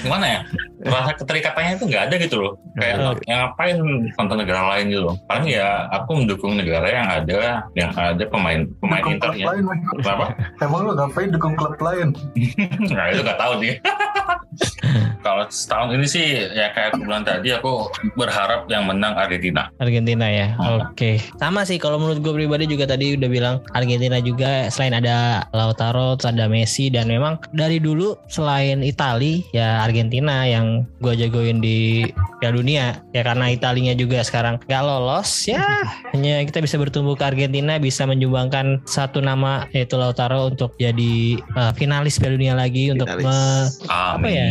gimana 0.00 0.24
ya 0.24 0.40
rasa 0.86 1.12
keterikatannya 1.18 1.72
itu 1.74 1.84
nggak 1.90 2.04
ada 2.08 2.14
gitu 2.22 2.36
loh 2.38 2.52
kayak 2.78 2.94
Oke. 3.02 3.22
yang 3.26 3.38
ngapain 3.44 3.76
nonton 4.14 4.36
negara 4.38 4.62
lain 4.72 4.84
gitu 4.88 5.02
loh 5.10 5.16
paling 5.26 5.50
ya 5.50 5.68
aku 5.90 6.10
mendukung 6.14 6.54
negara 6.54 6.86
yang 6.86 7.08
ada 7.10 7.40
yang 7.74 7.90
ada 7.92 8.24
pemain 8.30 8.62
pemain 8.78 9.02
dukung 9.02 9.18
klub 9.18 9.34
internya 9.34 9.46
lain 9.50 9.62
kenapa 9.98 10.24
emang 10.62 10.80
lu 10.86 10.92
ngapain 10.94 11.28
dukung 11.34 11.54
klub 11.58 11.74
lain 11.82 12.08
nah 12.94 13.04
itu 13.10 13.20
nggak 13.26 13.38
tahu 13.38 13.52
nih 13.58 13.74
kalau 15.26 15.44
setahun 15.50 15.92
ini 15.92 16.06
sih 16.08 16.26
ya 16.50 16.72
kayak 16.72 16.94
aku 16.94 17.04
bilang 17.04 17.22
tadi 17.22 17.52
aku 17.52 17.90
berharap 18.14 18.64
yang 18.66 18.86
menang 18.86 19.14
Argentina 19.14 19.68
Argentina 19.78 20.26
ya. 20.26 20.54
Hmm. 20.56 20.90
Oke. 20.90 21.20
Sama 21.36 21.62
sih 21.62 21.76
kalau 21.76 22.00
menurut 22.00 22.22
gue 22.22 22.32
pribadi 22.32 22.64
juga 22.64 22.88
tadi 22.88 23.14
udah 23.14 23.28
bilang 23.28 23.47
Argentina 23.72 24.20
juga 24.20 24.68
selain 24.68 25.00
ada 25.00 25.48
Lautaro, 25.56 26.18
ada 26.20 26.46
Messi 26.50 26.92
dan 26.92 27.08
memang 27.08 27.40
dari 27.56 27.80
dulu 27.80 28.16
selain 28.28 28.84
Itali 28.84 29.44
ya 29.56 29.80
Argentina 29.80 30.44
yang 30.44 30.84
gue 31.00 31.14
jagoin 31.16 31.62
di 31.64 32.04
Piala 32.38 32.54
Dunia 32.54 32.84
ya 33.10 33.22
karena 33.22 33.48
Italinya 33.48 33.92
juga 33.92 34.20
sekarang 34.20 34.62
nggak 34.62 34.82
lolos 34.82 35.28
ya 35.44 35.62
hanya 36.14 36.42
kita 36.42 36.58
bisa 36.58 36.76
bertumbuh 36.76 37.12
ke 37.12 37.24
Argentina 37.24 37.76
bisa 37.76 38.02
menyumbangkan 38.02 38.80
satu 38.84 39.18
nama 39.18 39.66
yaitu 39.70 39.94
Lautaro 39.94 40.48
untuk 40.48 40.74
jadi 40.76 41.36
uh, 41.54 41.72
finalis 41.72 42.16
Piala 42.16 42.34
Dunia 42.34 42.54
lagi 42.54 42.90
untuk 42.90 43.06
me- 43.10 43.70
Apa 43.88 44.26
ya? 44.26 44.46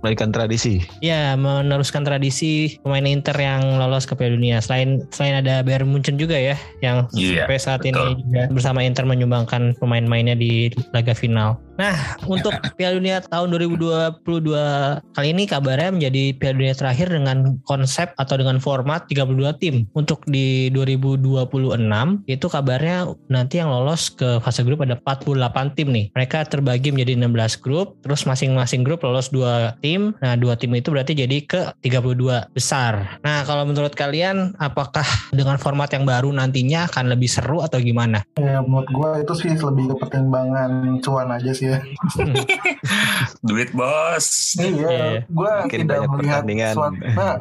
Balikan 0.00 0.30
tradisi. 0.30 0.84
ya 1.00 1.34
meneruskan 1.34 2.04
tradisi 2.04 2.76
pemain 2.80 3.04
Inter 3.04 3.34
yang 3.34 3.76
lolos 3.76 4.04
ke 4.04 4.12
Piala 4.12 4.36
Dunia. 4.36 4.60
Selain 4.60 5.00
selain 5.10 5.40
ada 5.40 5.60
Bayern 5.60 5.88
Munchen 5.88 6.16
juga 6.16 6.36
ya 6.36 6.54
yang 6.80 7.08
Iya, 7.12 7.44
sampai 7.44 7.58
saat 7.58 7.80
ini 7.82 7.94
betul. 7.94 8.20
juga 8.20 8.42
bersama 8.50 8.80
Inter 8.80 9.04
menyumbangkan 9.04 9.76
pemain-mainnya 9.78 10.34
di 10.34 10.68
laga 10.90 11.12
final. 11.12 11.56
Nah, 11.74 12.18
untuk 12.30 12.54
Piala 12.78 12.98
Dunia 12.98 13.18
tahun 13.26 13.50
2022 13.50 14.22
kali 15.14 15.28
ini 15.34 15.44
kabarnya 15.50 15.90
menjadi 15.90 16.22
Piala 16.38 16.54
Dunia 16.54 16.74
terakhir 16.74 17.10
dengan 17.10 17.58
konsep 17.66 18.14
atau 18.14 18.34
dengan 18.38 18.62
format 18.62 19.10
32 19.10 19.58
tim. 19.58 19.90
Untuk 19.94 20.22
di 20.30 20.70
2026 20.70 21.50
itu 22.30 22.46
kabarnya 22.46 23.10
nanti 23.26 23.58
yang 23.58 23.74
lolos 23.74 24.14
ke 24.14 24.38
fase 24.38 24.62
grup 24.62 24.86
ada 24.86 24.94
48 25.02 25.74
tim 25.74 25.88
nih. 25.90 26.06
Mereka 26.14 26.46
terbagi 26.46 26.94
menjadi 26.94 27.18
16 27.18 27.64
grup, 27.64 27.98
terus 28.06 28.22
masing-masing 28.22 28.86
grup 28.86 29.02
lolos 29.02 29.34
dua 29.34 29.74
tim. 29.82 30.14
Nah, 30.22 30.38
dua 30.38 30.54
tim 30.54 30.70
itu 30.78 30.94
berarti 30.94 31.18
jadi 31.18 31.42
ke 31.42 31.74
32 31.82 32.54
besar. 32.54 33.18
Nah, 33.26 33.42
kalau 33.42 33.66
menurut 33.66 33.98
kalian 33.98 34.54
apakah 34.62 35.06
dengan 35.34 35.58
format 35.58 35.90
yang 35.90 36.06
baru 36.06 36.30
nantinya 36.30 36.86
akan 36.86 37.10
lebih 37.10 37.30
seru 37.30 37.58
atau 37.64 37.82
gimana? 37.82 38.22
ya 38.44 38.60
menurut 38.60 38.88
gue 38.90 39.10
itu 39.24 39.32
sih 39.34 39.52
lebih 39.56 39.94
ke 39.94 39.96
pertimbangan 39.98 41.00
cuan 41.00 41.32
aja 41.32 41.50
sih 41.56 41.63
ya 41.64 41.78
duit 43.48 43.70
bos 43.72 44.54
Iya. 44.54 44.88
Iya, 44.90 45.06
gue 45.26 45.52
tidak 45.70 46.00
melihat 46.14 46.42
suatu. 46.74 47.02
Nah, 47.18 47.34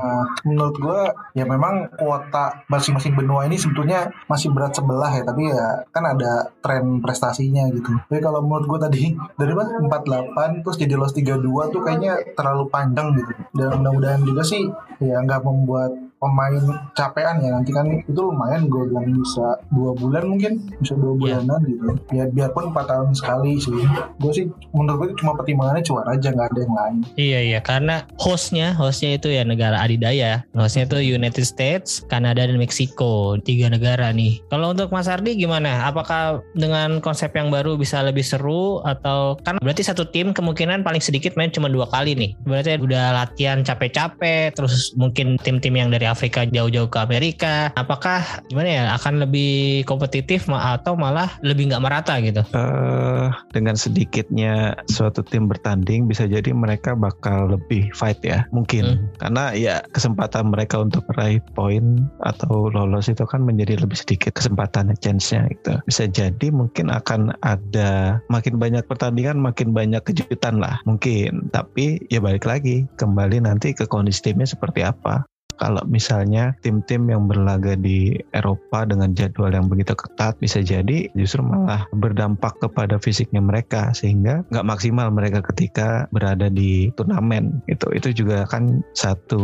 menurut 0.46 0.76
gue 0.78 1.02
ya 1.38 1.46
memang 1.46 1.90
kuota 1.98 2.66
masing-masing 2.70 3.14
benua 3.18 3.46
ini 3.46 3.58
sebetulnya 3.58 4.10
masih 4.30 4.54
berat 4.54 4.74
sebelah 4.74 5.10
ya, 5.14 5.24
tapi 5.26 5.50
ya 5.50 5.86
kan 5.90 6.04
ada 6.06 6.54
tren 6.62 7.02
prestasinya 7.02 7.70
gitu. 7.74 7.90
Tapi 8.10 8.22
kalau 8.22 8.42
menurut 8.46 8.66
gue 8.70 8.80
tadi 8.82 9.04
dari 9.38 9.54
mana 9.54 9.82
48 9.82 10.64
terus 10.66 10.78
jadi 10.78 10.94
los 10.98 11.14
32 11.14 11.74
tuh 11.74 11.82
kayaknya 11.82 12.14
terlalu 12.38 12.70
panjang 12.70 13.14
gitu. 13.18 13.34
Dan 13.54 13.82
mudah-mudahan 13.82 14.22
juga 14.26 14.42
sih 14.46 14.70
ya 15.02 15.20
nggak 15.22 15.42
membuat 15.44 15.92
pemain 16.24 16.64
capean 16.96 17.44
ya 17.44 17.50
nanti 17.52 17.76
kan 17.76 17.86
itu 18.00 18.16
lumayan 18.16 18.72
gue 18.72 18.88
bilang 18.88 19.12
bisa 19.12 19.60
dua 19.76 19.92
bulan 19.92 20.24
mungkin 20.32 20.64
bisa 20.80 20.96
dua 20.96 21.12
Iya. 21.14 21.20
bulanan 21.44 21.60
gitu 21.68 21.86
ya 22.16 22.24
biarpun 22.32 22.72
empat 22.72 22.86
tahun 22.88 23.12
sekali 23.12 23.60
sih 23.60 23.76
gue 24.24 24.32
sih 24.32 24.46
menurut 24.72 25.12
gue 25.12 25.20
cuma 25.20 25.36
pertimbangannya 25.36 25.84
cuan 25.84 26.08
aja 26.08 26.32
nggak 26.32 26.48
ada 26.50 26.60
yang 26.64 26.76
lain 26.76 26.96
Iya 27.20 27.40
iya 27.44 27.60
karena 27.60 28.08
hostnya 28.16 28.72
hostnya 28.74 29.20
itu 29.20 29.28
ya 29.28 29.44
negara 29.44 29.78
adidaya 29.78 30.48
hostnya 30.56 30.88
itu 30.88 30.98
United 31.04 31.44
States, 31.44 32.06
Kanada 32.08 32.48
dan 32.48 32.56
Meksiko 32.56 33.36
tiga 33.42 33.68
negara 33.68 34.14
nih. 34.14 34.40
Kalau 34.48 34.72
untuk 34.72 34.94
Mas 34.94 35.10
Ardi 35.12 35.36
gimana? 35.36 35.84
Apakah 35.84 36.40
dengan 36.56 37.02
konsep 37.04 37.34
yang 37.36 37.50
baru 37.50 37.76
bisa 37.76 38.00
lebih 38.00 38.24
seru 38.24 38.80
atau 38.86 39.36
kan 39.44 39.58
berarti 39.60 39.84
satu 39.84 40.08
tim 40.08 40.32
kemungkinan 40.32 40.86
paling 40.86 41.02
sedikit 41.04 41.34
main 41.36 41.52
cuma 41.52 41.68
dua 41.68 41.90
kali 41.90 42.14
nih. 42.16 42.32
Berarti 42.46 42.80
udah 42.80 43.26
latihan 43.26 43.66
capek-capek 43.66 44.56
terus 44.56 44.94
mungkin 44.96 45.36
tim-tim 45.42 45.74
yang 45.76 45.90
dari 45.92 46.06
Afrika 46.14 46.46
jauh-jauh 46.46 46.88
ke 46.88 47.02
Amerika. 47.02 47.74
Apakah 47.74 48.46
gimana 48.48 48.70
ya 48.70 48.84
akan 48.94 49.26
lebih 49.26 49.84
kompetitif 49.90 50.46
atau 50.48 50.94
malah 50.94 51.34
lebih 51.42 51.74
nggak 51.74 51.84
merata 51.84 52.14
gitu? 52.22 52.46
eh 52.54 53.28
dengan 53.56 53.74
sedikitnya 53.74 54.78
suatu 54.86 55.26
tim 55.26 55.50
bertanding 55.50 56.06
bisa 56.06 56.30
jadi 56.30 56.54
mereka 56.54 56.94
bakal 56.94 57.50
lebih 57.50 57.90
fight 57.98 58.20
ya 58.22 58.46
mungkin 58.54 58.84
Hmm. 58.84 59.08
karena 59.16 59.44
ya 59.56 59.76
kesempatan 59.96 60.52
mereka 60.52 60.84
untuk 60.84 61.08
meraih 61.10 61.40
poin 61.56 62.04
atau 62.28 62.68
lolos 62.68 63.08
itu 63.08 63.24
kan 63.24 63.42
menjadi 63.42 63.80
lebih 63.80 63.96
sedikit 63.96 64.36
kesempatan 64.36 64.92
chance-nya 65.00 65.48
gitu 65.50 65.80
bisa 65.88 66.04
jadi 66.06 66.52
mungkin 66.52 66.92
akan 66.92 67.32
ada 67.42 68.20
makin 68.28 68.60
banyak 68.60 68.84
pertandingan 68.86 69.40
makin 69.40 69.72
banyak 69.72 70.04
kejutan 70.04 70.60
lah 70.60 70.84
mungkin 70.84 71.48
tapi 71.56 72.04
ya 72.12 72.20
balik 72.20 72.44
lagi 72.44 72.84
kembali 73.00 73.48
nanti 73.48 73.72
ke 73.72 73.88
kondisi 73.88 74.20
timnya 74.20 74.46
seperti 74.46 74.84
apa 74.84 75.24
kalau 75.58 75.82
misalnya 75.88 76.56
tim-tim 76.62 77.10
yang 77.10 77.26
berlaga 77.30 77.78
di 77.78 78.18
Eropa 78.34 78.86
dengan 78.88 79.14
jadwal 79.18 79.54
yang 79.54 79.68
begitu 79.70 79.94
ketat 79.98 80.38
bisa 80.40 80.60
jadi 80.62 81.10
justru 81.14 81.42
malah 81.46 81.86
berdampak 81.96 82.58
kepada 82.62 82.98
fisiknya 83.00 83.42
mereka 83.44 83.92
sehingga 83.96 84.46
nggak 84.50 84.68
maksimal 84.68 85.10
mereka 85.10 85.44
ketika 85.54 86.08
berada 86.14 86.48
di 86.48 86.90
turnamen. 86.96 87.62
Itu 87.68 87.90
itu 87.94 88.14
juga 88.14 88.46
kan 88.48 88.84
satu 88.94 89.44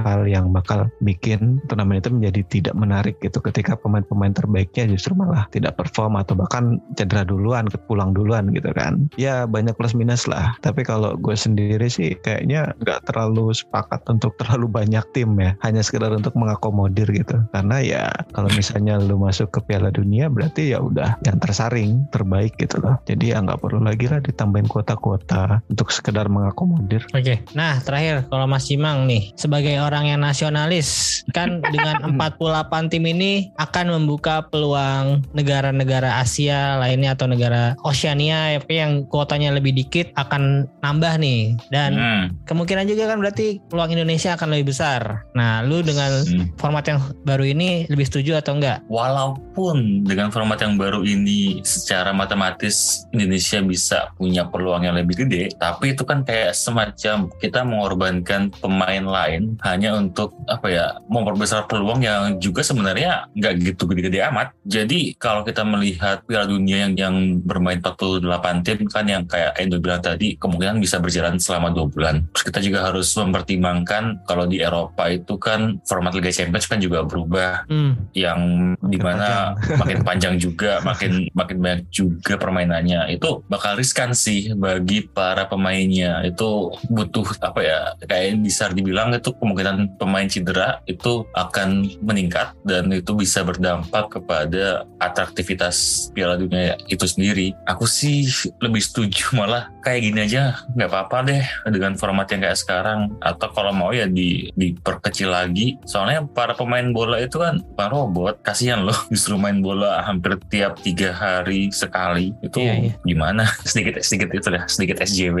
hal 0.00 0.24
yang 0.26 0.50
bakal 0.50 0.88
bikin 1.02 1.60
turnamen 1.68 2.00
itu 2.00 2.10
menjadi 2.12 2.40
tidak 2.48 2.74
menarik 2.76 3.16
gitu. 3.20 3.38
Ketika 3.42 3.76
pemain-pemain 3.78 4.32
terbaiknya 4.32 4.90
justru 4.90 5.14
malah 5.14 5.46
tidak 5.52 5.76
perform 5.76 6.16
atau 6.16 6.34
bahkan 6.38 6.80
cedera 6.96 7.22
duluan 7.26 7.68
pulang 7.88 8.12
duluan 8.16 8.50
gitu 8.52 8.72
kan. 8.72 9.08
Ya 9.20 9.44
banyak 9.44 9.76
plus 9.76 9.94
minus 9.94 10.26
lah. 10.26 10.56
Tapi 10.64 10.82
kalau 10.82 11.14
gue 11.16 11.36
sendiri 11.36 11.86
sih 11.86 12.16
kayaknya 12.20 12.72
nggak 12.82 13.08
terlalu 13.08 13.52
sepakat 13.52 14.04
untuk 14.08 14.34
terlalu 14.40 14.66
banyak 14.68 15.04
tim 15.12 15.27
ya 15.36 15.52
hanya 15.60 15.84
sekedar 15.84 16.08
untuk 16.14 16.32
mengakomodir 16.32 17.04
gitu 17.10 17.44
karena 17.52 17.76
ya 17.84 18.04
kalau 18.32 18.48
misalnya 18.54 18.96
lu 18.96 19.20
masuk 19.20 19.52
ke 19.52 19.60
Piala 19.64 19.92
Dunia 19.92 20.32
berarti 20.32 20.72
ya 20.72 20.80
udah 20.80 21.20
yang 21.24 21.36
tersaring 21.36 22.08
terbaik 22.08 22.56
gitu 22.56 22.80
loh 22.80 22.96
jadi 23.04 23.36
ya 23.36 23.44
nggak 23.44 23.60
perlu 23.60 23.84
lagi 23.84 24.08
lah 24.08 24.24
ditambahin 24.24 24.64
kuota-kuota 24.66 25.60
untuk 25.68 25.90
sekedar 25.90 26.28
mengakomodir 26.28 27.04
Oke, 27.12 27.42
nah 27.52 27.76
terakhir 27.82 28.28
kalau 28.28 28.46
Mas 28.46 28.64
Cimang 28.64 29.04
nih 29.04 29.32
sebagai 29.34 29.76
orang 29.80 30.08
yang 30.08 30.20
nasionalis 30.22 31.20
kan 31.34 31.60
dengan 31.60 32.00
48 32.16 32.92
tim 32.92 33.04
ini 33.04 33.50
akan 33.56 33.98
membuka 33.98 34.46
peluang 34.48 35.24
negara-negara 35.32 36.20
Asia 36.20 36.76
lainnya 36.78 37.16
atau 37.16 37.26
negara 37.26 37.74
Oceania 37.82 38.54
ya, 38.54 38.60
yang 38.68 39.04
kuotanya 39.08 39.50
lebih 39.50 39.74
dikit 39.74 40.12
akan 40.14 40.68
nambah 40.80 41.18
nih 41.18 41.56
dan 41.68 41.90
Hmm. 41.98 42.30
kemungkinan 42.46 42.86
juga 42.86 43.10
kan 43.10 43.18
berarti 43.18 43.58
peluang 43.66 43.90
Indonesia 43.90 44.38
akan 44.38 44.54
lebih 44.54 44.70
besar. 44.70 45.17
Nah, 45.34 45.62
lu 45.64 45.82
dengan 45.82 46.22
Hmm. 46.22 46.50
format 46.56 46.84
yang 46.86 46.98
baru 47.26 47.44
ini 47.44 47.86
lebih 47.90 48.06
setuju 48.06 48.38
atau 48.38 48.56
enggak? 48.56 48.82
Walaupun 48.88 50.06
dengan 50.06 50.30
format 50.30 50.60
yang 50.62 50.78
baru 50.78 51.02
ini 51.02 51.60
secara 51.66 52.14
matematis 52.14 53.06
Indonesia 53.10 53.58
bisa 53.64 53.98
punya 54.14 54.46
peluang 54.46 54.86
yang 54.86 54.94
lebih 54.94 55.26
gede, 55.26 55.50
tapi 55.58 55.96
itu 55.96 56.06
kan 56.06 56.22
kayak 56.22 56.54
semacam 56.54 57.26
kita 57.42 57.66
mengorbankan 57.66 58.54
pemain 58.62 59.02
lain 59.02 59.58
hanya 59.66 59.98
untuk 59.98 60.36
apa 60.46 60.66
ya 60.70 60.86
memperbesar 61.10 61.66
peluang 61.66 62.04
yang 62.04 62.38
juga 62.38 62.62
sebenarnya 62.62 63.26
nggak 63.34 63.52
gitu 63.74 63.90
gede-gede 63.90 64.22
amat. 64.30 64.54
Jadi 64.62 65.16
kalau 65.18 65.42
kita 65.42 65.66
melihat 65.66 66.22
Piala 66.28 66.46
Dunia 66.46 66.86
yang 66.86 66.94
yang 66.94 67.14
bermain 67.42 67.80
48 67.80 68.62
tim 68.62 68.84
kan 68.86 69.04
yang 69.08 69.24
kayak 69.24 69.56
Endo 69.58 69.80
bilang 69.80 70.04
tadi 70.04 70.36
kemungkinan 70.36 70.78
bisa 70.78 71.00
berjalan 71.00 71.40
selama 71.40 71.72
dua 71.72 71.86
bulan. 71.88 72.22
Terus 72.36 72.44
kita 72.46 72.60
juga 72.62 72.78
harus 72.86 73.08
mempertimbangkan 73.16 74.22
kalau 74.28 74.44
di 74.44 74.60
Eropa 74.60 75.07
itu 75.12 75.34
kan 75.40 75.80
format 75.84 76.12
Liga 76.14 76.32
Champions 76.32 76.66
kan 76.68 76.78
juga 76.78 77.04
berubah 77.04 77.68
Hmm, 77.68 78.08
yang 78.16 78.40
di 78.80 78.98
mana 79.00 79.52
makin 79.80 80.00
panjang 80.04 80.40
juga, 80.40 80.80
makin 80.84 81.28
makin 81.32 81.58
banyak 81.60 81.82
juga 81.92 82.40
permainannya. 82.40 83.12
Itu 83.18 83.44
bakal 83.48 83.76
riskan 83.76 84.16
sih 84.16 84.52
bagi 84.56 85.04
para 85.04 85.48
pemainnya. 85.48 86.24
Itu 86.24 86.72
butuh 86.88 87.28
apa 87.44 87.60
ya? 87.60 87.80
Kayak 88.04 88.40
bisa 88.44 88.70
dibilang 88.72 89.12
itu 89.12 89.32
kemungkinan 89.36 90.00
pemain 90.00 90.28
cedera 90.28 90.80
itu 90.88 91.24
akan 91.36 91.88
meningkat 92.00 92.54
dan 92.64 92.88
itu 92.92 93.12
bisa 93.16 93.42
berdampak 93.44 94.18
kepada 94.18 94.88
atraktivitas 95.00 96.08
Piala 96.12 96.40
Dunia 96.40 96.76
itu 96.88 97.04
sendiri. 97.04 97.52
Aku 97.68 97.84
sih 97.84 98.28
lebih 98.60 98.82
setuju 98.82 99.32
malah 99.38 99.70
kayak 99.88 100.02
gini 100.04 100.20
aja 100.28 100.42
nggak 100.76 100.88
apa-apa 100.92 101.16
deh 101.24 101.42
dengan 101.72 101.96
format 101.96 102.28
yang 102.28 102.44
kayak 102.44 102.58
sekarang. 102.60 103.16
Atau 103.24 103.48
kalau 103.56 103.72
mau 103.72 103.90
ya 103.90 104.04
di 104.04 104.52
diperkecil 104.52 105.32
lagi. 105.32 105.80
Soalnya 105.88 106.28
para 106.28 106.52
pemain 106.52 106.84
bola 106.92 107.16
itu 107.18 107.40
kan 107.40 107.64
bukan 107.74 107.88
robot 107.88 108.36
kasihan 108.44 108.84
loh. 108.84 108.96
Justru 109.12 109.40
main 109.40 109.64
bola 109.64 110.04
hampir 110.04 110.36
tiap 110.52 110.76
tiga 110.84 111.16
hari 111.16 111.72
sekali. 111.72 112.36
Itu 112.44 112.60
Iya, 112.60 112.74
iya. 112.76 112.92
gimana? 113.02 113.48
Sedikit 113.68 114.04
sedikit 114.04 114.28
itu 114.34 114.48
lah 114.52 114.68
sedikit 114.68 115.00
SJW 115.00 115.38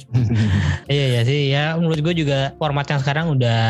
Iya 0.92 1.06
ya 1.18 1.20
sih. 1.22 1.40
Ya 1.52 1.76
menurut 1.78 2.00
gue 2.02 2.14
juga 2.26 2.52
format 2.58 2.84
yang 2.88 3.00
sekarang 3.00 3.30
udah 3.32 3.62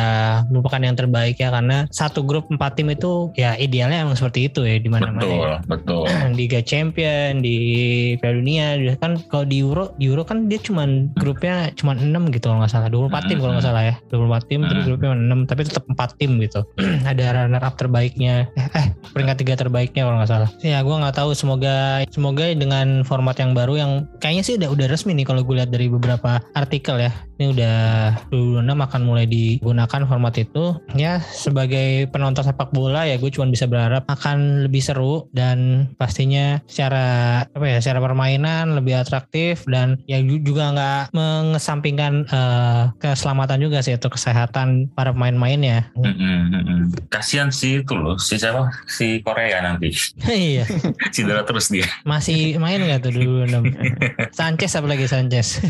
merupakan 0.48 0.80
yang 0.80 0.96
terbaik 0.96 1.36
ya. 1.36 1.52
Karena 1.52 1.84
satu 1.92 2.24
grup 2.24 2.48
empat 2.48 2.78
tim 2.78 2.88
itu 2.90 3.28
ya 3.36 3.54
idealnya 3.58 4.06
emang 4.06 4.16
seperti 4.16 4.48
itu 4.48 4.64
ya 4.64 4.78
di 4.80 4.88
mana-mana 4.88 5.20
betul 5.20 5.36
ya. 5.42 5.56
betul 5.68 6.04
Liga 6.38 6.60
Champion 6.64 7.42
di 7.42 7.58
Piala 8.18 8.34
Dunia 8.38 8.66
kan 8.98 9.18
kalau 9.28 9.44
di 9.44 9.60
Euro 9.60 9.81
di 9.98 10.06
Euro 10.10 10.22
kan 10.22 10.46
dia 10.46 10.58
cuman 10.58 11.10
grupnya 11.18 11.70
cuman 11.74 11.98
6 11.98 12.34
gitu 12.34 12.46
kalau 12.50 12.58
nggak 12.62 12.72
salah. 12.72 12.88
24 12.88 13.28
tim 13.30 13.38
kalau 13.42 13.52
nggak 13.56 13.66
salah 13.66 13.82
ya. 13.82 13.94
24 14.10 14.48
tim 14.50 14.60
terus 14.66 14.82
Hmm. 14.82 14.88
grupnya 14.94 15.10
6 15.14 15.40
tapi 15.50 15.60
tetap 15.66 15.84
4 15.88 16.18
tim 16.18 16.30
gitu. 16.38 16.60
Ada 17.10 17.24
runner 17.46 17.62
up 17.62 17.74
terbaiknya. 17.76 18.46
Eh, 18.54 18.68
eh 18.78 18.86
peringkat 19.12 19.36
tiga 19.42 19.54
terbaiknya 19.58 20.02
kalau 20.06 20.16
nggak 20.22 20.30
salah. 20.30 20.50
Ya 20.62 20.78
gue 20.82 20.96
nggak 20.96 21.16
tahu. 21.16 21.30
Semoga 21.32 22.06
semoga 22.10 22.44
dengan 22.52 23.02
format 23.02 23.34
yang 23.38 23.52
baru 23.52 23.74
yang 23.78 23.90
kayaknya 24.18 24.42
sih 24.44 24.54
udah 24.60 24.68
udah 24.70 24.86
resmi 24.86 25.12
nih 25.16 25.26
kalau 25.26 25.42
gue 25.42 25.54
lihat 25.58 25.70
dari 25.70 25.90
beberapa 25.90 26.38
artikel 26.52 26.98
ya 26.98 27.12
ini 27.36 27.52
udah 27.52 27.78
2026 28.28 28.68
akan 28.68 29.00
mulai 29.02 29.24
digunakan 29.24 30.02
format 30.04 30.34
itu. 30.36 30.76
Ya 30.92 31.20
sebagai 31.24 32.06
penonton 32.08 32.44
sepak 32.44 32.70
bola 32.70 33.04
ya 33.04 33.16
gue 33.16 33.28
cuma 33.28 33.46
bisa 33.46 33.64
berharap 33.64 34.04
akan 34.06 34.64
lebih 34.64 34.80
seru 34.80 35.26
dan 35.30 35.88
pastinya 35.96 36.60
secara 36.66 37.06
apa 37.46 37.66
ya 37.66 37.78
secara 37.78 38.00
permainan 38.00 38.76
lebih 38.76 38.96
atraktif 38.96 39.64
dan 39.66 39.96
ya 40.04 40.20
ju- 40.20 40.42
juga 40.42 40.72
nggak 40.72 41.02
mengesampingkan 41.12 42.26
eh, 42.26 42.82
keselamatan 42.98 43.58
juga 43.58 43.80
sih 43.80 43.94
atau 43.94 44.08
kesehatan 44.08 44.90
para 44.92 45.12
pemain-mainnya 45.12 45.90
Mm-mm, 45.96 46.38
mm-mm. 46.52 46.80
kasihan 47.08 47.48
sih 47.48 47.80
itu 47.80 47.94
loh 47.94 48.16
si 48.16 48.36
siapa? 48.36 48.70
Si 48.86 49.20
Korea 49.20 49.60
nanti. 49.60 49.92
Iya. 50.32 50.64
Cedera 51.12 51.44
terus 51.44 51.68
dia. 51.68 51.84
Masih 52.02 52.56
main 52.56 52.80
nggak 52.80 53.04
tuh 53.04 53.12
dulu? 53.14 53.44
Sanchez 54.38 54.72
apalagi 54.74 55.04
Sanchez. 55.06 55.60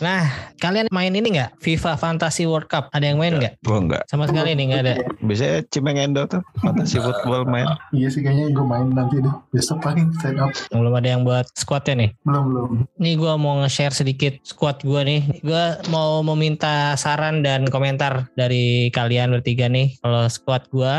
Nah 0.00 0.17
kalian 0.58 0.86
main 0.90 1.12
ini 1.14 1.38
nggak? 1.38 1.60
FIFA 1.62 1.94
Fantasy 2.00 2.44
World 2.48 2.66
Cup. 2.66 2.90
Ada 2.90 3.14
yang 3.14 3.18
main 3.20 3.38
nggak. 3.38 3.62
Gue 3.62 3.78
enggak. 3.78 4.02
sama 4.10 4.26
sekali 4.26 4.54
nih 4.56 4.64
nggak 4.72 4.82
ada. 4.82 4.94
Biasanya 5.22 5.56
Cimeng 5.70 5.98
Endo 5.98 6.22
tuh 6.26 6.42
fantasy 6.62 6.98
football 7.04 7.46
main. 7.46 7.66
iya 7.94 8.08
sih 8.08 8.20
kayaknya 8.24 8.52
gue 8.54 8.64
main 8.66 8.86
nanti 8.90 9.22
deh. 9.22 9.34
Besok 9.54 9.82
paling 9.84 10.10
stand 10.18 10.40
up. 10.42 10.50
Belum 10.72 10.94
ada 10.94 11.08
yang 11.08 11.22
buat 11.22 11.46
squadnya 11.54 11.94
nih? 12.06 12.10
Belum 12.24 12.44
belum. 12.50 12.70
Nih 12.98 13.14
gue 13.14 13.32
mau 13.38 13.60
nge-share 13.64 13.94
sedikit 13.94 14.34
squad 14.42 14.80
gue 14.82 15.00
nih. 15.04 15.20
Gue 15.44 15.64
mau 15.92 16.20
meminta 16.22 16.94
saran 16.98 17.40
dan 17.44 17.68
komentar 17.68 18.26
dari 18.34 18.88
kalian 18.90 19.34
bertiga 19.34 19.70
nih. 19.70 19.94
Kalau 20.02 20.26
squad 20.30 20.66
gue 20.72 20.94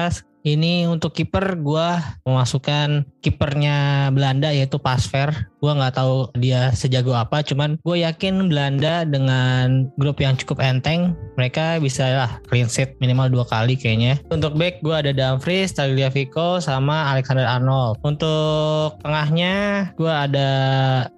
ini 0.55 0.89
untuk 0.89 1.13
kiper 1.13 1.59
gue 1.59 1.89
memasukkan 2.25 3.05
kipernya 3.19 4.09
Belanda 4.15 4.49
yaitu 4.49 4.79
Pasver. 4.79 5.51
Gue 5.59 5.75
nggak 5.75 5.99
tahu 5.99 6.31
dia 6.39 6.71
sejago 6.71 7.11
apa, 7.11 7.43
cuman 7.43 7.75
gue 7.83 7.99
yakin 7.99 8.47
Belanda 8.47 9.03
dengan 9.03 9.91
grup 9.99 10.23
yang 10.23 10.39
cukup 10.39 10.63
enteng, 10.63 11.19
mereka 11.35 11.75
bisa 11.83 12.07
lah 12.07 12.31
clean 12.47 12.71
sheet 12.71 12.95
minimal 13.03 13.27
dua 13.27 13.43
kali 13.43 13.75
kayaknya. 13.75 14.23
Untuk 14.31 14.55
back 14.55 14.79
gue 14.79 14.95
ada 14.95 15.11
Dumfries, 15.11 15.75
Tagliafico, 15.75 16.63
sama 16.63 17.11
Alexander 17.11 17.43
Arnold. 17.43 17.99
Untuk 18.07 19.03
tengahnya 19.03 19.91
gue 19.99 20.07
ada 20.07 20.49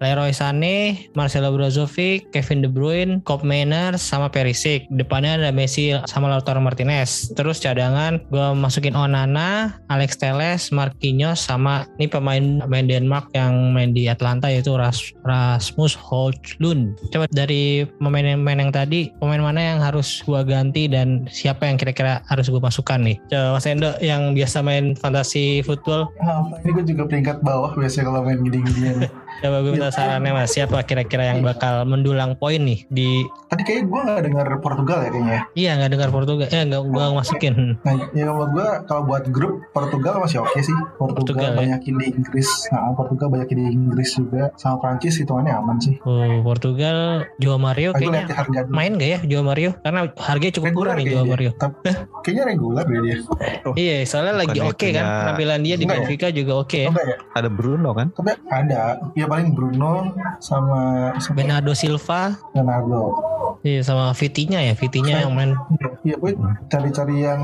Leroy 0.02 0.34
Sané, 0.34 1.06
Marcelo 1.14 1.54
Brozovic, 1.54 2.34
Kevin 2.34 2.66
De 2.66 2.70
Bruyne, 2.70 3.22
Kopp 3.22 3.46
Mainers, 3.46 4.02
sama 4.02 4.34
Perisic. 4.34 4.90
Depannya 4.90 5.38
ada 5.38 5.54
Messi 5.54 5.94
sama 6.10 6.34
Lautaro 6.34 6.58
Martinez. 6.58 7.30
Terus 7.38 7.62
cadangan 7.62 8.18
gue 8.34 8.48
masukin 8.58 8.98
Onana, 9.22 9.78
Alex 9.94 10.18
Teles, 10.18 10.74
Marquinhos, 10.74 11.46
sama 11.46 11.86
ini 12.02 12.10
pemain 12.10 12.66
pemain 12.66 12.86
Denmark 12.90 13.30
yang 13.38 13.70
main 13.70 13.94
di 13.94 14.10
Atlanta 14.10 14.50
yaitu 14.50 14.74
Ras, 14.74 15.14
Rasmus 15.22 15.94
Højlund. 15.94 16.98
Coba 17.14 17.30
dari 17.30 17.86
pemain-pemain 18.02 18.66
yang 18.66 18.74
tadi, 18.74 19.14
pemain 19.22 19.38
mana 19.38 19.62
yang 19.62 19.78
harus 19.78 20.26
gua 20.26 20.42
ganti 20.42 20.90
dan 20.90 21.30
siapa 21.30 21.70
yang 21.70 21.78
kira-kira 21.78 22.26
harus 22.26 22.50
gue 22.50 22.58
masukkan 22.58 22.98
nih? 22.98 23.22
Coba 23.30 23.62
Mas 23.62 23.70
Endo 23.70 23.94
yang 24.02 24.34
biasa 24.34 24.66
main 24.66 24.98
fantasi 24.98 25.62
football, 25.62 26.10
Apa 26.18 26.58
ini 26.66 26.70
gue 26.74 26.86
juga 26.98 27.06
peringkat 27.06 27.46
bawah 27.46 27.78
biasanya 27.78 28.10
kalau 28.10 28.26
main 28.26 28.42
gini-ginian. 28.42 29.06
coba 29.42 29.58
gue 29.60 29.72
minta 29.72 29.90
sarannya 29.90 30.32
Mas, 30.32 30.50
siapa 30.50 30.78
kira-kira 30.82 31.28
yang 31.28 31.42
bakal 31.42 31.84
mendulang 31.84 32.34
poin 32.34 32.60
nih 32.60 32.86
di 32.88 33.26
Tadi 33.48 33.62
kayaknya 33.62 33.84
gue 33.84 34.02
gak 34.08 34.24
dengar 34.24 34.46
Portugal 34.58 35.00
ya 35.02 35.10
kayaknya. 35.10 35.40
Iya 35.52 35.72
nggak 35.76 35.92
dengar 35.92 36.10
Portugal, 36.10 36.48
eh 36.48 36.62
nggak 36.64 36.84
gua 36.88 37.06
masukin. 37.12 37.76
Nah, 37.82 37.94
ya 38.10 38.24
menurut 38.26 38.52
gue 38.54 38.68
kalau 38.86 39.04
buat 39.04 39.24
grup 39.28 39.60
Portugal 39.72 40.20
masih 40.20 40.40
oke 40.40 40.56
sih. 40.58 40.72
Portugal, 40.96 41.18
Portugal, 41.36 41.50
ya? 41.52 41.58
banyakin 41.58 41.94
di 41.98 42.06
Inggris. 42.12 42.50
Nah, 42.70 42.94
Portugal 42.94 43.28
banyakin 43.28 43.58
di 43.58 43.66
Inggris 43.70 44.10
juga. 44.14 44.44
Sama 44.56 44.80
Prancis 44.80 45.18
hitungannya 45.18 45.52
aman 45.52 45.78
sih. 45.78 45.96
Oh 46.02 46.40
Portugal, 46.42 46.98
Joao 47.38 47.60
Mario 47.60 47.92
kayaknya 47.92 48.24
harga 48.30 48.60
dulu. 48.64 48.72
main 48.72 48.92
gak 48.96 49.10
ya 49.10 49.20
Joao 49.26 49.44
Mario? 49.44 49.76
Karena 49.82 50.00
harganya 50.16 50.54
cukup 50.54 50.68
regular 50.70 50.86
murah 50.88 50.96
nih 50.96 51.04
Joao 51.04 51.16
kayaknya. 51.18 51.32
Mario. 51.34 51.52
Tapi, 51.58 51.90
kayaknya 52.22 52.44
regular 52.48 52.84
deh 52.86 53.00
dia. 53.02 53.18
Oh, 53.62 53.74
Iya, 53.74 53.96
soalnya 54.06 54.34
lagi 54.38 54.60
oke 54.60 54.88
kan 54.88 54.96
punya- 54.96 55.20
penampilan 55.20 55.60
dia 55.62 55.76
di 55.76 55.84
ya? 55.84 55.90
Benfica 55.92 56.28
juga 56.30 56.54
oke 56.58 56.78
ya. 56.78 56.90
Enggak 56.90 57.06
ya? 57.06 57.18
ada 57.32 57.50
Bruno 57.50 57.90
kan? 57.92 58.08
Tapi 58.12 58.32
ada. 58.48 58.80
Ya 59.12 59.26
paling 59.32 59.56
Bruno 59.56 60.12
sama, 60.38 61.16
sama 61.18 61.36
Bernardo 61.40 61.72
Silva, 61.72 62.36
Leonardo. 62.52 63.16
iya 63.64 63.80
sama 63.80 64.12
Vitinha 64.12 64.60
ya, 64.60 64.76
Vitinha 64.76 65.24
yang 65.24 65.32
main. 65.32 65.56
Iya, 66.02 66.18
gue 66.18 66.34
cari-cari 66.66 67.22
yang 67.22 67.40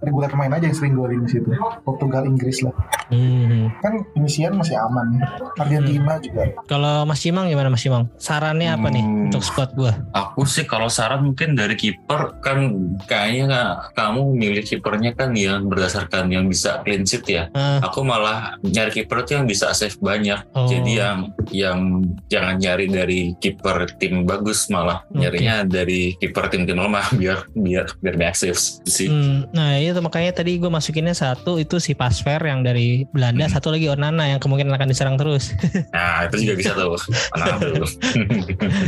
regular 0.00 0.34
main 0.34 0.50
aja 0.50 0.66
yang 0.66 0.74
sering 0.74 0.92
golin 0.92 1.24
di 1.24 1.30
situ. 1.30 1.48
Portugal, 1.80 2.26
Inggris 2.26 2.60
lah. 2.60 2.74
Hmm. 3.08 3.70
Kan 3.78 4.02
Inisian 4.14 4.52
masih 4.52 4.74
aman. 4.76 5.22
Argentina 5.56 6.18
juga. 6.18 6.42
Kalau 6.66 7.06
Mas 7.06 7.18
Cimang 7.18 7.46
gimana 7.46 7.70
Mas 7.70 7.80
Cimang? 7.80 8.10
Sarannya 8.16 8.68
apa 8.68 8.88
nih 8.88 9.00
Hmm. 9.00 9.26
untuk 9.26 9.40
squad 9.40 9.70
gua? 9.72 9.94
Aku 10.10 10.42
sih 10.42 10.66
kalau 10.66 10.90
saran 10.90 11.22
mungkin 11.22 11.54
dari 11.54 11.74
kiper 11.74 12.38
kan 12.40 12.58
kayaknya 13.06 13.44
nggak- 13.46 13.76
kamu 13.94 14.20
milih 14.32 14.64
kipernya 14.64 15.10
kan 15.12 15.30
yang 15.32 15.66
berdasarkan 15.66 16.28
yang 16.28 16.44
bisa 16.44 16.82
clean 16.82 17.06
sheet 17.06 17.24
ya. 17.24 17.46
Eh, 17.48 17.78
Aku 17.80 18.02
malah 18.02 18.58
nyari 18.60 18.90
kiper 18.92 19.22
tuh 19.22 19.38
yang 19.38 19.46
bisa 19.46 19.70
save 19.70 19.94
banyak. 19.96 20.38
Oh. 20.52 20.66
Jadi 20.66 20.98
yang 20.98 21.29
yang 21.50 22.04
jangan 22.28 22.56
nyari 22.56 22.86
dari 22.86 23.20
kiper 23.38 23.86
tim 23.98 24.22
bagus 24.24 24.68
malah 24.68 25.02
Oke. 25.08 25.24
nyarinya 25.24 25.64
dari 25.64 26.14
kiper 26.16 26.46
tim-tim 26.48 26.76
lemah 26.76 27.10
biar 27.20 27.46
biar 27.52 27.86
biar 27.98 28.34
saves 28.34 28.80
sih. 28.84 29.08
hmm, 29.08 29.50
nah 29.50 29.74
itu 29.76 29.98
makanya 29.98 30.36
tadi 30.36 30.56
gue 30.56 30.68
masukinnya 30.68 31.12
satu 31.12 31.56
itu 31.56 31.78
si 31.78 31.92
Pasver 31.92 32.40
yang 32.40 32.62
dari 32.62 33.04
Belanda, 33.10 33.46
Hmm. 33.46 33.54
satu 33.56 33.72
lagi 33.72 33.88
Onana 33.88 34.26
yang 34.26 34.38
kemungkinan 34.38 34.74
akan 34.74 34.88
diserang 34.88 35.16
terus. 35.16 35.52
Nah 35.94 36.26
itu 36.26 36.44
juga 36.44 36.54
bisa 36.56 36.70
tuh. 36.72 36.96
Dulu. 37.60 37.86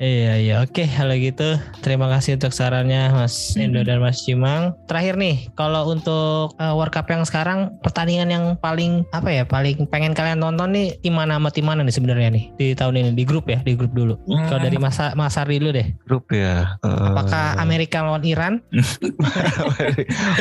Iya 0.00 0.32
iya 0.40 0.54
oke 0.64 0.84
kalau 0.88 1.12
gitu 1.14 1.48
terima 1.84 2.08
kasih 2.08 2.40
untuk 2.40 2.52
sarannya 2.52 3.12
Mas 3.12 3.52
Hmm. 3.52 3.66
Endo 3.66 3.82
dan 3.82 3.98
Mas 4.00 4.22
Cimang. 4.22 4.72
Terakhir 4.86 5.16
nih 5.16 5.50
kalau 5.52 5.90
untuk 5.90 6.54
uh, 6.56 6.72
World 6.72 6.92
Cup 6.92 7.08
yang 7.08 7.24
sekarang 7.24 7.74
pertandingan 7.82 8.28
yang 8.30 8.44
paling 8.56 9.02
apa 9.10 9.28
ya 9.28 9.42
paling 9.44 9.84
pengen 9.88 10.14
kalian 10.14 10.38
tonton 10.38 10.70
nih 10.70 10.96
tim 11.00 11.14
mana 11.14 11.36
sama 11.36 11.50
tim 11.50 11.59
mana 11.60 11.80
nih 11.80 11.92
sebenarnya 11.92 12.28
nih 12.28 12.44
di 12.54 12.66
tahun 12.72 12.94
ini 12.96 13.10
di 13.12 13.24
grup 13.24 13.46
ya 13.46 13.60
di 13.60 13.72
grup 13.72 13.92
dulu. 13.92 14.16
Kalau 14.46 14.58
dari 14.58 14.76
Mas 14.76 14.96
Mas 15.14 15.36
Ardi 15.36 15.56
dulu 15.56 15.72
deh. 15.72 15.86
Grup 16.04 16.28
ya. 16.28 16.76
Eh, 16.80 17.06
Apakah 17.10 17.56
Amerika 17.56 18.02
lawan 18.02 18.24
Iran? 18.24 18.60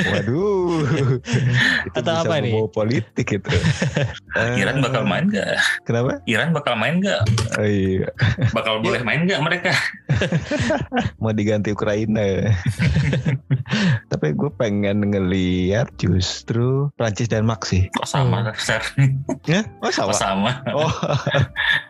Waduh. 0.10 0.84
itu 1.86 1.96
Atau 1.96 2.14
bisa 2.14 2.24
apa 2.24 2.36
nih? 2.40 2.54
politik 2.70 3.28
itu. 3.32 3.50
Eh, 4.30 4.62
Iran 4.62 4.80
bakal 4.80 5.04
main 5.04 5.26
nggak? 5.26 5.58
Kenapa? 5.84 6.22
Iran 6.24 6.54
bakal 6.54 6.78
main 6.78 7.02
nggak? 7.02 7.22
Oh, 7.58 7.66
iya. 7.66 8.08
Bakal 8.54 8.78
boleh 8.86 9.02
main 9.02 9.26
nggak 9.26 9.42
mereka? 9.42 9.74
Mau 11.18 11.34
diganti 11.34 11.74
Ukraina. 11.74 12.54
Tapi 14.08 14.28
gue 14.32 14.52
pengen 14.54 15.02
ngeliat 15.04 15.90
justru 15.98 16.94
Prancis 16.94 17.26
dan 17.26 17.44
Max 17.44 17.74
sih. 17.74 17.90
Kok 17.92 18.06
sama? 18.06 18.54
Ser? 18.54 18.86
Ya? 19.44 19.66
Oh 19.82 19.90
Kok 19.90 20.14
sama. 20.14 20.14
sama? 20.14 20.52
Oh 20.72 20.94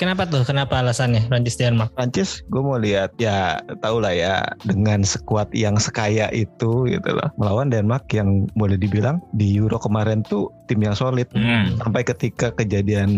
Kenapa 0.01 0.25
tuh? 0.27 0.43
Kenapa 0.47 0.79
alasannya 0.79 1.27
Prancis 1.27 1.59
Denmark? 1.59 1.91
Prancis 1.95 2.41
gue 2.47 2.61
mau 2.61 2.79
lihat 2.79 3.15
ya 3.19 3.59
tau 3.83 3.99
lah 3.99 4.13
ya 4.15 4.35
dengan 4.63 5.03
sekuat 5.03 5.51
yang 5.51 5.75
sekaya 5.75 6.31
itu 6.31 6.87
gitu 6.87 7.09
loh 7.09 7.29
melawan 7.35 7.71
Denmark 7.71 8.07
yang 8.15 8.47
boleh 8.55 8.79
dibilang 8.79 9.19
di 9.35 9.57
Euro 9.59 9.79
kemarin 9.81 10.23
tuh 10.23 10.51
tim 10.69 10.79
yang 10.85 10.93
solid 10.93 11.25
Hmm. 11.33 11.77
sampai 11.81 12.05
ketika 12.05 12.53
kejadian 12.53 13.09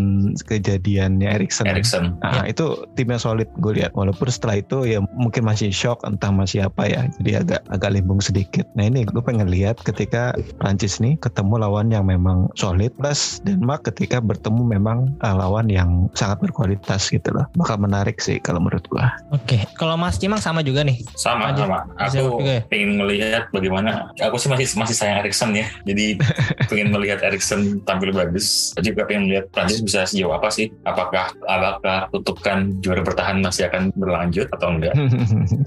kejadiannya 0.45 1.27
Erikson 1.31 1.67
Erikson. 1.67 2.15
Nah, 2.23 2.47
itu 2.47 2.87
tim 2.95 3.11
yang 3.11 3.19
solid 3.19 3.47
gue 3.59 3.73
lihat 3.75 3.91
walaupun 3.95 4.27
setelah 4.31 4.63
itu 4.63 4.87
ya 4.87 4.99
mungkin 5.15 5.43
masih 5.47 5.71
shock 5.73 6.03
entah 6.07 6.31
masih 6.31 6.67
apa 6.67 6.87
ya 6.87 7.01
jadi 7.19 7.43
agak 7.43 7.61
agak 7.71 7.91
limbung 7.97 8.23
sedikit 8.23 8.63
nah 8.79 8.87
ini 8.87 9.03
gue 9.03 9.19
pengen 9.23 9.51
lihat 9.51 9.79
ketika 9.83 10.31
Prancis 10.61 11.03
nih 11.03 11.19
ketemu 11.19 11.59
lawan 11.59 11.91
yang 11.91 12.07
memang 12.07 12.47
solid 12.55 12.95
plus 12.95 13.43
Denmark 13.43 13.83
ketika 13.83 14.23
bertemu 14.23 14.79
memang 14.79 15.11
uh, 15.19 15.35
lawan 15.35 15.67
yang 15.67 15.90
sangat 16.13 16.41
berkualitas 16.41 17.07
gitu 17.07 17.29
loh 17.31 17.45
bakal 17.55 17.77
menarik 17.79 18.19
sih 18.19 18.37
kalau 18.39 18.59
menurut 18.59 18.83
gue 18.87 19.05
Oke, 19.31 19.63
kalau 19.79 19.95
Mas 19.95 20.19
Cimang 20.19 20.43
sama 20.43 20.59
juga 20.61 20.83
nih. 20.83 21.01
Sama 21.15 21.55
Aja. 21.55 21.63
sama. 21.63 21.79
Aku 21.97 22.43
juga 22.43 22.59
ya? 22.59 22.61
pengen 22.67 22.99
melihat 22.99 23.47
bagaimana. 23.55 24.11
Aku 24.19 24.35
sih 24.35 24.51
masih 24.51 24.67
masih 24.75 24.95
sayang 24.95 25.23
Erikson 25.23 25.55
ya. 25.55 25.67
Jadi 25.87 26.19
pengen 26.69 26.91
melihat 26.91 27.23
Erikson 27.23 27.79
tampil 27.87 28.11
bagus. 28.11 28.75
Aku 28.75 28.91
juga 28.91 29.07
pengen 29.07 29.31
melihat 29.31 29.47
Prancis 29.55 29.79
bisa 29.79 30.03
sejauh 30.03 30.35
apa 30.35 30.51
sih? 30.51 30.67
Apakah 30.83 31.31
apakah 31.47 32.11
tutupan 32.11 32.75
juara 32.83 33.01
bertahan 33.01 33.39
masih 33.39 33.71
akan 33.71 33.89
berlanjut 33.95 34.47
atau 34.51 34.67
enggak? 34.71 34.93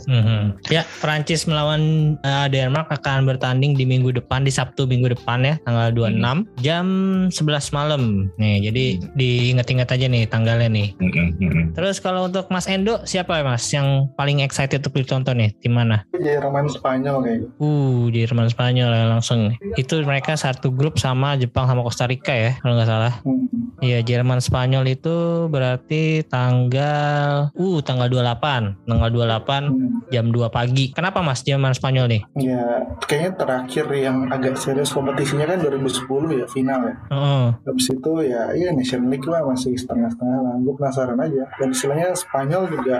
Mhm. 0.04 0.60
Ya, 0.68 0.84
Prancis 1.00 1.48
melawan 1.48 2.14
uh, 2.22 2.46
Denmark 2.46 2.92
akan 2.92 3.24
bertanding 3.24 3.74
di 3.74 3.88
minggu 3.88 4.12
depan 4.14 4.44
di 4.44 4.52
Sabtu 4.52 4.84
minggu 4.84 5.10
depan 5.16 5.42
ya, 5.42 5.54
tanggal 5.64 5.90
26 5.90 6.44
jam 6.60 6.86
11 7.32 7.76
malam. 7.76 8.02
Nih, 8.38 8.68
jadi 8.70 8.84
diingat-ingat 9.16 9.88
aja 9.90 10.06
nih 10.06 10.13
tanggalnya 10.22 10.70
nih. 10.70 10.88
Mm-mm. 11.02 11.74
Terus 11.74 11.98
kalau 11.98 12.30
untuk 12.30 12.46
Mas 12.48 12.70
Endo 12.70 13.02
siapa 13.02 13.42
ya 13.42 13.44
Mas 13.44 13.66
yang 13.74 14.06
paling 14.14 14.38
excited 14.40 14.78
untuk 14.78 14.94
ditonton 14.94 15.34
nih? 15.42 15.50
Tim 15.58 15.74
mana? 15.74 16.06
Jerman 16.14 16.70
Spanyol 16.70 17.16
kayaknya. 17.20 17.48
Uh, 17.58 18.06
Jerman 18.14 18.46
Spanyol 18.46 18.90
ya 18.94 19.04
langsung. 19.10 19.50
Itu 19.74 19.98
mereka 20.06 20.38
satu 20.38 20.70
grup 20.70 21.02
sama 21.02 21.34
Jepang 21.34 21.66
sama 21.66 21.82
Costa 21.82 22.06
Rica 22.06 22.30
ya, 22.30 22.54
kalau 22.62 22.78
nggak 22.78 22.86
salah. 22.88 23.14
Hmm. 23.26 23.50
Iya, 23.82 24.00
Jerman 24.00 24.38
Spanyol 24.38 24.86
itu 24.86 25.44
berarti 25.50 26.22
tanggal 26.24 27.50
uh 27.52 27.78
tanggal 27.82 28.06
28, 28.08 28.86
tanggal 28.86 29.10
28 29.10 29.62
Hmm. 29.64 29.90
jam 30.08 30.30
2 30.30 30.48
pagi. 30.48 30.94
Kenapa 30.94 31.20
Mas 31.20 31.42
Jerman 31.42 31.74
Spanyol 31.74 32.06
nih? 32.06 32.22
Ya, 32.38 32.62
kayaknya 33.04 33.32
terakhir 33.34 33.86
yang 33.92 34.30
agak 34.30 34.56
serius 34.56 34.94
kompetisinya 34.94 35.44
kan 35.44 35.58
2010 35.58 36.30
ya 36.32 36.46
final 36.46 36.80
ya. 36.86 36.94
Heeh. 37.10 37.46
Habis 37.66 37.86
itu 37.90 38.12
ya 38.22 38.42
iya 38.54 38.70
Nation 38.70 39.08
League 39.08 39.26
lah 39.26 39.42
masih 39.42 39.74
setengah-setengah 40.10 40.38
lah. 40.44 40.54
Gue 40.60 40.74
penasaran 40.76 41.18
aja. 41.20 41.42
Dan 41.56 41.68
istilahnya 41.72 42.08
Spanyol 42.12 42.62
juga 42.68 42.96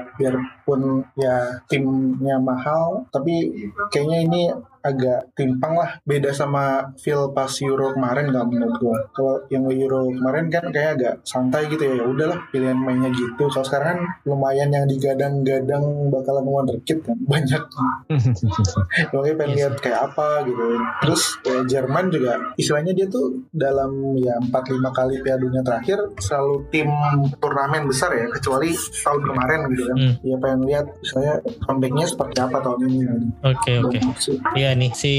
biarpun 0.65 1.05
ya 1.21 1.61
timnya 1.69 2.41
mahal, 2.41 3.05
tapi 3.13 3.53
kayaknya 3.93 4.19
ini 4.25 4.43
agak 4.85 5.33
timpang 5.33 5.81
lah 5.81 5.97
beda 6.05 6.29
sama 6.37 6.93
feel 7.01 7.33
pas 7.33 7.49
Euro 7.65 7.97
kemarin 7.97 8.29
kalau 8.29 8.53
menurut 8.53 8.77
gue 8.77 8.99
kalau 9.17 9.35
yang 9.49 9.65
Euro 9.73 10.13
kemarin 10.13 10.53
kan 10.53 10.69
kayak 10.69 11.01
agak 11.01 11.15
santai 11.25 11.73
gitu 11.73 11.89
ya 11.89 11.95
ya 11.97 12.05
udahlah 12.05 12.45
pilihan 12.53 12.77
mainnya 12.77 13.09
gitu 13.09 13.49
kalau 13.49 13.65
sekarang 13.65 13.97
kan 13.97 13.99
lumayan 14.29 14.69
yang 14.69 14.85
digadang-gadang 14.85 16.13
bakalan 16.13 16.45
wonderkid 16.45 17.01
kan 17.01 17.17
banyak 17.25 17.65
Makanya 19.17 19.37
pengen 19.41 19.53
Yes. 19.55 19.59
lihat 19.71 19.75
kayak 19.81 20.01
apa 20.11 20.43
gitu. 20.45 20.65
Terus 21.01 21.23
ya, 21.47 21.57
Jerman 21.65 22.11
juga 22.11 22.33
istilahnya 22.59 22.93
dia 22.93 23.07
tuh 23.07 23.47
dalam 23.55 24.19
ya 24.19 24.35
4-5 24.51 24.51
kali 24.91 25.15
Piala 25.23 25.39
Dunia 25.41 25.63
terakhir 25.63 25.99
selalu 26.19 26.55
tim 26.69 26.91
turnamen 27.39 27.87
besar 27.87 28.11
ya 28.13 28.27
kecuali 28.29 28.75
tahun 28.75 29.23
kemarin 29.23 29.61
gitu 29.73 29.83
kan. 29.89 29.97
Hmm. 29.97 30.15
Ya 30.27 30.37
pengen 30.43 30.54
lihat 30.63 30.87
misalnya 31.03 31.43
comebacknya 31.67 32.07
seperti 32.07 32.39
apa 32.39 32.59
tahun 32.63 32.81
ini. 32.87 32.99
Gitu. 33.03 33.27
Oke, 33.43 33.73
oke. 33.83 33.99
Iya, 34.55 34.79
nih 34.79 34.91
si 34.95 35.15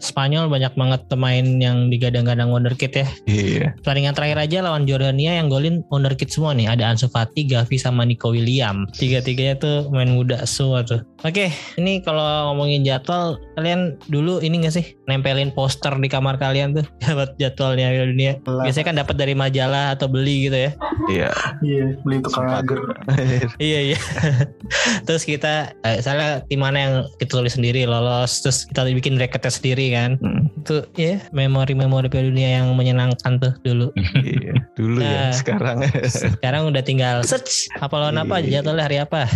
Spanyol 0.00 0.48
banyak 0.48 0.72
banget 0.72 1.00
pemain 1.12 1.44
yang 1.44 1.92
digadang-gadang 1.92 2.48
wonderkid 2.48 2.92
ya. 2.96 3.06
Iya. 3.28 3.76
Pertandingan 3.82 4.16
terakhir 4.16 4.38
aja 4.40 4.58
lawan 4.64 4.88
Jordania 4.88 5.36
yang 5.36 5.52
golin 5.52 5.84
wonderkid 5.92 6.32
semua 6.32 6.56
nih. 6.56 6.72
Ada 6.72 6.94
Ansu 6.94 7.12
Fati, 7.12 7.44
Gavi 7.44 7.76
sama 7.76 8.08
Nico 8.08 8.32
William. 8.32 8.88
Tiga-tiganya 8.96 9.60
tuh 9.60 9.76
main 9.92 10.08
muda 10.08 10.40
semua 10.48 10.80
tuh. 10.86 11.04
Oke, 11.22 11.54
ini 11.78 12.02
kalau 12.02 12.50
ngomongin 12.50 12.82
jadwal, 12.82 13.38
kalian 13.54 13.94
dulu 14.10 14.42
ini 14.42 14.58
gak 14.66 14.74
sih 14.74 14.86
nempelin 15.06 15.54
poster 15.54 15.94
di 15.94 16.10
kamar 16.10 16.34
kalian 16.34 16.74
tuh 16.74 16.82
dapat 17.06 17.38
jadwalnya 17.38 17.94
Piala 17.94 18.10
Dunia. 18.10 18.32
Biasanya 18.42 18.86
kan 18.90 18.96
dapat 18.98 19.14
dari 19.22 19.34
majalah 19.38 19.94
atau 19.94 20.10
beli 20.10 20.50
gitu 20.50 20.58
ya. 20.58 20.70
Iya. 21.06 21.30
Iya, 21.62 21.84
beli 22.02 22.26
tukang 22.26 22.50
agar. 22.50 22.78
iya 23.62 23.94
iya. 23.94 23.98
terus 25.06 25.22
kita, 25.22 25.70
eh, 25.86 26.02
salah 26.02 26.42
tim 26.50 26.58
mana 26.58 26.78
yang 26.82 26.94
kita 27.22 27.38
tulis 27.38 27.54
sendiri 27.54 27.86
lolos, 27.86 28.42
terus 28.42 28.66
kita 28.66 28.82
bikin 28.90 29.14
bracketnya 29.14 29.52
sendiri 29.54 29.86
kan. 29.94 30.18
Hmm, 30.18 30.50
Itu 30.58 30.82
ya 30.98 31.22
memori-memori 31.30 32.10
Piala 32.10 32.34
Dunia 32.34 32.50
yang 32.58 32.74
menyenangkan 32.74 33.38
tuh 33.38 33.54
dulu. 33.62 33.94
iya. 34.26 34.58
Dulu 34.74 34.98
ya. 34.98 35.30
Nah. 35.30 35.32
Sekarang. 35.38 35.86
Sekarang 36.02 36.62
udah 36.66 36.82
tinggal 36.82 37.22
search 37.22 37.70
apa 37.78 37.94
lawan 37.94 38.18
apa 38.18 38.42
Iya. 38.42 38.58
jadwalnya 38.58 38.84
hari 38.90 38.98
apa. 38.98 39.30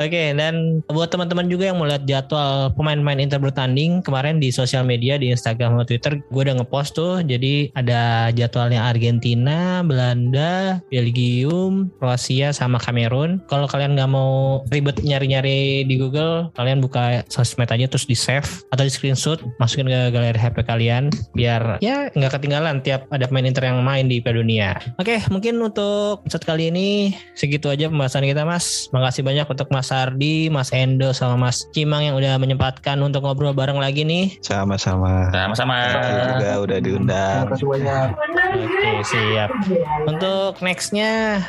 Oke 0.00 0.32
dan 0.32 0.80
buat 0.88 1.12
teman-teman 1.12 1.44
juga 1.52 1.68
yang 1.68 1.76
mau 1.76 1.84
lihat 1.84 2.08
jadwal 2.08 2.72
pemain-pemain 2.72 3.20
Inter 3.20 3.36
bertanding 3.36 4.00
kemarin 4.00 4.40
di 4.40 4.48
sosial 4.48 4.80
media 4.80 5.20
di 5.20 5.28
Instagram 5.28 5.76
atau 5.76 5.92
Twitter 5.92 6.24
gue 6.24 6.40
udah 6.40 6.56
ngepost 6.56 6.96
tuh 6.96 7.20
jadi 7.20 7.68
ada 7.76 8.32
jadwalnya 8.32 8.80
Argentina, 8.80 9.84
Belanda, 9.84 10.80
Belgium, 10.88 11.92
Kroasia 12.00 12.56
sama 12.56 12.80
Kamerun. 12.80 13.44
Kalau 13.52 13.68
kalian 13.68 13.92
nggak 13.92 14.08
mau 14.08 14.64
ribet 14.72 15.04
nyari-nyari 15.04 15.84
di 15.84 15.94
Google, 16.00 16.48
kalian 16.56 16.80
buka 16.80 17.20
sosmed 17.28 17.68
aja 17.68 17.84
terus 17.84 18.08
di 18.08 18.16
save 18.16 18.48
atau 18.72 18.88
di 18.88 18.88
screenshot 18.88 19.36
masukin 19.60 19.84
ke 19.84 20.16
galeri 20.16 20.40
HP 20.40 20.64
kalian 20.64 21.12
biar 21.36 21.76
ya 21.84 22.08
nggak 22.16 22.40
ketinggalan 22.40 22.80
tiap 22.80 23.04
ada 23.12 23.28
pemain 23.28 23.44
Inter 23.44 23.68
yang 23.68 23.84
main 23.84 24.08
di 24.08 24.24
Piala 24.24 24.40
Dunia. 24.40 24.80
Oke, 24.96 25.20
mungkin 25.28 25.60
untuk 25.60 26.24
episode 26.24 26.48
kali 26.48 26.72
ini 26.72 27.12
segitu 27.36 27.68
aja 27.68 27.92
pembahasan 27.92 28.24
kita 28.24 28.48
Mas. 28.48 28.88
Makasih 28.96 29.20
banyak 29.20 29.44
untuk 29.44 29.68
Mas 29.68 29.89
Ardi, 29.90 30.48
Mas 30.48 30.70
Endo 30.70 31.10
sama 31.10 31.36
Mas 31.36 31.66
Cimang 31.70 32.02
yang 32.02 32.14
udah 32.14 32.38
menyempatkan 32.38 32.96
untuk 32.98 33.22
ngobrol 33.22 33.52
bareng 33.52 33.76
lagi 33.76 34.02
nih. 34.02 34.38
Sama-sama. 34.40 35.28
Sama-sama. 35.30 35.76
Juga 36.38 36.50
udah 36.62 36.78
diundang. 36.78 37.38
Terima 37.46 37.52
kasih 37.52 37.66
banyak. 37.66 38.08
Oke, 38.50 38.90
siap. 39.04 39.50
Untuk 40.06 40.58
nextnya, 40.60 41.42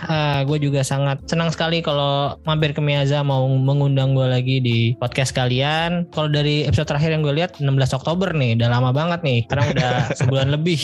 gue 0.46 0.58
juga 0.58 0.82
sangat 0.82 1.22
senang 1.26 1.50
sekali 1.50 1.82
kalau 1.82 2.38
mampir 2.44 2.74
ke 2.74 2.82
Miaza 2.82 3.22
mau 3.22 3.46
mengundang 3.48 4.14
gue 4.14 4.28
lagi 4.28 4.58
di 4.60 4.78
podcast 4.98 5.32
kalian. 5.32 6.06
Kalau 6.12 6.28
dari 6.28 6.66
episode 6.66 6.90
terakhir 6.90 7.14
yang 7.14 7.22
gue 7.22 7.34
lihat 7.34 7.58
16 7.58 7.68
Oktober 7.96 8.34
nih, 8.34 8.58
udah 8.58 8.70
lama 8.70 8.90
banget 8.92 9.22
nih. 9.22 9.40
Sekarang 9.46 9.68
udah 9.74 9.92
sebulan 10.20 10.48
lebih, 10.52 10.82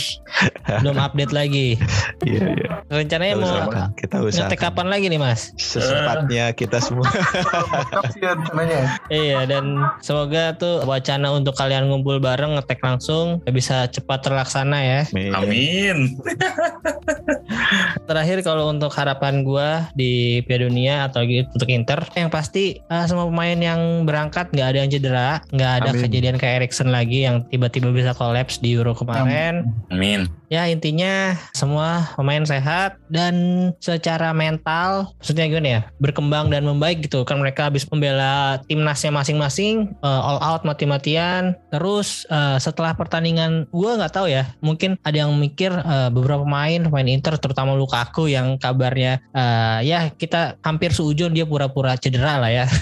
belum 0.81 0.97
update 0.97 1.33
lagi. 1.33 1.77
Iya, 2.23 2.45
iya. 2.55 2.69
Rencananya 2.87 3.33
Kita 3.35 3.41
mau 3.41 3.49
usahakan. 3.49 3.87
Kita 3.93 4.15
ngetek 4.17 4.31
usahakan. 4.31 4.59
kapan 4.63 4.87
lagi 4.87 5.05
nih 5.07 5.19
Mas? 5.19 5.41
Sesempatnya 5.57 6.45
kita 6.53 6.77
semua. 6.79 7.07
Ya. 8.67 8.83
Iya 9.07 9.39
dan 9.47 9.79
semoga 10.03 10.53
tuh 10.59 10.83
wacana 10.83 11.31
untuk 11.31 11.55
kalian 11.55 11.87
ngumpul 11.87 12.19
bareng 12.19 12.59
ngetek 12.59 12.83
langsung 12.83 13.39
bisa 13.47 13.87
cepat 13.87 14.27
terlaksana 14.27 14.77
ya. 14.83 15.01
Amin. 15.33 16.19
Terakhir 18.07 18.43
kalau 18.43 18.71
untuk 18.71 18.91
harapan 18.95 19.43
gua 19.43 19.87
di 19.95 20.43
Piala 20.47 20.67
Dunia 20.67 20.95
atau 21.07 21.23
gitu 21.23 21.47
untuk 21.53 21.69
Inter, 21.71 21.99
yang 22.15 22.31
pasti 22.31 22.79
eh, 22.79 23.05
semua 23.07 23.27
pemain 23.27 23.55
yang 23.55 24.03
berangkat 24.03 24.51
nggak 24.51 24.67
ada 24.67 24.77
yang 24.83 24.89
cedera, 24.91 25.29
nggak 25.51 25.71
ada 25.83 25.89
Amin. 25.93 26.01
kejadian 26.07 26.35
kayak 26.39 26.63
Erikson 26.63 26.89
lagi 26.91 27.27
yang 27.27 27.43
tiba-tiba 27.47 27.91
bisa 27.91 28.11
kolaps 28.15 28.59
di 28.59 28.75
Euro 28.75 28.95
kemarin. 28.95 29.71
Amin. 29.91 30.27
Ya 30.47 30.63
intinya 30.71 31.35
semua 31.51 32.07
pemain 32.15 32.39
sehat 32.47 32.95
dan 33.11 33.35
secara 33.83 34.31
mental, 34.31 35.11
maksudnya 35.19 35.51
gimana 35.51 35.67
ya, 35.67 35.81
berkembang 35.99 36.47
dan 36.47 36.63
membaik 36.63 37.03
gitu 37.03 37.27
kan 37.27 37.43
mereka 37.43 37.67
habis 37.67 37.83
membela 37.91 38.63
timnasnya 38.71 39.11
masing-masing, 39.11 39.91
eh, 39.91 40.21
all 40.23 40.39
out 40.39 40.63
mati-matian. 40.63 41.51
Terus 41.67 42.23
eh, 42.31 42.57
setelah 42.63 42.95
pertandingan, 42.95 43.67
gua 43.75 43.99
nggak 43.99 44.15
tahu 44.15 44.31
ya, 44.31 44.47
mungkin 44.63 44.95
ada 45.03 45.27
yang 45.27 45.35
mikir 45.35 45.75
eh, 45.75 46.09
beberapa 46.15 46.47
pemain 46.47 46.87
pemain 46.87 47.11
Inter 47.11 47.35
terutama 47.35 47.75
Lukaku 47.75 48.31
yang 48.31 48.55
kabarnya 48.55 49.19
eh, 49.35 49.79
ya 49.83 50.07
kita 50.15 50.55
hampir 50.63 50.95
seujung 50.95 51.35
dia 51.35 51.43
pura-pura 51.43 51.99
cedera 51.99 52.39
lah 52.39 52.51
ya. 52.51 52.65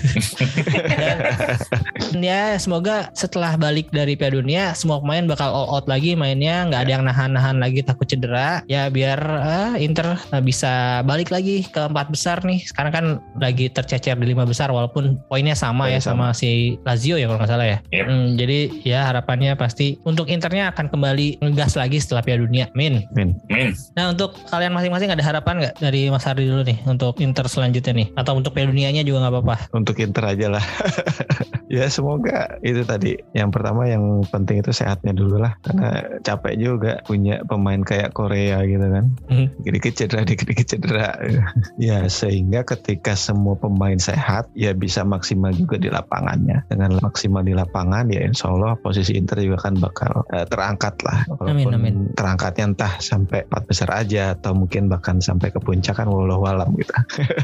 dan 2.13 2.21
ya 2.21 2.41
semoga 2.61 3.09
setelah 3.17 3.57
balik 3.57 3.89
dari 3.89 4.13
Piala 4.13 4.37
Dunia 4.37 4.77
semua 4.77 5.01
pemain 5.01 5.25
bakal 5.25 5.49
all 5.49 5.73
out 5.73 5.89
lagi 5.89 6.13
mainnya 6.13 6.69
nggak 6.69 6.81
ada 6.85 6.91
yang 6.91 7.03
nahan-nahan 7.03 7.54
lagi 7.59 7.83
takut 7.85 8.07
cedera 8.07 8.63
ya 8.71 8.87
biar 8.89 9.19
eh, 9.21 9.85
Inter 9.85 10.17
eh, 10.31 10.43
bisa 10.43 11.03
balik 11.03 11.29
lagi 11.29 11.67
ke 11.67 11.91
empat 11.91 12.09
besar 12.09 12.41
nih 12.47 12.63
sekarang 12.63 12.91
kan 12.93 13.05
lagi 13.37 13.67
tercecer 13.67 14.15
di 14.15 14.31
lima 14.31 14.47
besar 14.47 14.71
walaupun 14.71 15.19
poinnya 15.27 15.53
sama 15.53 15.91
Poinnya 15.91 15.99
ya 15.99 16.01
sama, 16.01 16.27
si 16.31 16.79
Lazio 16.87 17.19
ya 17.19 17.27
kalau 17.27 17.39
nggak 17.43 17.51
salah 17.51 17.67
ya 17.67 17.79
Yep. 17.93 18.05
Hmm, 18.07 18.27
jadi 18.39 18.59
ya 18.81 18.99
harapannya 19.07 19.53
pasti 19.55 19.99
untuk 20.03 20.27
Internya 20.27 20.73
akan 20.73 20.89
kembali 20.89 21.43
ngegas 21.43 21.77
lagi 21.77 22.01
setelah 22.01 22.25
Piala 22.25 22.43
Dunia 22.43 22.65
Min 22.73 23.03
Min. 23.15 23.35
Amin. 23.49 23.71
Nah 23.97 24.11
untuk 24.13 24.35
kalian 24.51 24.73
masing-masing 24.75 25.09
ada 25.09 25.23
harapan 25.23 25.63
nggak 25.63 25.75
dari 25.81 26.07
Mas 26.11 26.25
Hardi 26.27 26.45
dulu 26.45 26.61
nih 26.65 26.77
untuk 26.85 27.17
Inter 27.23 27.45
selanjutnya 27.49 27.93
nih 27.93 28.07
atau 28.19 28.37
untuk 28.37 28.53
Piala 28.53 28.69
Dunianya 28.73 29.01
juga 29.01 29.25
nggak 29.25 29.33
apa-apa 29.33 29.55
Untuk 29.73 29.97
Inter 30.01 30.23
aja 30.25 30.47
lah. 30.57 30.65
ya 31.75 31.89
semoga 31.89 32.57
itu 32.61 32.81
tadi. 32.85 33.17
Yang 33.33 33.49
pertama 33.55 33.89
yang 33.89 34.21
penting 34.29 34.61
itu 34.61 34.71
sehatnya 34.73 35.13
dulu 35.15 35.41
lah. 35.41 35.53
Karena 35.65 36.19
capek 36.21 36.53
juga 36.57 36.93
punya 37.05 37.41
pemain 37.49 37.81
kayak 37.81 38.13
Korea 38.13 38.61
gitu 38.63 38.85
kan. 38.85 39.05
Hmm. 39.27 39.47
Dikit-dikit 39.61 39.93
cedera, 39.97 40.21
dikit-dikit 40.23 40.67
cedera. 40.67 41.09
ya 41.81 42.05
sehingga 42.07 42.63
ketika 42.63 43.17
semua 43.17 43.57
pemain 43.57 43.97
sehat 43.97 44.49
ya 44.53 44.71
bisa 44.75 45.01
maksimal 45.01 45.51
juga 45.55 45.79
di 45.81 45.89
lapangannya. 45.89 46.67
Dengan 46.69 46.99
maksimal 47.01 47.41
di 47.41 47.53
lapangan 47.57 48.07
ya 48.11 48.21
insya 48.23 48.51
Allah 48.53 48.77
posisi 48.79 49.17
Inter 49.17 49.41
juga 49.41 49.69
kan 49.69 49.77
bakal 49.79 50.25
eh, 50.31 50.45
terangkat 50.45 50.95
lah. 51.03 51.25
Amin, 51.41 51.65
Walaupun 51.65 51.73
amin. 51.75 51.95
terangkatnya 52.13 52.65
entah 52.75 52.93
sampai 53.01 53.45
empat 53.49 53.63
besar 53.65 53.89
aja 53.93 54.37
atau 54.37 54.53
mungkin 54.53 54.87
bahkan 54.87 55.19
sampai 55.19 55.49
ke 55.49 55.59
puncak 55.61 55.97
kan 55.97 56.07
walau 56.09 56.43
alam 56.45 56.71
gitu. 56.77 56.93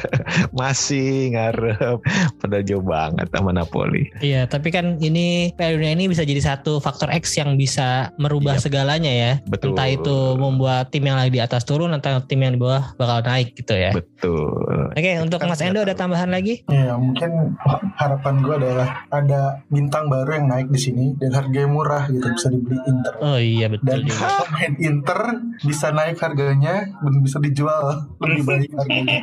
Masih 0.59 1.33
ngarep 1.33 1.99
pada 2.41 2.57
jauh 2.61 2.83
banget 2.83 3.27
sama 3.33 3.51
Napoli. 3.55 4.09
Iya 4.21 4.45
tapi 4.49 4.73
kan 4.73 4.97
ini 4.99 5.51
Piala 5.55 5.77
Dunia 5.77 5.93
ini 5.95 6.05
bisa 6.11 6.27
jadi 6.27 6.41
satu 6.41 6.81
faktor 6.81 7.11
X 7.11 7.37
yang 7.39 7.55
bisa 7.55 8.11
merubah 8.17 8.57
Yap. 8.57 8.63
segalanya 8.63 9.11
ya 9.11 9.31
Betul. 9.47 9.73
entah 9.73 9.87
itu 9.99 10.17
membuat 10.39 10.93
tim 10.93 11.03
yang 11.03 11.17
lagi 11.17 11.31
di 11.33 11.41
atas 11.41 11.67
turun 11.67 11.91
atau 11.91 12.21
tim 12.23 12.39
yang 12.39 12.55
di 12.55 12.61
bawah 12.61 12.93
bakal 12.95 13.19
naik 13.25 13.57
gitu 13.57 13.75
ya 13.75 13.91
Betul. 13.91 14.93
Oke 14.93 15.11
untuk 15.19 15.41
kan 15.41 15.49
Mas 15.49 15.63
Endo 15.63 15.81
ada 15.81 15.97
tambahan 15.97 16.29
lagi 16.29 16.63
Ya 16.69 16.95
mungkin 16.95 17.57
harapan 17.97 18.35
gue 18.45 18.55
adalah 18.55 19.05
ada 19.09 19.61
bintang 19.67 20.07
baru 20.07 20.41
yang 20.41 20.47
naik 20.49 20.67
di 20.71 20.79
sini 20.79 21.05
dan 21.17 21.33
harganya 21.35 21.69
murah 21.69 22.03
gitu 22.09 22.27
bisa 22.31 22.47
dibeli 22.49 22.77
Inter. 22.87 23.13
Oh 23.21 23.39
iya 23.39 23.67
betul 23.69 23.87
Dan 23.87 23.99
juga 24.07 24.27
pemain 24.45 24.73
Inter 24.79 25.19
bisa 25.61 25.87
naik 25.93 26.17
harganya 26.19 26.75
dan 26.89 27.13
bisa 27.21 27.37
dijual 27.37 28.09
lebih 28.21 28.43
baik 28.45 28.69
harganya. 28.75 29.19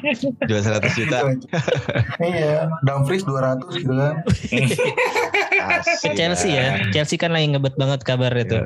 Jual 0.47 0.63
100 0.63 0.99
juta. 0.99 1.19
Gitu 1.29 1.47
iya, 2.23 2.69
Dumfries 2.85 3.25
200 3.25 3.81
gitu 3.81 3.95
kan. 3.95 4.15
Ke 5.99 6.15
Chelsea 6.15 6.55
ya 6.55 6.85
Chelsea 6.95 7.19
kan 7.19 7.35
lagi 7.35 7.53
ngebet 7.53 7.75
banget 7.75 8.01
kabar 8.07 8.33
itu. 8.35 8.63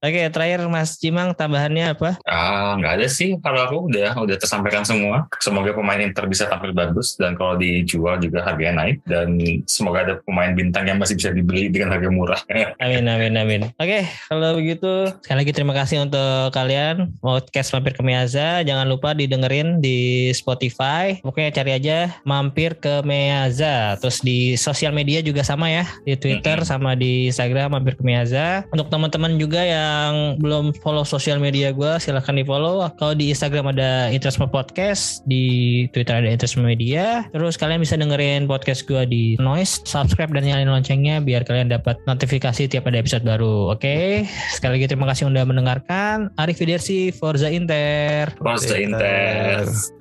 Oke 0.00 0.20
terakhir 0.30 0.60
Mas 0.68 0.98
Cimang 1.00 1.32
tambahannya 1.32 1.96
apa 1.96 2.18
Ah, 2.26 2.74
nggak 2.76 2.92
ada 3.00 3.06
sih 3.08 3.38
kalau 3.40 3.60
aku 3.62 3.76
udah 3.92 4.18
udah 4.18 4.36
tersampaikan 4.36 4.82
semua. 4.82 5.30
Semoga 5.40 5.72
pemain 5.72 6.02
Inter 6.02 6.26
bisa 6.26 6.50
tampil 6.50 6.74
bagus 6.74 7.14
dan 7.14 7.38
kalau 7.38 7.54
dijual 7.54 8.18
juga 8.18 8.42
harganya 8.42 8.82
naik 8.82 9.00
dan 9.06 9.38
semoga 9.70 10.02
ada 10.02 10.14
pemain 10.26 10.52
bintang 10.52 10.90
yang 10.90 10.98
masih 10.98 11.14
bisa 11.14 11.30
dibeli 11.30 11.70
dengan 11.70 11.94
harga 11.94 12.10
murah. 12.10 12.40
Amin 12.84 13.06
amin 13.06 13.34
amin. 13.38 13.60
Oke, 13.78 14.04
kalau 14.28 14.58
begitu 14.58 15.08
sekali 15.22 15.38
lagi 15.46 15.52
terima 15.54 15.74
kasih 15.74 16.02
untuk 16.02 16.50
kalian 16.50 17.14
podcast 17.22 17.70
mampir 17.72 17.94
ke 17.94 18.02
Meaza. 18.02 18.66
Jangan 18.66 18.90
lupa 18.90 19.14
didengerin 19.14 19.78
di 19.78 20.30
Spotify. 20.34 21.22
Pokoknya 21.22 21.54
cari 21.54 21.72
aja 21.78 21.98
mampir 22.26 22.74
ke 22.76 23.06
Meaza. 23.06 23.96
Terus 24.02 24.18
di 24.20 24.58
sosial 24.58 24.90
media 24.90 25.22
juga 25.22 25.46
sama 25.46 25.70
ya, 25.70 25.85
di 26.04 26.14
Twitter 26.18 26.62
sama 26.62 26.94
di 26.94 27.28
Instagram 27.30 27.76
mampir 27.76 27.98
ke 27.98 28.02
Meaza. 28.02 28.64
Untuk 28.70 28.88
teman-teman 28.92 29.36
juga 29.36 29.62
yang 29.62 30.38
belum 30.38 30.76
follow 30.80 31.02
sosial 31.02 31.40
media 31.42 31.70
gue, 31.74 31.98
silahkan 31.98 32.36
di 32.36 32.44
follow. 32.44 32.86
Kalau 32.96 33.14
di 33.14 33.32
Instagram 33.32 33.72
ada 33.74 34.12
Interisme 34.12 34.46
Podcast, 34.48 35.24
di 35.24 35.86
Twitter 35.90 36.20
ada 36.22 36.28
Interisme 36.28 36.62
Media. 36.64 37.26
Terus 37.34 37.58
kalian 37.58 37.82
bisa 37.82 37.98
dengerin 37.98 38.46
podcast 38.46 38.84
gue 38.84 39.02
di 39.08 39.24
Noise, 39.40 39.82
subscribe 39.84 40.32
dan 40.32 40.46
nyalain 40.46 40.70
loncengnya 40.70 41.18
biar 41.20 41.42
kalian 41.42 41.72
dapat 41.72 41.98
notifikasi 42.04 42.68
tiap 42.68 42.86
ada 42.86 43.00
episode 43.00 43.24
baru. 43.24 43.72
Oke, 43.74 44.28
sekali 44.54 44.80
lagi 44.80 44.92
terima 44.92 45.08
kasih 45.10 45.28
udah 45.28 45.44
mendengarkan. 45.48 46.30
Arif 46.36 46.60
Fidersi, 46.60 47.10
Forza 47.10 47.48
Inter. 47.50 48.32
Forza 48.38 48.76
Inter. 48.76 49.95